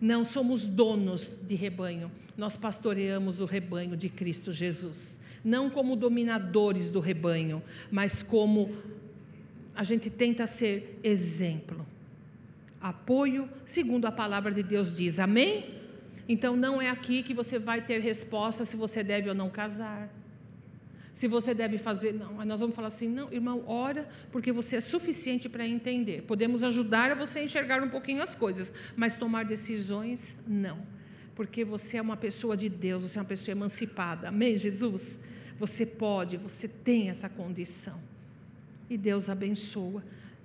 Não 0.00 0.24
somos 0.24 0.64
donos 0.64 1.32
de 1.42 1.54
rebanho, 1.54 2.10
nós 2.36 2.56
pastoreamos 2.56 3.40
o 3.40 3.44
rebanho 3.44 3.96
de 3.96 4.08
Cristo 4.08 4.52
Jesus. 4.52 5.18
Não 5.44 5.68
como 5.68 5.96
dominadores 5.96 6.90
do 6.90 7.00
rebanho, 7.00 7.62
mas 7.90 8.22
como 8.22 8.74
a 9.74 9.84
gente 9.84 10.08
tenta 10.08 10.46
ser 10.46 10.98
exemplo. 11.02 11.86
Apoio, 12.80 13.48
segundo 13.64 14.06
a 14.06 14.12
palavra 14.12 14.52
de 14.52 14.62
Deus 14.62 14.94
diz. 14.94 15.18
Amém? 15.18 15.74
Então 16.28 16.56
não 16.56 16.80
é 16.80 16.88
aqui 16.88 17.22
que 17.22 17.34
você 17.34 17.58
vai 17.58 17.82
ter 17.82 18.00
resposta 18.00 18.64
se 18.64 18.76
você 18.76 19.02
deve 19.02 19.28
ou 19.28 19.34
não 19.34 19.50
casar 19.50 20.08
se 21.20 21.28
você 21.28 21.52
deve 21.52 21.76
fazer, 21.76 22.14
não. 22.14 22.42
Nós 22.46 22.60
vamos 22.60 22.74
falar 22.74 22.88
assim, 22.88 23.06
não, 23.06 23.30
irmão, 23.30 23.62
ora, 23.66 24.08
porque 24.32 24.50
você 24.50 24.76
é 24.76 24.80
suficiente 24.80 25.50
para 25.50 25.66
entender. 25.66 26.22
Podemos 26.22 26.64
ajudar 26.64 27.14
você 27.14 27.40
a 27.40 27.44
enxergar 27.44 27.82
um 27.82 27.90
pouquinho 27.90 28.22
as 28.22 28.34
coisas, 28.34 28.72
mas 28.96 29.14
tomar 29.14 29.44
decisões, 29.44 30.42
não. 30.48 30.78
Porque 31.34 31.62
você 31.62 31.98
é 31.98 32.00
uma 32.00 32.16
pessoa 32.16 32.56
de 32.56 32.70
Deus, 32.70 33.02
você 33.02 33.18
é 33.18 33.20
uma 33.20 33.28
pessoa 33.28 33.52
emancipada. 33.52 34.28
Amém, 34.28 34.56
Jesus? 34.56 35.18
Você 35.58 35.84
pode, 35.84 36.38
você 36.38 36.66
tem 36.66 37.10
essa 37.10 37.28
condição. 37.28 38.00
E 38.88 38.96
Deus 38.96 39.28
abençoa. 39.28 40.02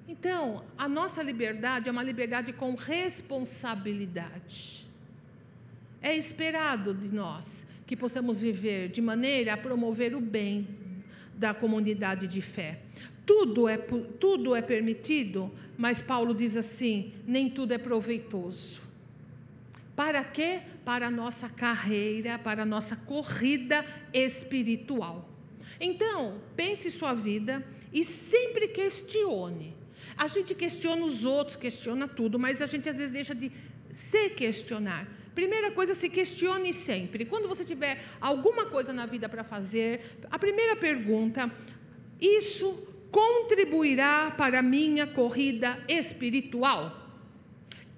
Então, 0.09 0.65
a 0.78 0.89
nossa 0.89 1.23
liberdade 1.23 1.88
é 1.88 1.91
uma 1.93 2.03
liberdade 2.03 2.51
com 2.51 2.76
responsabilidade. 2.76 4.86
É 6.01 6.13
esperado 6.13 6.93
de 6.93 7.07
nós 7.07 7.65
que 7.86 7.95
possamos 7.95 8.39
viver 8.39 8.89
de 8.89 9.01
maneira 9.01 9.53
a 9.53 9.57
promover 9.57 10.15
o 10.15 10.21
bem 10.21 10.67
da 11.36 11.53
comunidade 11.53 12.27
de 12.27 12.41
fé. 12.41 12.79
Tudo 13.25 13.67
é, 13.67 13.77
tudo 13.77 14.55
é 14.55 14.61
permitido, 14.61 15.51
mas 15.77 16.01
Paulo 16.01 16.33
diz 16.33 16.55
assim: 16.55 17.13
nem 17.25 17.49
tudo 17.49 17.73
é 17.73 17.77
proveitoso. 17.77 18.81
Para 19.95 20.23
quê? 20.23 20.61
Para 20.83 21.07
a 21.07 21.11
nossa 21.11 21.47
carreira, 21.47 22.38
para 22.38 22.63
a 22.63 22.65
nossa 22.65 22.95
corrida 22.95 23.86
espiritual. 24.13 25.29
Então, 25.79 26.39
pense 26.55 26.91
sua 26.91 27.13
vida 27.13 27.65
e 27.91 28.03
sempre 28.03 28.67
questione. 28.67 29.75
A 30.17 30.27
gente 30.27 30.53
questiona 30.53 31.03
os 31.03 31.25
outros, 31.25 31.55
questiona 31.55 32.07
tudo, 32.07 32.38
mas 32.38 32.61
a 32.61 32.65
gente 32.65 32.88
às 32.88 32.97
vezes 32.97 33.11
deixa 33.11 33.33
de 33.33 33.51
se 33.91 34.29
questionar. 34.29 35.07
Primeira 35.36 35.69
coisa, 35.69 35.93
se 35.93 36.09
questione 36.09 36.73
sempre. 36.73 37.25
Quando 37.25 37.47
você 37.47 37.65
tiver 37.65 38.05
alguma 38.21 38.65
coisa 38.67 38.93
na 38.93 39.05
vida 39.05 39.27
para 39.27 39.43
fazer, 39.43 40.17
a 40.31 40.39
primeira 40.39 40.77
pergunta: 40.77 41.51
isso 42.19 42.88
contribuirá 43.11 44.33
para 44.38 44.59
a 44.59 44.63
minha 44.63 45.05
corrida 45.05 45.77
espiritual? 45.89 47.11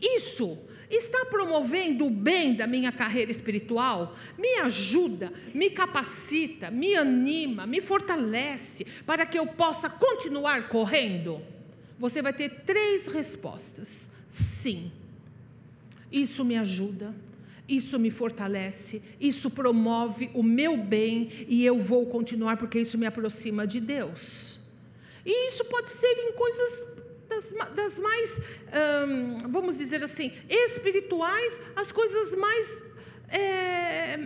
Isso 0.01 0.57
está 0.89 1.25
promovendo 1.25 2.07
o 2.07 2.09
bem 2.09 2.55
da 2.55 2.65
minha 2.65 2.91
carreira 2.91 3.29
espiritual? 3.29 4.15
Me 4.38 4.55
ajuda, 4.55 5.31
me 5.53 5.69
capacita, 5.69 6.71
me 6.71 6.95
anima, 6.95 7.67
me 7.67 7.81
fortalece 7.81 8.85
para 9.05 9.27
que 9.27 9.38
eu 9.38 9.45
possa 9.45 9.89
continuar 9.89 10.69
correndo? 10.69 11.41
Você 11.99 12.21
vai 12.21 12.33
ter 12.33 12.63
três 12.63 13.07
respostas. 13.07 14.09
Sim, 14.27 14.91
isso 16.11 16.43
me 16.45 16.57
ajuda 16.57 17.13
isso 17.67 17.99
me 17.99 18.09
fortalece, 18.09 19.01
isso 19.19 19.49
promove 19.49 20.31
o 20.33 20.41
meu 20.41 20.77
bem 20.77 21.45
e 21.49 21.65
eu 21.65 21.77
vou 21.77 22.05
continuar 22.05 22.55
porque 22.55 22.79
isso 22.79 22.97
me 22.97 23.05
aproxima 23.05 23.67
de 23.67 23.79
Deus. 23.81 24.57
E 25.25 25.49
isso 25.49 25.65
pode 25.65 25.89
ser 25.89 26.07
em 26.07 26.31
coisas 26.31 26.85
das, 27.27 27.75
das 27.75 27.99
mais, 27.99 28.39
hum, 28.39 29.37
vamos 29.49 29.77
dizer 29.77 30.01
assim, 30.01 30.31
espirituais, 30.47 31.59
as 31.75 31.91
coisas 31.91 32.33
mais 32.35 32.83
é, 33.27 34.17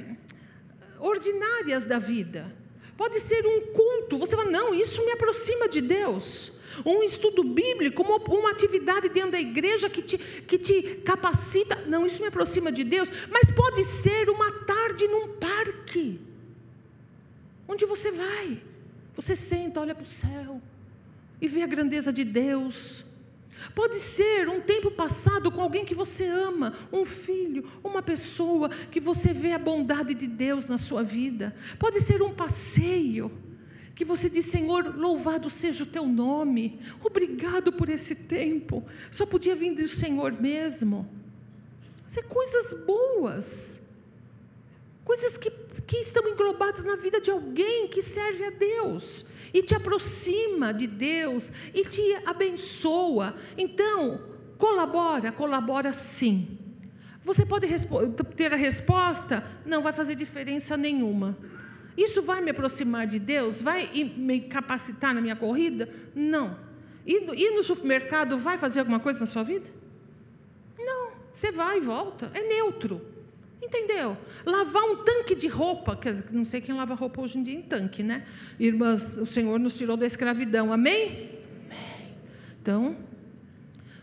ordinárias 0.99 1.83
da 1.83 1.97
vida. 1.97 2.55
Pode 2.95 3.19
ser 3.19 3.43
um 3.47 3.73
culto. 3.73 4.19
Você 4.19 4.35
fala, 4.35 4.51
não, 4.51 4.75
isso 4.75 5.03
me 5.03 5.13
aproxima 5.13 5.67
de 5.67 5.81
Deus. 5.81 6.51
Um 6.85 7.03
estudo 7.03 7.43
bíblico, 7.43 8.01
uma, 8.01 8.17
uma 8.17 8.51
atividade 8.51 9.09
dentro 9.09 9.31
da 9.31 9.39
igreja 9.39 9.89
que 9.89 10.01
te, 10.01 10.17
que 10.17 10.57
te 10.57 10.81
capacita. 11.03 11.83
Não, 11.87 12.05
isso 12.05 12.21
me 12.21 12.27
aproxima 12.27 12.71
de 12.71 12.83
Deus. 12.83 13.09
Mas 13.29 13.51
pode 13.51 13.83
ser 13.85 14.29
uma 14.29 14.51
tarde 14.63 15.07
num 15.07 15.29
parque. 15.29 16.19
Onde 17.67 17.85
você 17.85 18.11
vai? 18.11 18.61
Você 19.15 19.35
senta, 19.35 19.79
olha 19.79 19.95
para 19.95 20.03
o 20.03 20.07
céu 20.07 20.61
e 21.39 21.47
vê 21.47 21.63
a 21.63 21.67
grandeza 21.67 22.11
de 22.11 22.23
Deus. 22.23 23.03
Pode 23.75 23.99
ser 23.99 24.49
um 24.49 24.59
tempo 24.59 24.89
passado 24.89 25.51
com 25.51 25.61
alguém 25.61 25.85
que 25.85 25.93
você 25.93 26.25
ama, 26.25 26.73
um 26.91 27.05
filho, 27.05 27.69
uma 27.83 28.01
pessoa 28.01 28.69
que 28.69 28.99
você 28.99 29.33
vê 29.33 29.51
a 29.51 29.59
bondade 29.59 30.13
de 30.13 30.27
Deus 30.27 30.67
na 30.67 30.77
sua 30.77 31.03
vida. 31.03 31.55
Pode 31.77 31.99
ser 31.99 32.21
um 32.21 32.33
passeio 32.33 33.31
que 33.95 34.05
você 34.05 34.29
diz: 34.29 34.45
Senhor, 34.45 34.95
louvado 34.95 35.49
seja 35.49 35.83
o 35.83 35.87
teu 35.87 36.05
nome, 36.05 36.79
obrigado 37.03 37.71
por 37.71 37.89
esse 37.89 38.15
tempo. 38.15 38.83
Só 39.11 39.25
podia 39.25 39.55
vir 39.55 39.75
do 39.75 39.87
Senhor 39.87 40.31
mesmo. 40.33 41.07
Ser 42.07 42.23
coisas 42.23 42.73
boas, 42.85 43.79
coisas 45.05 45.37
que, 45.37 45.49
que 45.87 45.97
estão 45.97 46.27
englobadas 46.27 46.83
na 46.83 46.95
vida 46.95 47.21
de 47.21 47.31
alguém 47.31 47.87
que 47.87 48.01
serve 48.01 48.43
a 48.43 48.49
Deus 48.49 49.25
e 49.53 49.61
te 49.61 49.75
aproxima 49.75 50.73
de 50.73 50.87
Deus 50.87 51.51
e 51.73 51.83
te 51.83 52.01
abençoa. 52.25 53.35
Então, 53.57 54.21
colabora, 54.57 55.31
colabora 55.31 55.93
sim. 55.93 56.57
Você 57.23 57.45
pode 57.45 57.67
ter 58.35 58.53
a 58.53 58.57
resposta? 58.57 59.43
Não 59.65 59.81
vai 59.81 59.93
fazer 59.93 60.15
diferença 60.15 60.75
nenhuma. 60.75 61.37
Isso 61.97 62.21
vai 62.21 62.41
me 62.41 62.51
aproximar 62.51 63.07
de 63.07 63.19
Deus? 63.19 63.61
Vai 63.61 63.89
me 64.15 64.41
capacitar 64.41 65.13
na 65.13 65.21
minha 65.21 65.35
corrida? 65.35 65.89
Não. 66.15 66.57
Ir 67.05 67.51
no 67.51 67.63
supermercado 67.63 68.37
vai 68.37 68.57
fazer 68.57 68.79
alguma 68.79 68.99
coisa 68.99 69.19
na 69.19 69.25
sua 69.25 69.43
vida? 69.43 69.69
Não. 70.77 71.11
Você 71.33 71.51
vai 71.51 71.77
e 71.77 71.81
volta. 71.81 72.31
É 72.33 72.41
neutro. 72.43 73.01
Entendeu? 73.61 74.17
Lavar 74.43 74.83
um 74.83 74.97
tanque 74.97 75.35
de 75.35 75.47
roupa, 75.47 75.95
que 75.95 76.11
não 76.31 76.43
sei 76.43 76.61
quem 76.61 76.75
lava 76.75 76.95
roupa 76.95 77.21
hoje 77.21 77.37
em 77.37 77.43
dia 77.43 77.53
em 77.53 77.61
tanque, 77.61 78.01
né? 78.01 78.25
Irmãs, 78.59 79.17
o 79.17 79.25
Senhor 79.25 79.59
nos 79.59 79.77
tirou 79.77 79.95
da 79.95 80.05
escravidão, 80.05 80.73
amém? 80.73 81.29
Amém. 81.69 82.15
Então, 82.59 82.97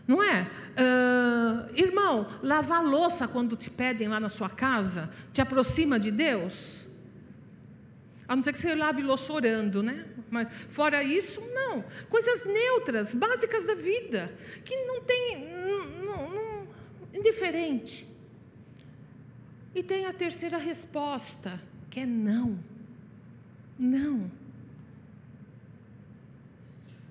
não 0.07 0.23
é? 0.23 0.47
Uh, 0.79 1.75
irmão, 1.75 2.27
lavar 2.41 2.83
louça 2.83 3.27
quando 3.27 3.57
te 3.57 3.69
pedem 3.69 4.07
lá 4.07 4.17
na 4.17 4.29
sua 4.29 4.49
casa, 4.49 5.09
te 5.33 5.41
aproxima 5.41 5.99
de 5.99 6.09
Deus? 6.09 6.88
A 8.29 8.35
não 8.35 8.43
ser 8.43 8.53
que 8.53 8.59
você 8.59 8.75
lave 8.75 9.01
louça 9.01 9.33
orando, 9.33 9.81
né? 9.81 10.05
Mas 10.29 10.47
fora 10.69 11.03
isso, 11.03 11.41
não. 11.51 11.83
Coisas 12.07 12.45
neutras, 12.45 13.15
básicas 13.15 13.63
da 13.63 13.73
vida, 13.73 14.31
que 14.63 14.75
não 14.85 15.01
tem. 15.01 15.49
Não, 16.05 16.29
não, 16.29 16.67
indiferente. 17.11 18.07
E 19.73 19.81
tem 19.81 20.05
a 20.05 20.13
terceira 20.13 20.59
resposta, 20.59 21.59
que 21.89 22.01
é 22.01 22.05
não. 22.05 22.59
Não. 23.79 24.29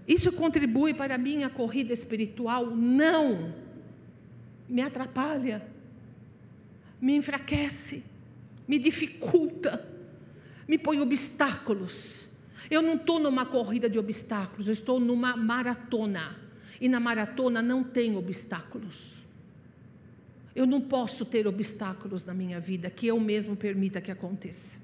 Isso 0.07 0.31
contribui 0.31 0.95
para 0.95 1.17
a 1.17 1.19
minha 1.19 1.51
corrida 1.51 1.93
espiritual? 1.93 2.71
Não. 2.77 3.53
Me 4.69 4.83
atrapalha, 4.83 5.67
me 7.01 7.17
enfraquece, 7.17 8.05
me 8.69 8.79
dificulta, 8.79 9.98
me 10.69 10.77
põe 10.77 11.01
obstáculos. 11.01 12.29
Eu 12.71 12.83
não 12.83 12.95
estou 12.95 13.19
numa 13.19 13.47
corrida 13.47 13.89
de 13.89 13.99
obstáculos, 13.99 14.69
eu 14.69 14.75
estou 14.75 15.01
numa 15.01 15.35
maratona. 15.35 16.37
E 16.79 16.89
na 16.89 17.01
maratona 17.01 17.63
não 17.63 17.83
tem 17.83 18.15
obstáculos. 18.15 19.15
Eu 20.55 20.67
não 20.67 20.81
posso 20.81 21.25
ter 21.25 21.47
obstáculos 21.47 22.25
na 22.25 22.35
minha 22.35 22.61
vida 22.61 22.91
que 22.91 23.07
eu 23.07 23.19
mesmo 23.19 23.57
permita 23.57 24.01
que 24.01 24.11
aconteça. 24.11 24.79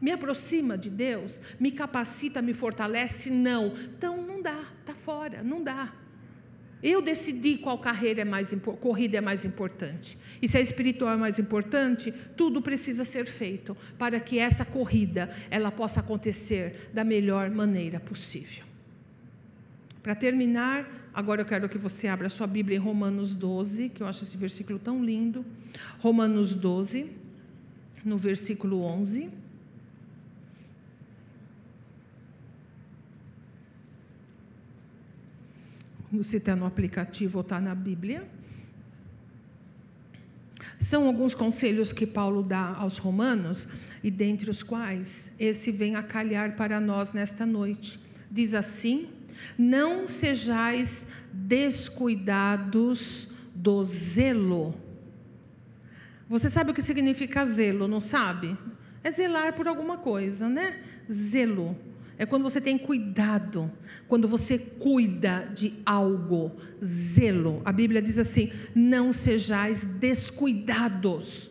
Me 0.00 0.10
aproxima 0.10 0.76
de 0.78 0.90
Deus, 0.90 1.40
me 1.58 1.70
capacita, 1.70 2.40
me 2.40 2.54
fortalece? 2.54 3.30
Não. 3.30 3.74
Então 3.96 4.22
não 4.22 4.40
dá, 4.40 4.64
está 4.80 4.94
fora, 4.94 5.42
não 5.42 5.62
dá. 5.62 5.92
Eu 6.84 7.00
decidi 7.00 7.56
qual 7.56 7.78
carreira 7.78 8.20
é 8.20 8.24
mais 8.26 8.54
corrida 8.78 9.16
é 9.16 9.20
mais 9.20 9.42
importante. 9.42 10.18
E 10.42 10.46
se 10.46 10.58
a 10.58 10.60
espiritual 10.60 11.14
é 11.14 11.16
mais 11.16 11.38
importante, 11.38 12.12
tudo 12.36 12.60
precisa 12.60 13.06
ser 13.06 13.24
feito 13.24 13.74
para 13.98 14.20
que 14.20 14.38
essa 14.38 14.66
corrida 14.66 15.34
ela 15.50 15.72
possa 15.72 16.00
acontecer 16.00 16.90
da 16.92 17.02
melhor 17.02 17.48
maneira 17.48 17.98
possível. 17.98 18.64
Para 20.02 20.14
terminar, 20.14 21.04
Agora 21.14 21.42
eu 21.42 21.46
quero 21.46 21.68
que 21.68 21.78
você 21.78 22.08
abra 22.08 22.28
sua 22.28 22.44
Bíblia 22.44 22.76
em 22.76 22.80
Romanos 22.80 23.32
12, 23.32 23.90
que 23.90 24.02
eu 24.02 24.06
acho 24.08 24.24
esse 24.24 24.36
versículo 24.36 24.80
tão 24.80 25.04
lindo. 25.04 25.46
Romanos 26.00 26.52
12, 26.52 27.08
no 28.04 28.18
versículo 28.18 28.82
11. 28.82 29.30
Se 36.22 36.36
está 36.36 36.54
no 36.54 36.66
aplicativo 36.66 37.38
ou 37.38 37.42
está 37.42 37.60
na 37.60 37.74
Bíblia. 37.74 38.28
São 40.78 41.06
alguns 41.06 41.34
conselhos 41.34 41.92
que 41.92 42.06
Paulo 42.06 42.42
dá 42.42 42.74
aos 42.76 42.98
romanos, 42.98 43.66
e 44.02 44.10
dentre 44.10 44.50
os 44.50 44.62
quais 44.62 45.32
esse 45.38 45.70
vem 45.70 45.96
a 45.96 46.02
calhar 46.02 46.56
para 46.56 46.78
nós 46.80 47.12
nesta 47.12 47.46
noite. 47.46 47.98
Diz 48.30 48.54
assim: 48.54 49.08
não 49.58 50.08
sejais 50.08 51.06
descuidados 51.32 53.28
do 53.54 53.84
zelo. 53.84 54.74
Você 56.28 56.50
sabe 56.50 56.70
o 56.70 56.74
que 56.74 56.82
significa 56.82 57.44
zelo, 57.44 57.86
não 57.86 58.00
sabe? 58.00 58.56
É 59.02 59.10
zelar 59.10 59.54
por 59.54 59.68
alguma 59.68 59.98
coisa, 59.98 60.48
né? 60.48 60.80
Zelo. 61.12 61.76
É 62.16 62.24
quando 62.24 62.44
você 62.44 62.60
tem 62.60 62.78
cuidado, 62.78 63.68
quando 64.06 64.28
você 64.28 64.56
cuida 64.58 65.50
de 65.54 65.74
algo. 65.84 66.52
Zelo. 66.84 67.60
A 67.64 67.72
Bíblia 67.72 68.00
diz 68.00 68.16
assim: 68.18 68.52
não 68.74 69.12
sejais 69.12 69.82
descuidados 69.82 71.50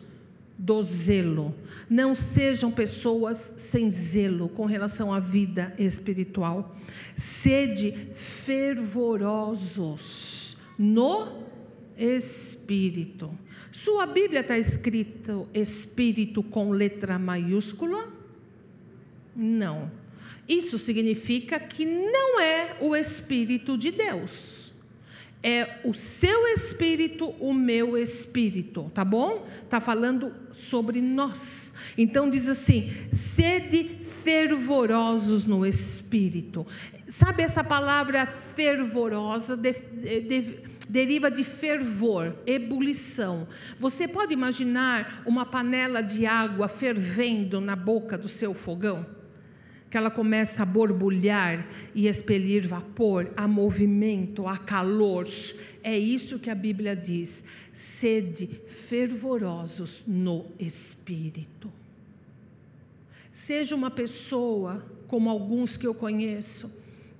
do 0.56 0.82
zelo. 0.82 1.54
Não 1.90 2.14
sejam 2.14 2.70
pessoas 2.70 3.52
sem 3.58 3.90
zelo 3.90 4.48
com 4.48 4.64
relação 4.64 5.12
à 5.12 5.20
vida 5.20 5.74
espiritual. 5.78 6.74
Sede 7.14 8.08
fervorosos 8.14 10.56
no 10.78 11.44
espírito. 11.98 13.30
Sua 13.70 14.06
Bíblia 14.06 14.40
está 14.40 14.56
escrito 14.56 15.46
espírito 15.52 16.42
com 16.42 16.70
letra 16.70 17.18
maiúscula? 17.18 18.08
Não. 19.34 20.03
Isso 20.48 20.78
significa 20.78 21.58
que 21.58 21.84
não 21.84 22.40
é 22.40 22.76
o 22.80 22.94
Espírito 22.94 23.78
de 23.78 23.90
Deus 23.90 24.64
é 25.46 25.78
o 25.84 25.92
seu 25.92 26.46
espírito, 26.54 27.34
o 27.38 27.52
meu 27.52 27.98
espírito, 27.98 28.90
tá 28.94 29.04
bom? 29.04 29.46
Tá 29.68 29.78
falando 29.78 30.32
sobre 30.54 31.02
nós. 31.02 31.74
Então 31.98 32.30
diz 32.30 32.48
assim: 32.48 32.90
sede 33.12 33.98
fervorosos 34.24 35.44
no 35.44 35.66
espírito. 35.66 36.66
Sabe 37.06 37.42
essa 37.42 37.62
palavra 37.62 38.24
fervorosa 38.24 39.54
de, 39.54 39.74
de, 39.74 40.60
deriva 40.88 41.30
de 41.30 41.44
fervor, 41.44 42.34
ebulição. 42.46 43.46
Você 43.78 44.08
pode 44.08 44.32
imaginar 44.32 45.22
uma 45.26 45.44
panela 45.44 46.00
de 46.00 46.24
água 46.24 46.68
fervendo 46.68 47.60
na 47.60 47.76
boca 47.76 48.16
do 48.16 48.30
seu 48.30 48.54
fogão? 48.54 49.04
Que 49.94 49.98
ela 49.98 50.10
começa 50.10 50.64
a 50.64 50.66
borbulhar 50.66 51.68
e 51.94 52.08
expelir 52.08 52.66
vapor, 52.66 53.32
a 53.36 53.46
movimento, 53.46 54.44
a 54.48 54.56
calor. 54.58 55.28
É 55.84 55.96
isso 55.96 56.40
que 56.40 56.50
a 56.50 56.54
Bíblia 56.56 56.96
diz. 56.96 57.44
Sede 57.72 58.60
fervorosos 58.88 60.02
no 60.04 60.46
espírito. 60.58 61.70
Seja 63.32 63.76
uma 63.76 63.88
pessoa 63.88 64.84
como 65.06 65.30
alguns 65.30 65.76
que 65.76 65.86
eu 65.86 65.94
conheço, 65.94 66.68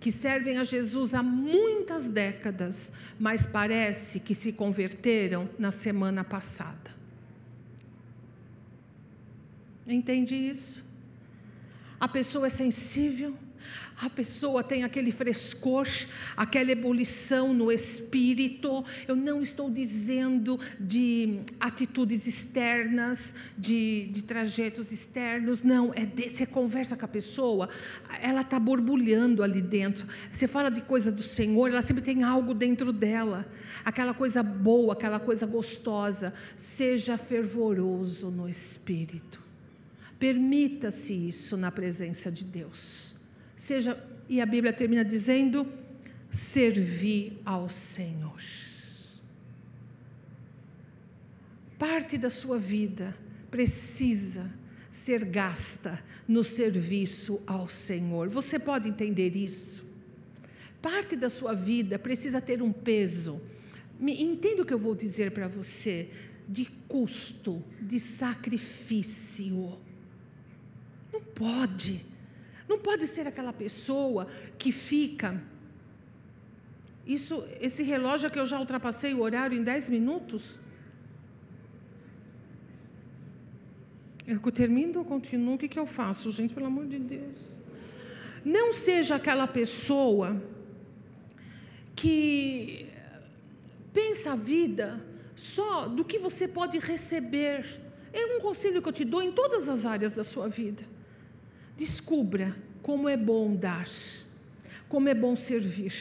que 0.01 0.11
servem 0.11 0.59
a 0.59 0.65
Jesus 0.65 1.15
há 1.15 1.23
muitas 1.23 2.09
décadas, 2.09 2.93
mas 3.21 3.47
parece 3.47 4.19
que 4.19 4.35
se 4.35 4.51
converteram 4.51 5.49
na 5.57 5.71
semana 5.71 6.25
passada. 6.25 6.91
Entende 9.87 10.35
isso? 10.35 10.94
A 12.05 12.09
pessoa 12.09 12.49
é 12.49 12.51
sensível, 12.51 13.35
a 13.99 14.11
pessoa 14.11 14.63
tem 14.63 14.85
aquele 14.85 15.11
frescor, 15.11 15.89
aquela 16.37 16.71
ebulição 16.71 17.55
no 17.55 17.73
espírito. 17.73 18.85
Eu 19.09 19.17
não 19.17 19.41
estou 19.41 19.71
dizendo 19.71 20.61
de 20.79 21.41
atitudes 21.59 22.27
externas, 22.27 23.35
de, 23.57 24.11
de 24.13 24.23
trajetos 24.23 24.93
externos, 24.93 25.63
não. 25.63 25.95
É 25.95 26.05
de, 26.05 26.29
você 26.29 26.45
conversa 26.45 26.95
com 26.95 27.07
a 27.07 27.09
pessoa, 27.09 27.71
ela 28.21 28.43
está 28.43 28.61
borbulhando 28.61 29.43
ali 29.43 29.63
dentro. 29.63 30.07
Você 30.31 30.47
fala 30.47 30.71
de 30.71 30.83
coisa 30.83 31.11
do 31.11 31.23
Senhor, 31.23 31.69
ela 31.71 31.81
sempre 31.81 32.03
tem 32.03 32.23
algo 32.23 32.53
dentro 32.53 32.93
dela, 32.93 33.49
aquela 33.83 34.13
coisa 34.13 34.43
boa, 34.43 34.93
aquela 34.93 35.19
coisa 35.19 35.47
gostosa. 35.47 36.35
Seja 36.55 37.17
fervoroso 37.17 38.31
no 38.31 38.47
espírito. 38.47 39.44
Permita-se 40.25 41.13
isso 41.13 41.55
na 41.55 41.71
presença 41.71 42.33
de 42.33 42.45
Deus 42.45 43.15
seja, 43.65 44.03
e 44.27 44.41
a 44.41 44.47
Bíblia 44.47 44.73
termina 44.73 45.05
dizendo, 45.05 45.71
servir 46.31 47.41
ao 47.45 47.69
Senhor. 47.69 48.41
Parte 51.79 52.17
da 52.17 52.31
sua 52.31 52.59
vida 52.59 53.15
precisa 53.51 54.51
ser 54.91 55.27
gasta 55.27 56.03
no 56.27 56.43
serviço 56.43 57.43
ao 57.47 57.69
Senhor. 57.69 58.31
Você 58.31 58.59
pode 58.59 58.89
entender 58.89 59.37
isso? 59.37 59.85
Parte 60.81 61.17
da 61.17 61.29
sua 61.29 61.53
vida 61.53 61.99
precisa 61.99 62.41
ter 62.41 62.63
um 62.63 62.73
peso. 62.73 63.43
Entenda 64.01 64.63
o 64.63 64.65
que 64.65 64.73
eu 64.73 64.79
vou 64.79 64.95
dizer 64.95 65.33
para 65.33 65.49
você 65.49 66.09
de 66.49 66.65
custo, 66.89 67.63
de 67.79 68.01
sacrifício. 68.01 69.79
Pode 71.35 72.15
não 72.69 72.79
pode 72.79 73.07
ser 73.07 73.27
aquela 73.27 73.53
pessoa 73.53 74.27
que 74.59 74.73
fica. 74.73 75.41
Isso, 77.07 77.47
esse 77.61 77.83
relógio 77.83 78.31
que 78.31 78.39
eu 78.39 78.47
já 78.47 78.59
ultrapassei 78.59 79.13
o 79.15 79.21
horário 79.21 79.57
em 79.57 79.63
10 79.63 79.89
minutos. 79.89 80.59
Eu 84.27 84.41
termino 84.51 85.01
ou 85.01 85.05
continuo? 85.05 85.55
O 85.55 85.59
que, 85.59 85.69
que 85.69 85.79
eu 85.79 85.87
faço, 85.87 86.31
gente? 86.31 86.55
Pelo 86.55 86.67
amor 86.67 86.87
de 86.87 86.99
Deus. 86.99 87.37
Não 88.43 88.73
seja 88.73 89.17
aquela 89.17 89.47
pessoa 89.47 90.43
que 91.95 92.87
pensa 93.93 94.33
a 94.33 94.37
vida 94.37 95.05
só 95.37 95.87
do 95.87 96.05
que 96.05 96.19
você 96.19 96.49
pode 96.49 96.79
receber. 96.79 97.81
É 98.15 98.25
um 98.37 98.41
conselho 98.41 98.81
que 98.81 98.89
eu 98.89 98.93
te 98.93 99.05
dou 99.05 99.23
em 99.23 99.31
todas 99.31 99.69
as 99.69 99.85
áreas 99.85 100.15
da 100.15 100.25
sua 100.25 100.49
vida. 100.49 100.94
Descubra 101.77 102.57
como 102.83 103.09
é 103.09 103.17
bom 103.17 103.55
dar, 103.55 103.89
como 104.89 105.09
é 105.09 105.15
bom 105.15 105.35
servir. 105.35 105.95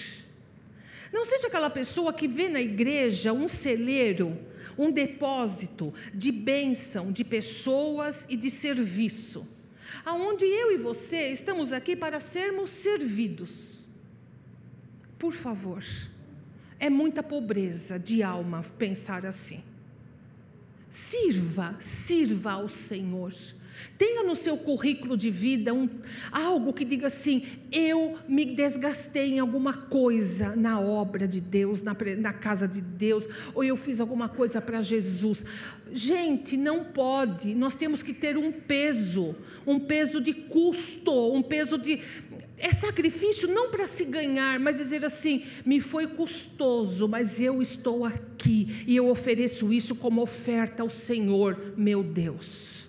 Não 1.12 1.26
seja 1.26 1.48
aquela 1.48 1.70
pessoa 1.70 2.12
que 2.12 2.28
vê 2.28 2.50
na 2.50 2.60
igreja 2.60 3.32
um 3.32 3.48
celeiro, 3.48 4.38
um 4.78 4.92
depósito 4.92 5.94
de 6.14 6.32
bênção, 6.32 7.12
de 7.12 7.24
pessoas 7.24 8.26
e 8.28 8.36
de 8.36 8.50
serviço, 8.50 9.48
aonde 10.04 10.46
eu 10.46 10.72
e 10.72 10.78
você 10.78 11.30
estamos 11.32 11.72
aqui 11.72 11.96
para 11.96 12.20
sermos 12.20 12.72
servidos. 12.72 13.86
Por 15.20 15.34
favor, 15.34 15.84
é 16.80 16.90
muita 16.90 17.24
pobreza 17.24 17.98
de 17.98 18.22
alma 18.22 18.66
pensar 18.78 19.26
assim. 19.26 19.64
Sirva, 20.90 21.76
sirva 21.80 22.52
ao 22.52 22.68
Senhor. 22.68 23.34
Tenha 23.98 24.24
no 24.24 24.36
seu 24.36 24.58
currículo 24.58 25.16
de 25.16 25.30
vida 25.30 25.74
um, 25.74 25.90
algo 26.32 26.74
que 26.74 26.86
diga 26.86 27.08
assim: 27.08 27.44
eu 27.72 28.18
me 28.28 28.46
desgastei 28.46 29.34
em 29.34 29.40
alguma 29.40 29.74
coisa 29.74 30.56
na 30.56 30.80
obra 30.80 31.28
de 31.28 31.40
Deus, 31.40 31.82
na, 31.82 31.96
na 32.18 32.34
casa 32.34 32.68
de 32.68 32.82
Deus, 32.82 33.28
ou 33.54 33.64
eu 33.64 33.78
fiz 33.78 34.00
alguma 34.00 34.30
coisa 34.30 34.62
para 34.62 34.82
Jesus. 34.82 35.46
Gente, 35.92 36.58
não 36.58 36.84
pode, 36.84 37.54
nós 37.54 37.76
temos 37.76 38.02
que 38.02 38.14
ter 38.14 38.38
um 38.38 38.52
peso, 38.52 39.36
um 39.66 39.80
peso 39.80 40.20
de 40.20 40.34
custo, 40.34 41.34
um 41.34 41.42
peso 41.42 41.78
de. 41.78 42.00
É 42.58 42.72
sacrifício 42.72 43.48
não 43.48 43.70
para 43.70 43.88
se 43.88 44.06
ganhar, 44.06 44.60
mas 44.60 44.78
dizer 44.78 45.04
assim: 45.04 45.44
me 45.66 45.80
foi 45.80 46.08
custoso, 46.08 47.08
mas 47.08 47.40
eu 47.42 47.62
estou 47.62 48.06
aqui 48.06 48.84
e 48.88 48.96
eu 48.96 49.08
ofereço 49.10 49.74
isso 49.74 49.96
como 49.96 50.22
oferta 50.22 50.82
ao 50.82 50.90
Senhor, 50.90 51.74
meu 51.76 52.02
Deus. 52.02 52.83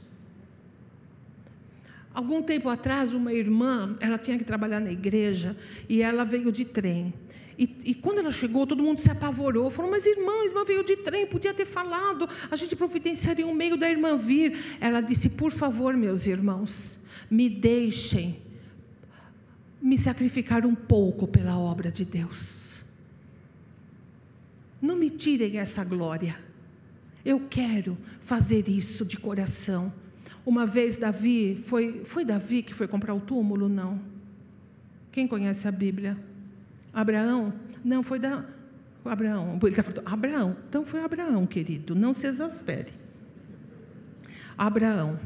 Algum 2.14 2.40
tempo 2.40 2.68
atrás, 2.68 3.12
uma 3.12 3.32
irmã, 3.32 3.96
ela 3.98 4.16
tinha 4.16 4.38
que 4.38 4.44
trabalhar 4.44 4.80
na 4.80 4.92
igreja 4.92 5.56
e 5.88 6.00
ela 6.00 6.24
veio 6.24 6.52
de 6.52 6.64
trem. 6.64 7.12
E, 7.58 7.76
e, 7.84 7.94
quando 7.94 8.18
ela 8.18 8.32
chegou, 8.32 8.66
todo 8.66 8.82
mundo 8.82 9.00
se 9.00 9.10
apavorou. 9.10 9.68
Falou, 9.70 9.90
mas 9.90 10.06
irmã, 10.06 10.32
irmã 10.44 10.64
veio 10.64 10.84
de 10.84 10.96
trem, 10.96 11.26
podia 11.26 11.52
ter 11.52 11.64
falado, 11.64 12.28
a 12.50 12.56
gente 12.56 12.74
providenciaria 12.76 13.46
um 13.46 13.54
meio 13.54 13.76
da 13.76 13.90
irmã 13.90 14.16
vir. 14.16 14.56
Ela 14.80 15.00
disse, 15.00 15.30
por 15.30 15.52
favor, 15.52 15.96
meus 15.96 16.26
irmãos, 16.26 17.00
me 17.30 17.48
deixem 17.48 18.42
me 19.82 19.98
sacrificar 19.98 20.64
um 20.64 20.74
pouco 20.74 21.26
pela 21.26 21.58
obra 21.58 21.90
de 21.90 22.04
Deus. 22.04 22.76
Não 24.80 24.96
me 24.96 25.10
tirem 25.10 25.58
essa 25.58 25.84
glória. 25.84 26.38
Eu 27.24 27.40
quero 27.50 27.96
fazer 28.22 28.68
isso 28.68 29.04
de 29.04 29.16
coração. 29.16 29.92
Uma 30.46 30.66
vez 30.66 30.96
Davi, 30.96 31.56
foi, 31.66 32.04
foi 32.04 32.24
Davi 32.24 32.62
que 32.62 32.74
foi 32.74 32.86
comprar 32.86 33.14
o 33.14 33.20
túmulo? 33.20 33.68
Não. 33.68 34.00
Quem 35.10 35.26
conhece 35.26 35.66
a 35.66 35.72
Bíblia? 35.72 36.18
Abraão? 36.92 37.52
Não, 37.84 38.02
foi 38.02 38.18
da. 38.18 38.44
Abraão. 39.04 39.58
Ele 39.62 39.70
está 39.70 39.82
falando, 39.82 40.02
Abraão. 40.06 40.56
Então 40.68 40.84
foi 40.84 41.02
Abraão, 41.02 41.46
querido, 41.46 41.94
não 41.94 42.14
se 42.14 42.26
exaspere. 42.26 42.92
Abraão. 44.56 45.18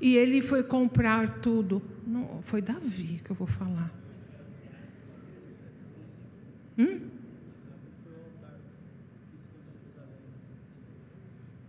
E 0.00 0.16
ele 0.16 0.42
foi 0.42 0.62
comprar 0.62 1.40
tudo. 1.40 1.80
Não, 2.06 2.42
foi 2.42 2.60
Davi 2.60 3.20
que 3.24 3.30
eu 3.30 3.36
vou 3.36 3.46
falar. 3.46 3.90
Hum? 6.78 7.00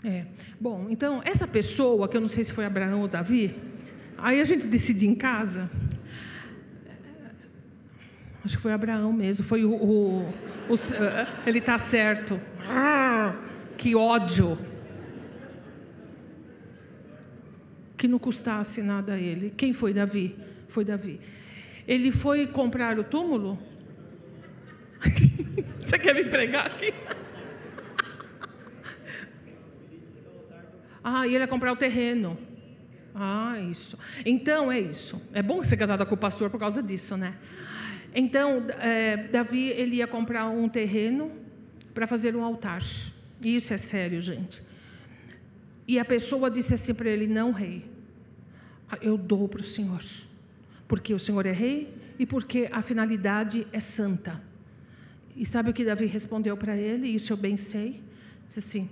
É. 0.04 0.26
Bom, 0.60 0.88
então, 0.90 1.22
essa 1.24 1.48
pessoa, 1.48 2.10
que 2.10 2.18
eu 2.18 2.22
não 2.22 2.28
sei 2.28 2.44
se 2.44 2.52
foi 2.52 2.66
Abraão 2.66 3.02
ou 3.02 3.08
Davi, 3.08 3.56
aí 4.18 4.42
a 4.42 4.46
gente 4.46 4.68
decide 4.68 5.08
em 5.08 5.16
casa. 5.16 5.70
Acho 8.44 8.58
que 8.58 8.62
foi 8.62 8.74
Abraão 8.74 9.14
mesmo, 9.14 9.46
foi 9.46 9.64
o. 9.64 9.74
o, 9.74 10.22
o 10.24 10.76
ele 11.48 11.60
está 11.60 11.80
certo. 11.80 12.40
Ah, 12.68 13.36
que 13.78 13.96
ódio. 13.96 14.58
Que 17.96 18.06
não 18.06 18.20
custasse 18.20 18.82
nada 18.82 19.14
a 19.14 19.18
ele. 19.18 19.54
Quem 19.56 19.72
foi 19.72 19.94
Davi? 19.94 20.36
Foi 20.68 20.84
Davi. 20.84 21.22
Ele 21.88 22.12
foi 22.12 22.46
comprar 22.46 23.00
o 23.00 23.04
túmulo? 23.06 23.58
Você 25.80 25.98
quer 25.98 26.14
me 26.14 26.26
pregar 26.26 26.68
aqui? 26.68 26.94
Ah, 31.04 31.28
e 31.28 31.36
ele 31.36 31.44
ia 31.44 31.48
comprar 31.48 31.72
o 31.72 31.76
terreno. 31.76 32.38
Ah, 33.14 33.60
isso. 33.60 33.98
Então 34.26 34.72
é 34.72 34.80
isso. 34.80 35.22
É 35.34 35.42
bom 35.42 35.64
ser 35.64 35.78
casada 35.78 36.06
com 36.06 36.16
o 36.16 36.18
pastor 36.18 36.50
por 36.50 36.60
causa 36.60 36.82
disso, 36.82 37.18
né? 37.18 37.36
Então, 38.16 38.66
é, 38.80 39.18
Davi 39.18 39.70
ele 39.70 39.98
ia 39.98 40.08
comprar 40.08 40.48
um 40.48 40.70
terreno 40.70 41.32
para 41.94 42.08
fazer 42.08 42.36
um 42.36 42.44
altar. 42.44 42.84
Isso 43.44 43.74
é 43.74 43.78
sério, 43.78 44.22
gente. 44.22 44.62
E 45.88 46.00
a 46.00 46.06
pessoa 46.06 46.50
disse 46.50 46.74
assim 46.74 46.94
para 46.94 47.10
ele: 47.10 47.28
Não, 47.28 47.52
rei, 47.52 47.86
eu 49.02 49.18
dou 49.18 49.48
para 49.50 49.62
o 49.62 49.64
Senhor, 49.64 50.04
porque 50.88 51.14
o 51.14 51.20
Senhor 51.20 51.46
é 51.46 51.52
rei 51.52 51.94
e 52.18 52.26
porque 52.26 52.70
a 52.72 52.82
finalidade 52.82 53.68
é 53.72 53.80
santa. 53.80 54.42
E 55.36 55.46
sabe 55.46 55.72
o 55.72 55.74
que 55.74 55.84
Davi 55.84 56.06
respondeu 56.06 56.56
para 56.56 56.78
ele? 56.78 57.08
Isso 57.08 57.34
eu 57.34 57.38
bem 57.38 57.58
sei. 57.58 58.02
Disse 58.48 58.60
assim: 58.60 58.90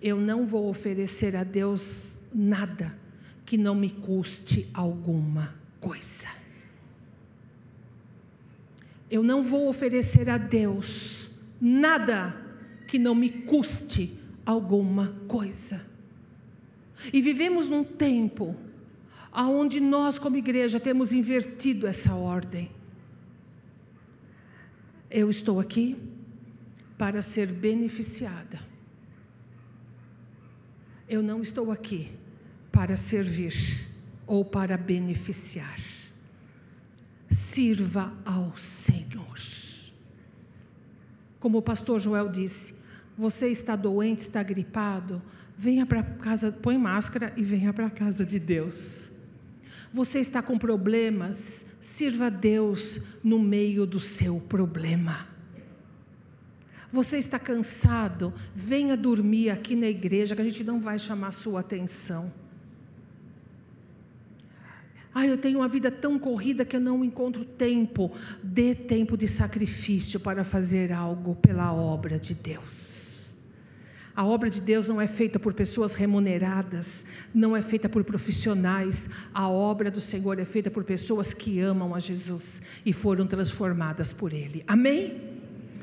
eu 0.00 0.18
não 0.18 0.46
vou 0.46 0.68
oferecer 0.68 1.36
a 1.36 1.44
Deus 1.44 2.10
nada 2.32 2.96
que 3.44 3.58
não 3.58 3.74
me 3.74 3.90
custe 3.90 4.68
alguma 4.72 5.54
coisa. 5.80 6.28
Eu 9.10 9.22
não 9.22 9.42
vou 9.42 9.68
oferecer 9.68 10.30
a 10.30 10.38
Deus 10.38 11.28
nada 11.60 12.34
que 12.86 12.98
não 12.98 13.14
me 13.14 13.28
custe 13.28 14.16
alguma 14.46 15.14
coisa. 15.28 15.84
E 17.12 17.20
vivemos 17.20 17.66
num 17.66 17.84
tempo 17.84 18.56
onde 19.32 19.80
nós, 19.80 20.18
como 20.18 20.36
igreja, 20.36 20.80
temos 20.80 21.12
invertido 21.12 21.86
essa 21.86 22.14
ordem. 22.14 22.70
Eu 25.10 25.28
estou 25.28 25.58
aqui 25.58 25.96
para 26.96 27.20
ser 27.20 27.46
beneficiada 27.46 28.69
eu 31.10 31.22
não 31.22 31.42
estou 31.42 31.72
aqui 31.72 32.12
para 32.70 32.96
servir 32.96 33.52
ou 34.26 34.44
para 34.44 34.76
beneficiar. 34.76 35.78
sirva 37.28 38.12
ao 38.24 38.56
Senhor. 38.56 39.38
Como 41.40 41.58
o 41.58 41.62
pastor 41.62 41.98
Joel 41.98 42.28
disse, 42.28 42.74
você 43.18 43.48
está 43.48 43.74
doente, 43.74 44.20
está 44.20 44.42
gripado, 44.42 45.20
venha 45.58 45.84
para 45.84 46.02
casa, 46.02 46.52
põe 46.52 46.78
máscara 46.78 47.32
e 47.36 47.42
venha 47.42 47.72
para 47.72 47.86
a 47.86 47.90
casa 47.90 48.24
de 48.24 48.38
Deus. 48.38 49.10
Você 49.92 50.20
está 50.20 50.40
com 50.40 50.58
problemas, 50.58 51.66
sirva 51.80 52.26
a 52.26 52.30
Deus 52.30 53.00
no 53.22 53.38
meio 53.38 53.84
do 53.84 53.98
seu 53.98 54.38
problema. 54.40 55.26
Você 56.92 57.18
está 57.18 57.38
cansado, 57.38 58.32
venha 58.54 58.96
dormir 58.96 59.50
aqui 59.50 59.76
na 59.76 59.86
igreja, 59.86 60.34
que 60.34 60.42
a 60.42 60.44
gente 60.44 60.64
não 60.64 60.80
vai 60.80 60.98
chamar 60.98 61.32
sua 61.32 61.60
atenção. 61.60 62.32
Ah, 65.14 65.26
eu 65.26 65.36
tenho 65.36 65.58
uma 65.58 65.68
vida 65.68 65.90
tão 65.90 66.18
corrida 66.18 66.64
que 66.64 66.76
eu 66.76 66.80
não 66.80 67.04
encontro 67.04 67.44
tempo. 67.44 68.12
Dê 68.42 68.74
tempo 68.74 69.16
de 69.16 69.26
sacrifício 69.26 70.20
para 70.20 70.44
fazer 70.44 70.92
algo 70.92 71.34
pela 71.36 71.72
obra 71.72 72.18
de 72.18 72.34
Deus. 72.34 73.00
A 74.14 74.24
obra 74.24 74.50
de 74.50 74.60
Deus 74.60 74.88
não 74.88 75.00
é 75.00 75.06
feita 75.06 75.38
por 75.38 75.54
pessoas 75.54 75.94
remuneradas, 75.94 77.04
não 77.32 77.56
é 77.56 77.62
feita 77.62 77.88
por 77.88 78.04
profissionais. 78.04 79.08
A 79.32 79.48
obra 79.48 79.90
do 79.90 80.00
Senhor 80.00 80.38
é 80.38 80.44
feita 80.44 80.70
por 80.70 80.84
pessoas 80.84 81.32
que 81.32 81.58
amam 81.60 81.94
a 81.94 82.00
Jesus 82.00 82.60
e 82.84 82.92
foram 82.92 83.26
transformadas 83.26 84.12
por 84.12 84.32
Ele. 84.32 84.62
Amém? 84.66 85.39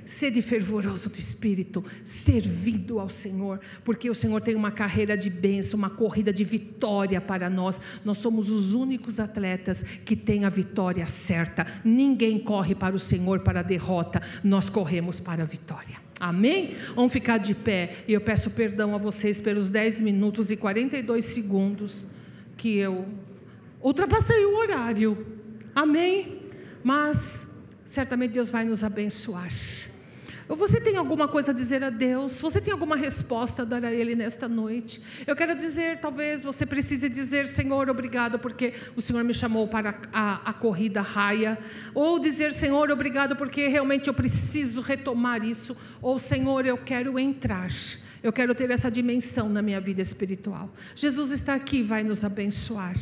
Sede 0.08 0.42
fervoroso 0.42 1.10
do 1.10 1.20
espírito, 1.20 1.84
servindo 2.04 3.00
ao 3.00 3.10
Senhor, 3.10 3.60
porque 3.84 4.10
o 4.10 4.16
Senhor 4.16 4.42
tem 4.42 4.56
uma 4.56 4.72
carreira 4.72 5.18
de 5.18 5.30
bênção, 5.30 5.78
uma 5.78 5.90
corrida 5.90 6.32
de 6.32 6.44
vitória 6.44 7.20
para 7.20 7.50
nós. 7.50 7.80
Nós 8.04 8.18
somos 8.18 8.50
os 8.50 8.74
únicos 8.74 9.20
atletas 9.20 9.84
que 10.06 10.16
têm 10.16 10.46
a 10.46 10.50
vitória 10.50 11.06
certa. 11.08 11.68
Ninguém 11.84 12.40
corre 12.40 12.74
para 12.74 12.96
o 12.96 13.00
Senhor 13.00 13.42
para 13.42 13.60
a 13.60 13.64
derrota, 13.64 14.22
nós 14.44 14.70
corremos 14.70 15.20
para 15.20 15.44
a 15.44 15.46
vitória. 15.46 15.98
Amém? 16.20 16.76
Vamos 16.96 17.14
ficar 17.14 17.38
de 17.38 17.54
pé. 17.54 17.98
E 18.08 18.14
eu 18.14 18.22
peço 18.22 18.50
perdão 18.50 18.96
a 18.96 18.98
vocês 18.98 19.40
pelos 19.40 19.70
10 19.70 20.02
minutos 20.02 20.50
e 20.50 20.58
42 20.58 21.26
segundos 21.26 22.08
que 22.56 22.78
eu 22.78 23.06
ultrapassei 23.82 24.46
o 24.46 24.58
horário. 24.58 25.26
Amém? 25.76 26.42
Mas 26.84 27.48
certamente 27.86 28.32
Deus 28.32 28.50
vai 28.50 28.66
nos 28.66 28.84
abençoar. 28.84 29.52
Você 30.56 30.80
tem 30.80 30.96
alguma 30.96 31.28
coisa 31.28 31.52
a 31.52 31.54
dizer 31.54 31.84
a 31.84 31.90
Deus? 31.90 32.40
Você 32.40 32.62
tem 32.62 32.72
alguma 32.72 32.96
resposta 32.96 33.64
a 33.64 33.66
dar 33.66 33.84
a 33.84 33.92
Ele 33.92 34.16
nesta 34.16 34.48
noite? 34.48 35.02
Eu 35.26 35.36
quero 35.36 35.56
dizer, 35.56 36.00
talvez 36.00 36.42
você 36.42 36.66
precise 36.66 37.10
dizer, 37.10 37.48
Senhor, 37.48 37.90
obrigado, 37.90 38.40
porque 38.40 38.74
o 38.96 39.02
Senhor 39.02 39.24
me 39.24 39.34
chamou 39.34 39.68
para 39.68 39.96
a, 40.14 40.50
a 40.50 40.54
corrida 40.54 41.02
raia. 41.02 41.58
Ou 41.94 42.18
dizer, 42.18 42.54
Senhor, 42.54 42.90
obrigado, 42.90 43.36
porque 43.36 43.68
realmente 43.68 44.08
eu 44.08 44.14
preciso 44.14 44.80
retomar 44.80 45.44
isso. 45.44 45.76
Ou, 46.02 46.18
Senhor, 46.18 46.66
eu 46.66 46.78
quero 46.78 47.20
entrar. 47.20 47.72
Eu 48.24 48.32
quero 48.32 48.56
ter 48.56 48.72
essa 48.72 48.90
dimensão 48.90 49.50
na 49.50 49.62
minha 49.62 49.80
vida 49.80 50.02
espiritual. 50.02 50.74
Jesus 50.96 51.32
está 51.32 51.54
aqui, 51.54 51.84
vai 51.84 52.04
nos 52.04 52.24
abençoar. 52.24 52.96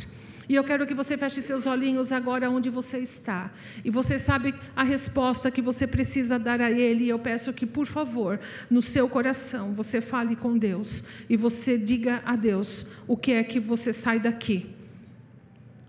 E 0.48 0.54
eu 0.54 0.62
quero 0.62 0.86
que 0.86 0.94
você 0.94 1.16
feche 1.16 1.42
seus 1.42 1.66
olhinhos 1.66 2.12
agora 2.12 2.48
onde 2.48 2.70
você 2.70 2.98
está. 2.98 3.52
E 3.84 3.90
você 3.90 4.18
sabe 4.18 4.54
a 4.74 4.84
resposta 4.84 5.50
que 5.50 5.60
você 5.60 5.86
precisa 5.86 6.38
dar 6.38 6.60
a 6.60 6.70
Ele. 6.70 7.04
E 7.04 7.08
eu 7.08 7.18
peço 7.18 7.52
que, 7.52 7.66
por 7.66 7.86
favor, 7.86 8.38
no 8.70 8.80
seu 8.80 9.08
coração, 9.08 9.72
você 9.72 10.00
fale 10.00 10.36
com 10.36 10.56
Deus. 10.56 11.04
E 11.28 11.36
você 11.36 11.76
diga 11.76 12.22
a 12.24 12.36
Deus 12.36 12.86
o 13.08 13.16
que 13.16 13.32
é 13.32 13.42
que 13.42 13.58
você 13.58 13.92
sai 13.92 14.20
daqui. 14.20 14.66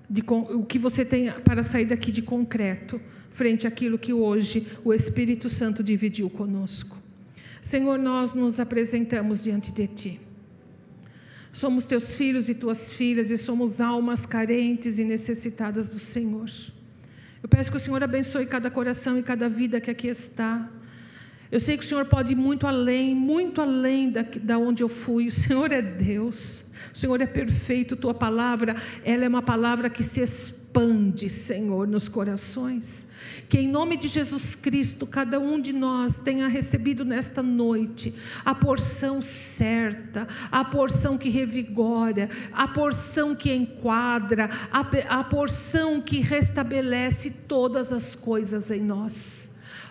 De, 0.09 0.23
o 0.27 0.63
que 0.63 0.79
você 0.79 1.05
tem 1.05 1.31
para 1.31 1.61
sair 1.61 1.85
daqui 1.85 2.11
de 2.11 2.21
concreto, 2.21 2.99
frente 3.31 3.67
àquilo 3.67 3.99
que 3.99 4.13
hoje 4.13 4.67
o 4.83 4.93
Espírito 4.93 5.49
Santo 5.49 5.83
dividiu 5.83 6.29
conosco. 6.29 6.97
Senhor, 7.61 7.99
nós 7.99 8.33
nos 8.33 8.59
apresentamos 8.59 9.43
diante 9.43 9.71
de 9.71 9.87
Ti. 9.87 10.26
Somos 11.57 11.85
teus 11.85 12.13
filhos 12.13 12.49
e 12.49 12.53
tuas 12.53 12.93
filhas 12.93 13.31
e 13.31 13.35
somos 13.35 13.81
almas 13.81 14.27
carentes 14.27 14.99
e 14.99 15.03
necessitadas 15.03 15.89
do 15.89 15.97
Senhor. 15.97 16.47
Eu 17.41 17.49
peço 17.49 17.71
que 17.71 17.77
o 17.77 17.79
Senhor 17.79 18.03
abençoe 18.03 18.45
cada 18.45 18.69
coração 18.69 19.17
e 19.17 19.23
cada 19.23 19.49
vida 19.49 19.81
que 19.81 19.89
aqui 19.89 20.07
está. 20.07 20.69
Eu 21.51 21.59
sei 21.59 21.75
que 21.75 21.83
o 21.83 21.87
Senhor 21.87 22.05
pode 22.05 22.33
ir 22.33 22.35
muito 22.35 22.67
além, 22.67 23.15
muito 23.15 23.59
além 23.59 24.11
da, 24.11 24.23
da 24.39 24.59
onde 24.59 24.83
eu 24.83 24.87
fui. 24.87 25.29
O 25.29 25.31
Senhor 25.31 25.71
é 25.71 25.81
Deus. 25.81 26.63
O 26.93 26.97
Senhor 26.99 27.19
é 27.21 27.25
perfeito. 27.25 27.95
Tua 27.95 28.13
palavra, 28.13 28.75
ela 29.03 29.25
é 29.25 29.27
uma 29.27 29.41
palavra 29.41 29.89
que 29.89 30.03
se 30.03 30.21
expande, 30.77 31.29
Senhor, 31.29 31.87
nos 31.87 32.07
corações. 32.07 33.07
Que 33.49 33.59
em 33.59 33.67
nome 33.67 33.97
de 33.97 34.07
Jesus 34.07 34.53
Cristo, 34.55 35.07
cada 35.07 35.39
um 35.39 35.59
de 35.59 35.73
nós 35.73 36.15
tenha 36.15 36.47
recebido 36.47 37.03
nesta 37.03 37.41
noite 37.41 38.13
a 38.45 38.53
porção 38.53 39.21
certa, 39.21 40.27
a 40.51 40.63
porção 40.63 41.17
que 41.17 41.29
revigora, 41.29 42.29
a 42.53 42.67
porção 42.67 43.35
que 43.35 43.51
enquadra, 43.51 44.49
a, 44.71 45.19
a 45.19 45.23
porção 45.23 45.99
que 45.99 46.19
restabelece 46.19 47.31
todas 47.31 47.91
as 47.91 48.15
coisas 48.15 48.69
em 48.69 48.81
nós. 48.81 49.49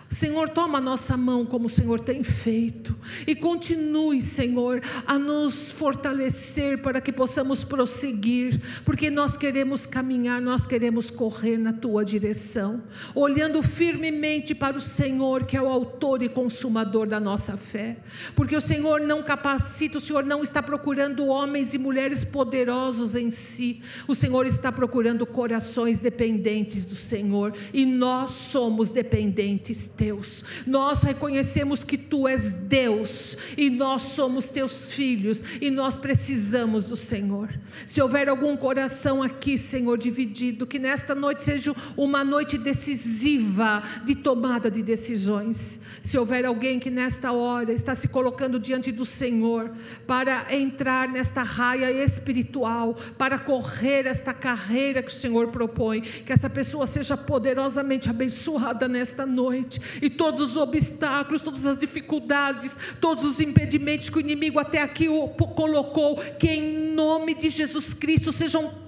Senhor, 0.09 0.49
toma 0.49 0.77
a 0.77 0.81
nossa 0.81 1.17
mão 1.17 1.45
como 1.45 1.67
o 1.67 1.69
Senhor 1.69 1.99
tem 1.99 2.23
feito. 2.23 2.97
E 3.25 3.35
continue, 3.35 4.21
Senhor, 4.21 4.81
a 5.05 5.19
nos 5.19 5.71
fortalecer 5.71 6.81
para 6.81 7.01
que 7.01 7.11
possamos 7.11 7.63
prosseguir, 7.63 8.61
porque 8.85 9.09
nós 9.09 9.35
queremos 9.35 9.85
caminhar, 9.85 10.41
nós 10.41 10.65
queremos 10.65 11.09
correr 11.09 11.57
na 11.57 11.73
tua 11.73 12.05
direção, 12.05 12.83
olhando 13.13 13.61
firmemente 13.61 14.55
para 14.55 14.77
o 14.77 14.81
Senhor, 14.81 15.43
que 15.43 15.57
é 15.57 15.61
o 15.61 15.67
autor 15.67 16.21
e 16.21 16.29
consumador 16.29 17.07
da 17.07 17.19
nossa 17.19 17.57
fé, 17.57 17.97
porque 18.33 18.55
o 18.55 18.61
Senhor 18.61 19.01
não 19.01 19.21
capacita, 19.21 19.97
o 19.97 20.01
Senhor 20.01 20.23
não 20.23 20.41
está 20.41 20.63
procurando 20.63 21.27
homens 21.27 21.73
e 21.73 21.77
mulheres 21.77 22.23
poderosos 22.23 23.13
em 23.15 23.29
si, 23.29 23.81
o 24.07 24.15
Senhor 24.15 24.47
está 24.47 24.71
procurando 24.71 25.25
corações 25.25 25.99
dependentes 25.99 26.85
do 26.85 26.95
Senhor. 26.95 27.53
E 27.73 27.85
nós 27.85 28.31
somos 28.31 28.89
dependentes 28.89 29.96
Deus. 29.97 30.43
Nós 30.65 31.01
reconhecemos 31.01 31.83
que 31.83 31.97
tu 31.97 32.27
és 32.27 32.49
Deus 32.49 33.35
e 33.57 33.69
nós 33.69 34.03
somos 34.03 34.47
teus 34.47 34.91
filhos 34.93 35.43
e 35.59 35.71
nós 35.71 35.97
precisamos 35.97 36.85
do 36.85 36.95
Senhor. 36.95 37.49
Se 37.87 38.01
houver 38.01 38.29
algum 38.29 38.55
coração 38.55 39.23
aqui, 39.23 39.57
Senhor, 39.57 39.97
dividido, 39.97 40.67
que 40.67 40.77
nesta 40.77 41.15
noite 41.15 41.41
seja 41.43 41.75
uma 41.95 42.23
noite 42.23 42.57
decisiva 42.57 43.83
de 44.05 44.15
tomada 44.15 44.69
de 44.69 44.83
decisões. 44.83 45.81
Se 46.03 46.17
houver 46.17 46.45
alguém 46.45 46.79
que 46.79 46.89
nesta 46.89 47.31
hora 47.31 47.73
está 47.73 47.95
se 47.95 48.07
colocando 48.07 48.59
diante 48.59 48.91
do 48.91 49.05
Senhor 49.05 49.71
para 50.05 50.45
entrar 50.55 51.09
nesta 51.09 51.43
raia 51.43 51.91
espiritual, 51.91 52.95
para 53.17 53.37
correr 53.39 54.05
esta 54.05 54.33
carreira 54.33 55.01
que 55.01 55.09
o 55.09 55.13
Senhor 55.13 55.47
propõe, 55.47 56.01
que 56.01 56.31
essa 56.31 56.49
pessoa 56.49 56.85
seja 56.85 57.17
poderosamente 57.17 58.09
abençoada 58.09 58.87
nesta 58.87 59.25
noite 59.25 59.81
e 60.01 60.09
todos 60.09 60.51
os 60.51 60.57
obstáculos, 60.57 61.41
todas 61.41 61.65
as 61.65 61.77
dificuldades, 61.77 62.77
todos 62.99 63.25
os 63.25 63.39
impedimentos 63.39 64.09
que 64.09 64.17
o 64.17 64.19
inimigo 64.19 64.59
até 64.59 64.81
aqui 64.81 65.07
colocou, 65.55 66.17
que 66.39 66.47
em 66.47 66.93
nome 66.93 67.33
de 67.33 67.49
Jesus 67.49 67.93
Cristo 67.93 68.31
sejam 68.31 68.87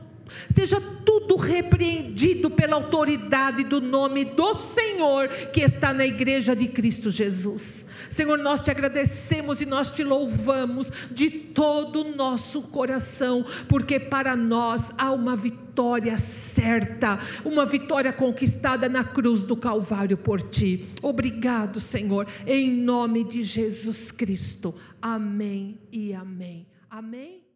Seja 0.56 0.80
tudo 0.80 1.36
repreendido 1.36 2.52
pela 2.52 2.76
autoridade 2.76 3.64
do 3.64 3.82
nome 3.82 4.26
do 4.26 4.54
Senhor 4.54 5.28
que 5.52 5.62
está 5.62 5.92
na 5.94 6.06
igreja 6.06 6.56
de 6.56 6.68
Cristo 6.68 7.10
Jesus. 7.10 7.86
Senhor, 8.10 8.38
nós 8.38 8.62
te 8.62 8.72
agradecemos 8.72 9.62
e 9.62 9.66
nós 9.66 9.92
te 9.92 10.04
louvamos 10.04 10.92
de 11.12 11.30
todo 11.30 12.02
o 12.02 12.16
nosso 12.16 12.62
coração, 12.64 13.46
porque 13.68 14.00
para 14.00 14.36
nós 14.36 14.92
há 14.98 15.12
uma 15.12 15.36
vitória 15.36 16.18
certa, 16.18 17.20
uma 17.46 17.66
vitória 17.66 18.12
conquistada 18.12 18.90
na 18.90 19.04
cruz 19.04 19.42
do 19.42 19.56
Calvário 19.56 20.18
por 20.18 20.42
ti. 20.42 20.88
Obrigado, 21.02 21.80
Senhor, 21.80 22.28
em 22.46 22.70
nome 22.70 23.24
de 23.24 23.44
Jesus 23.44 24.12
Cristo. 24.12 24.74
Amém 25.02 25.80
e 25.92 26.14
amém. 26.14 26.68
Amém. 26.90 27.49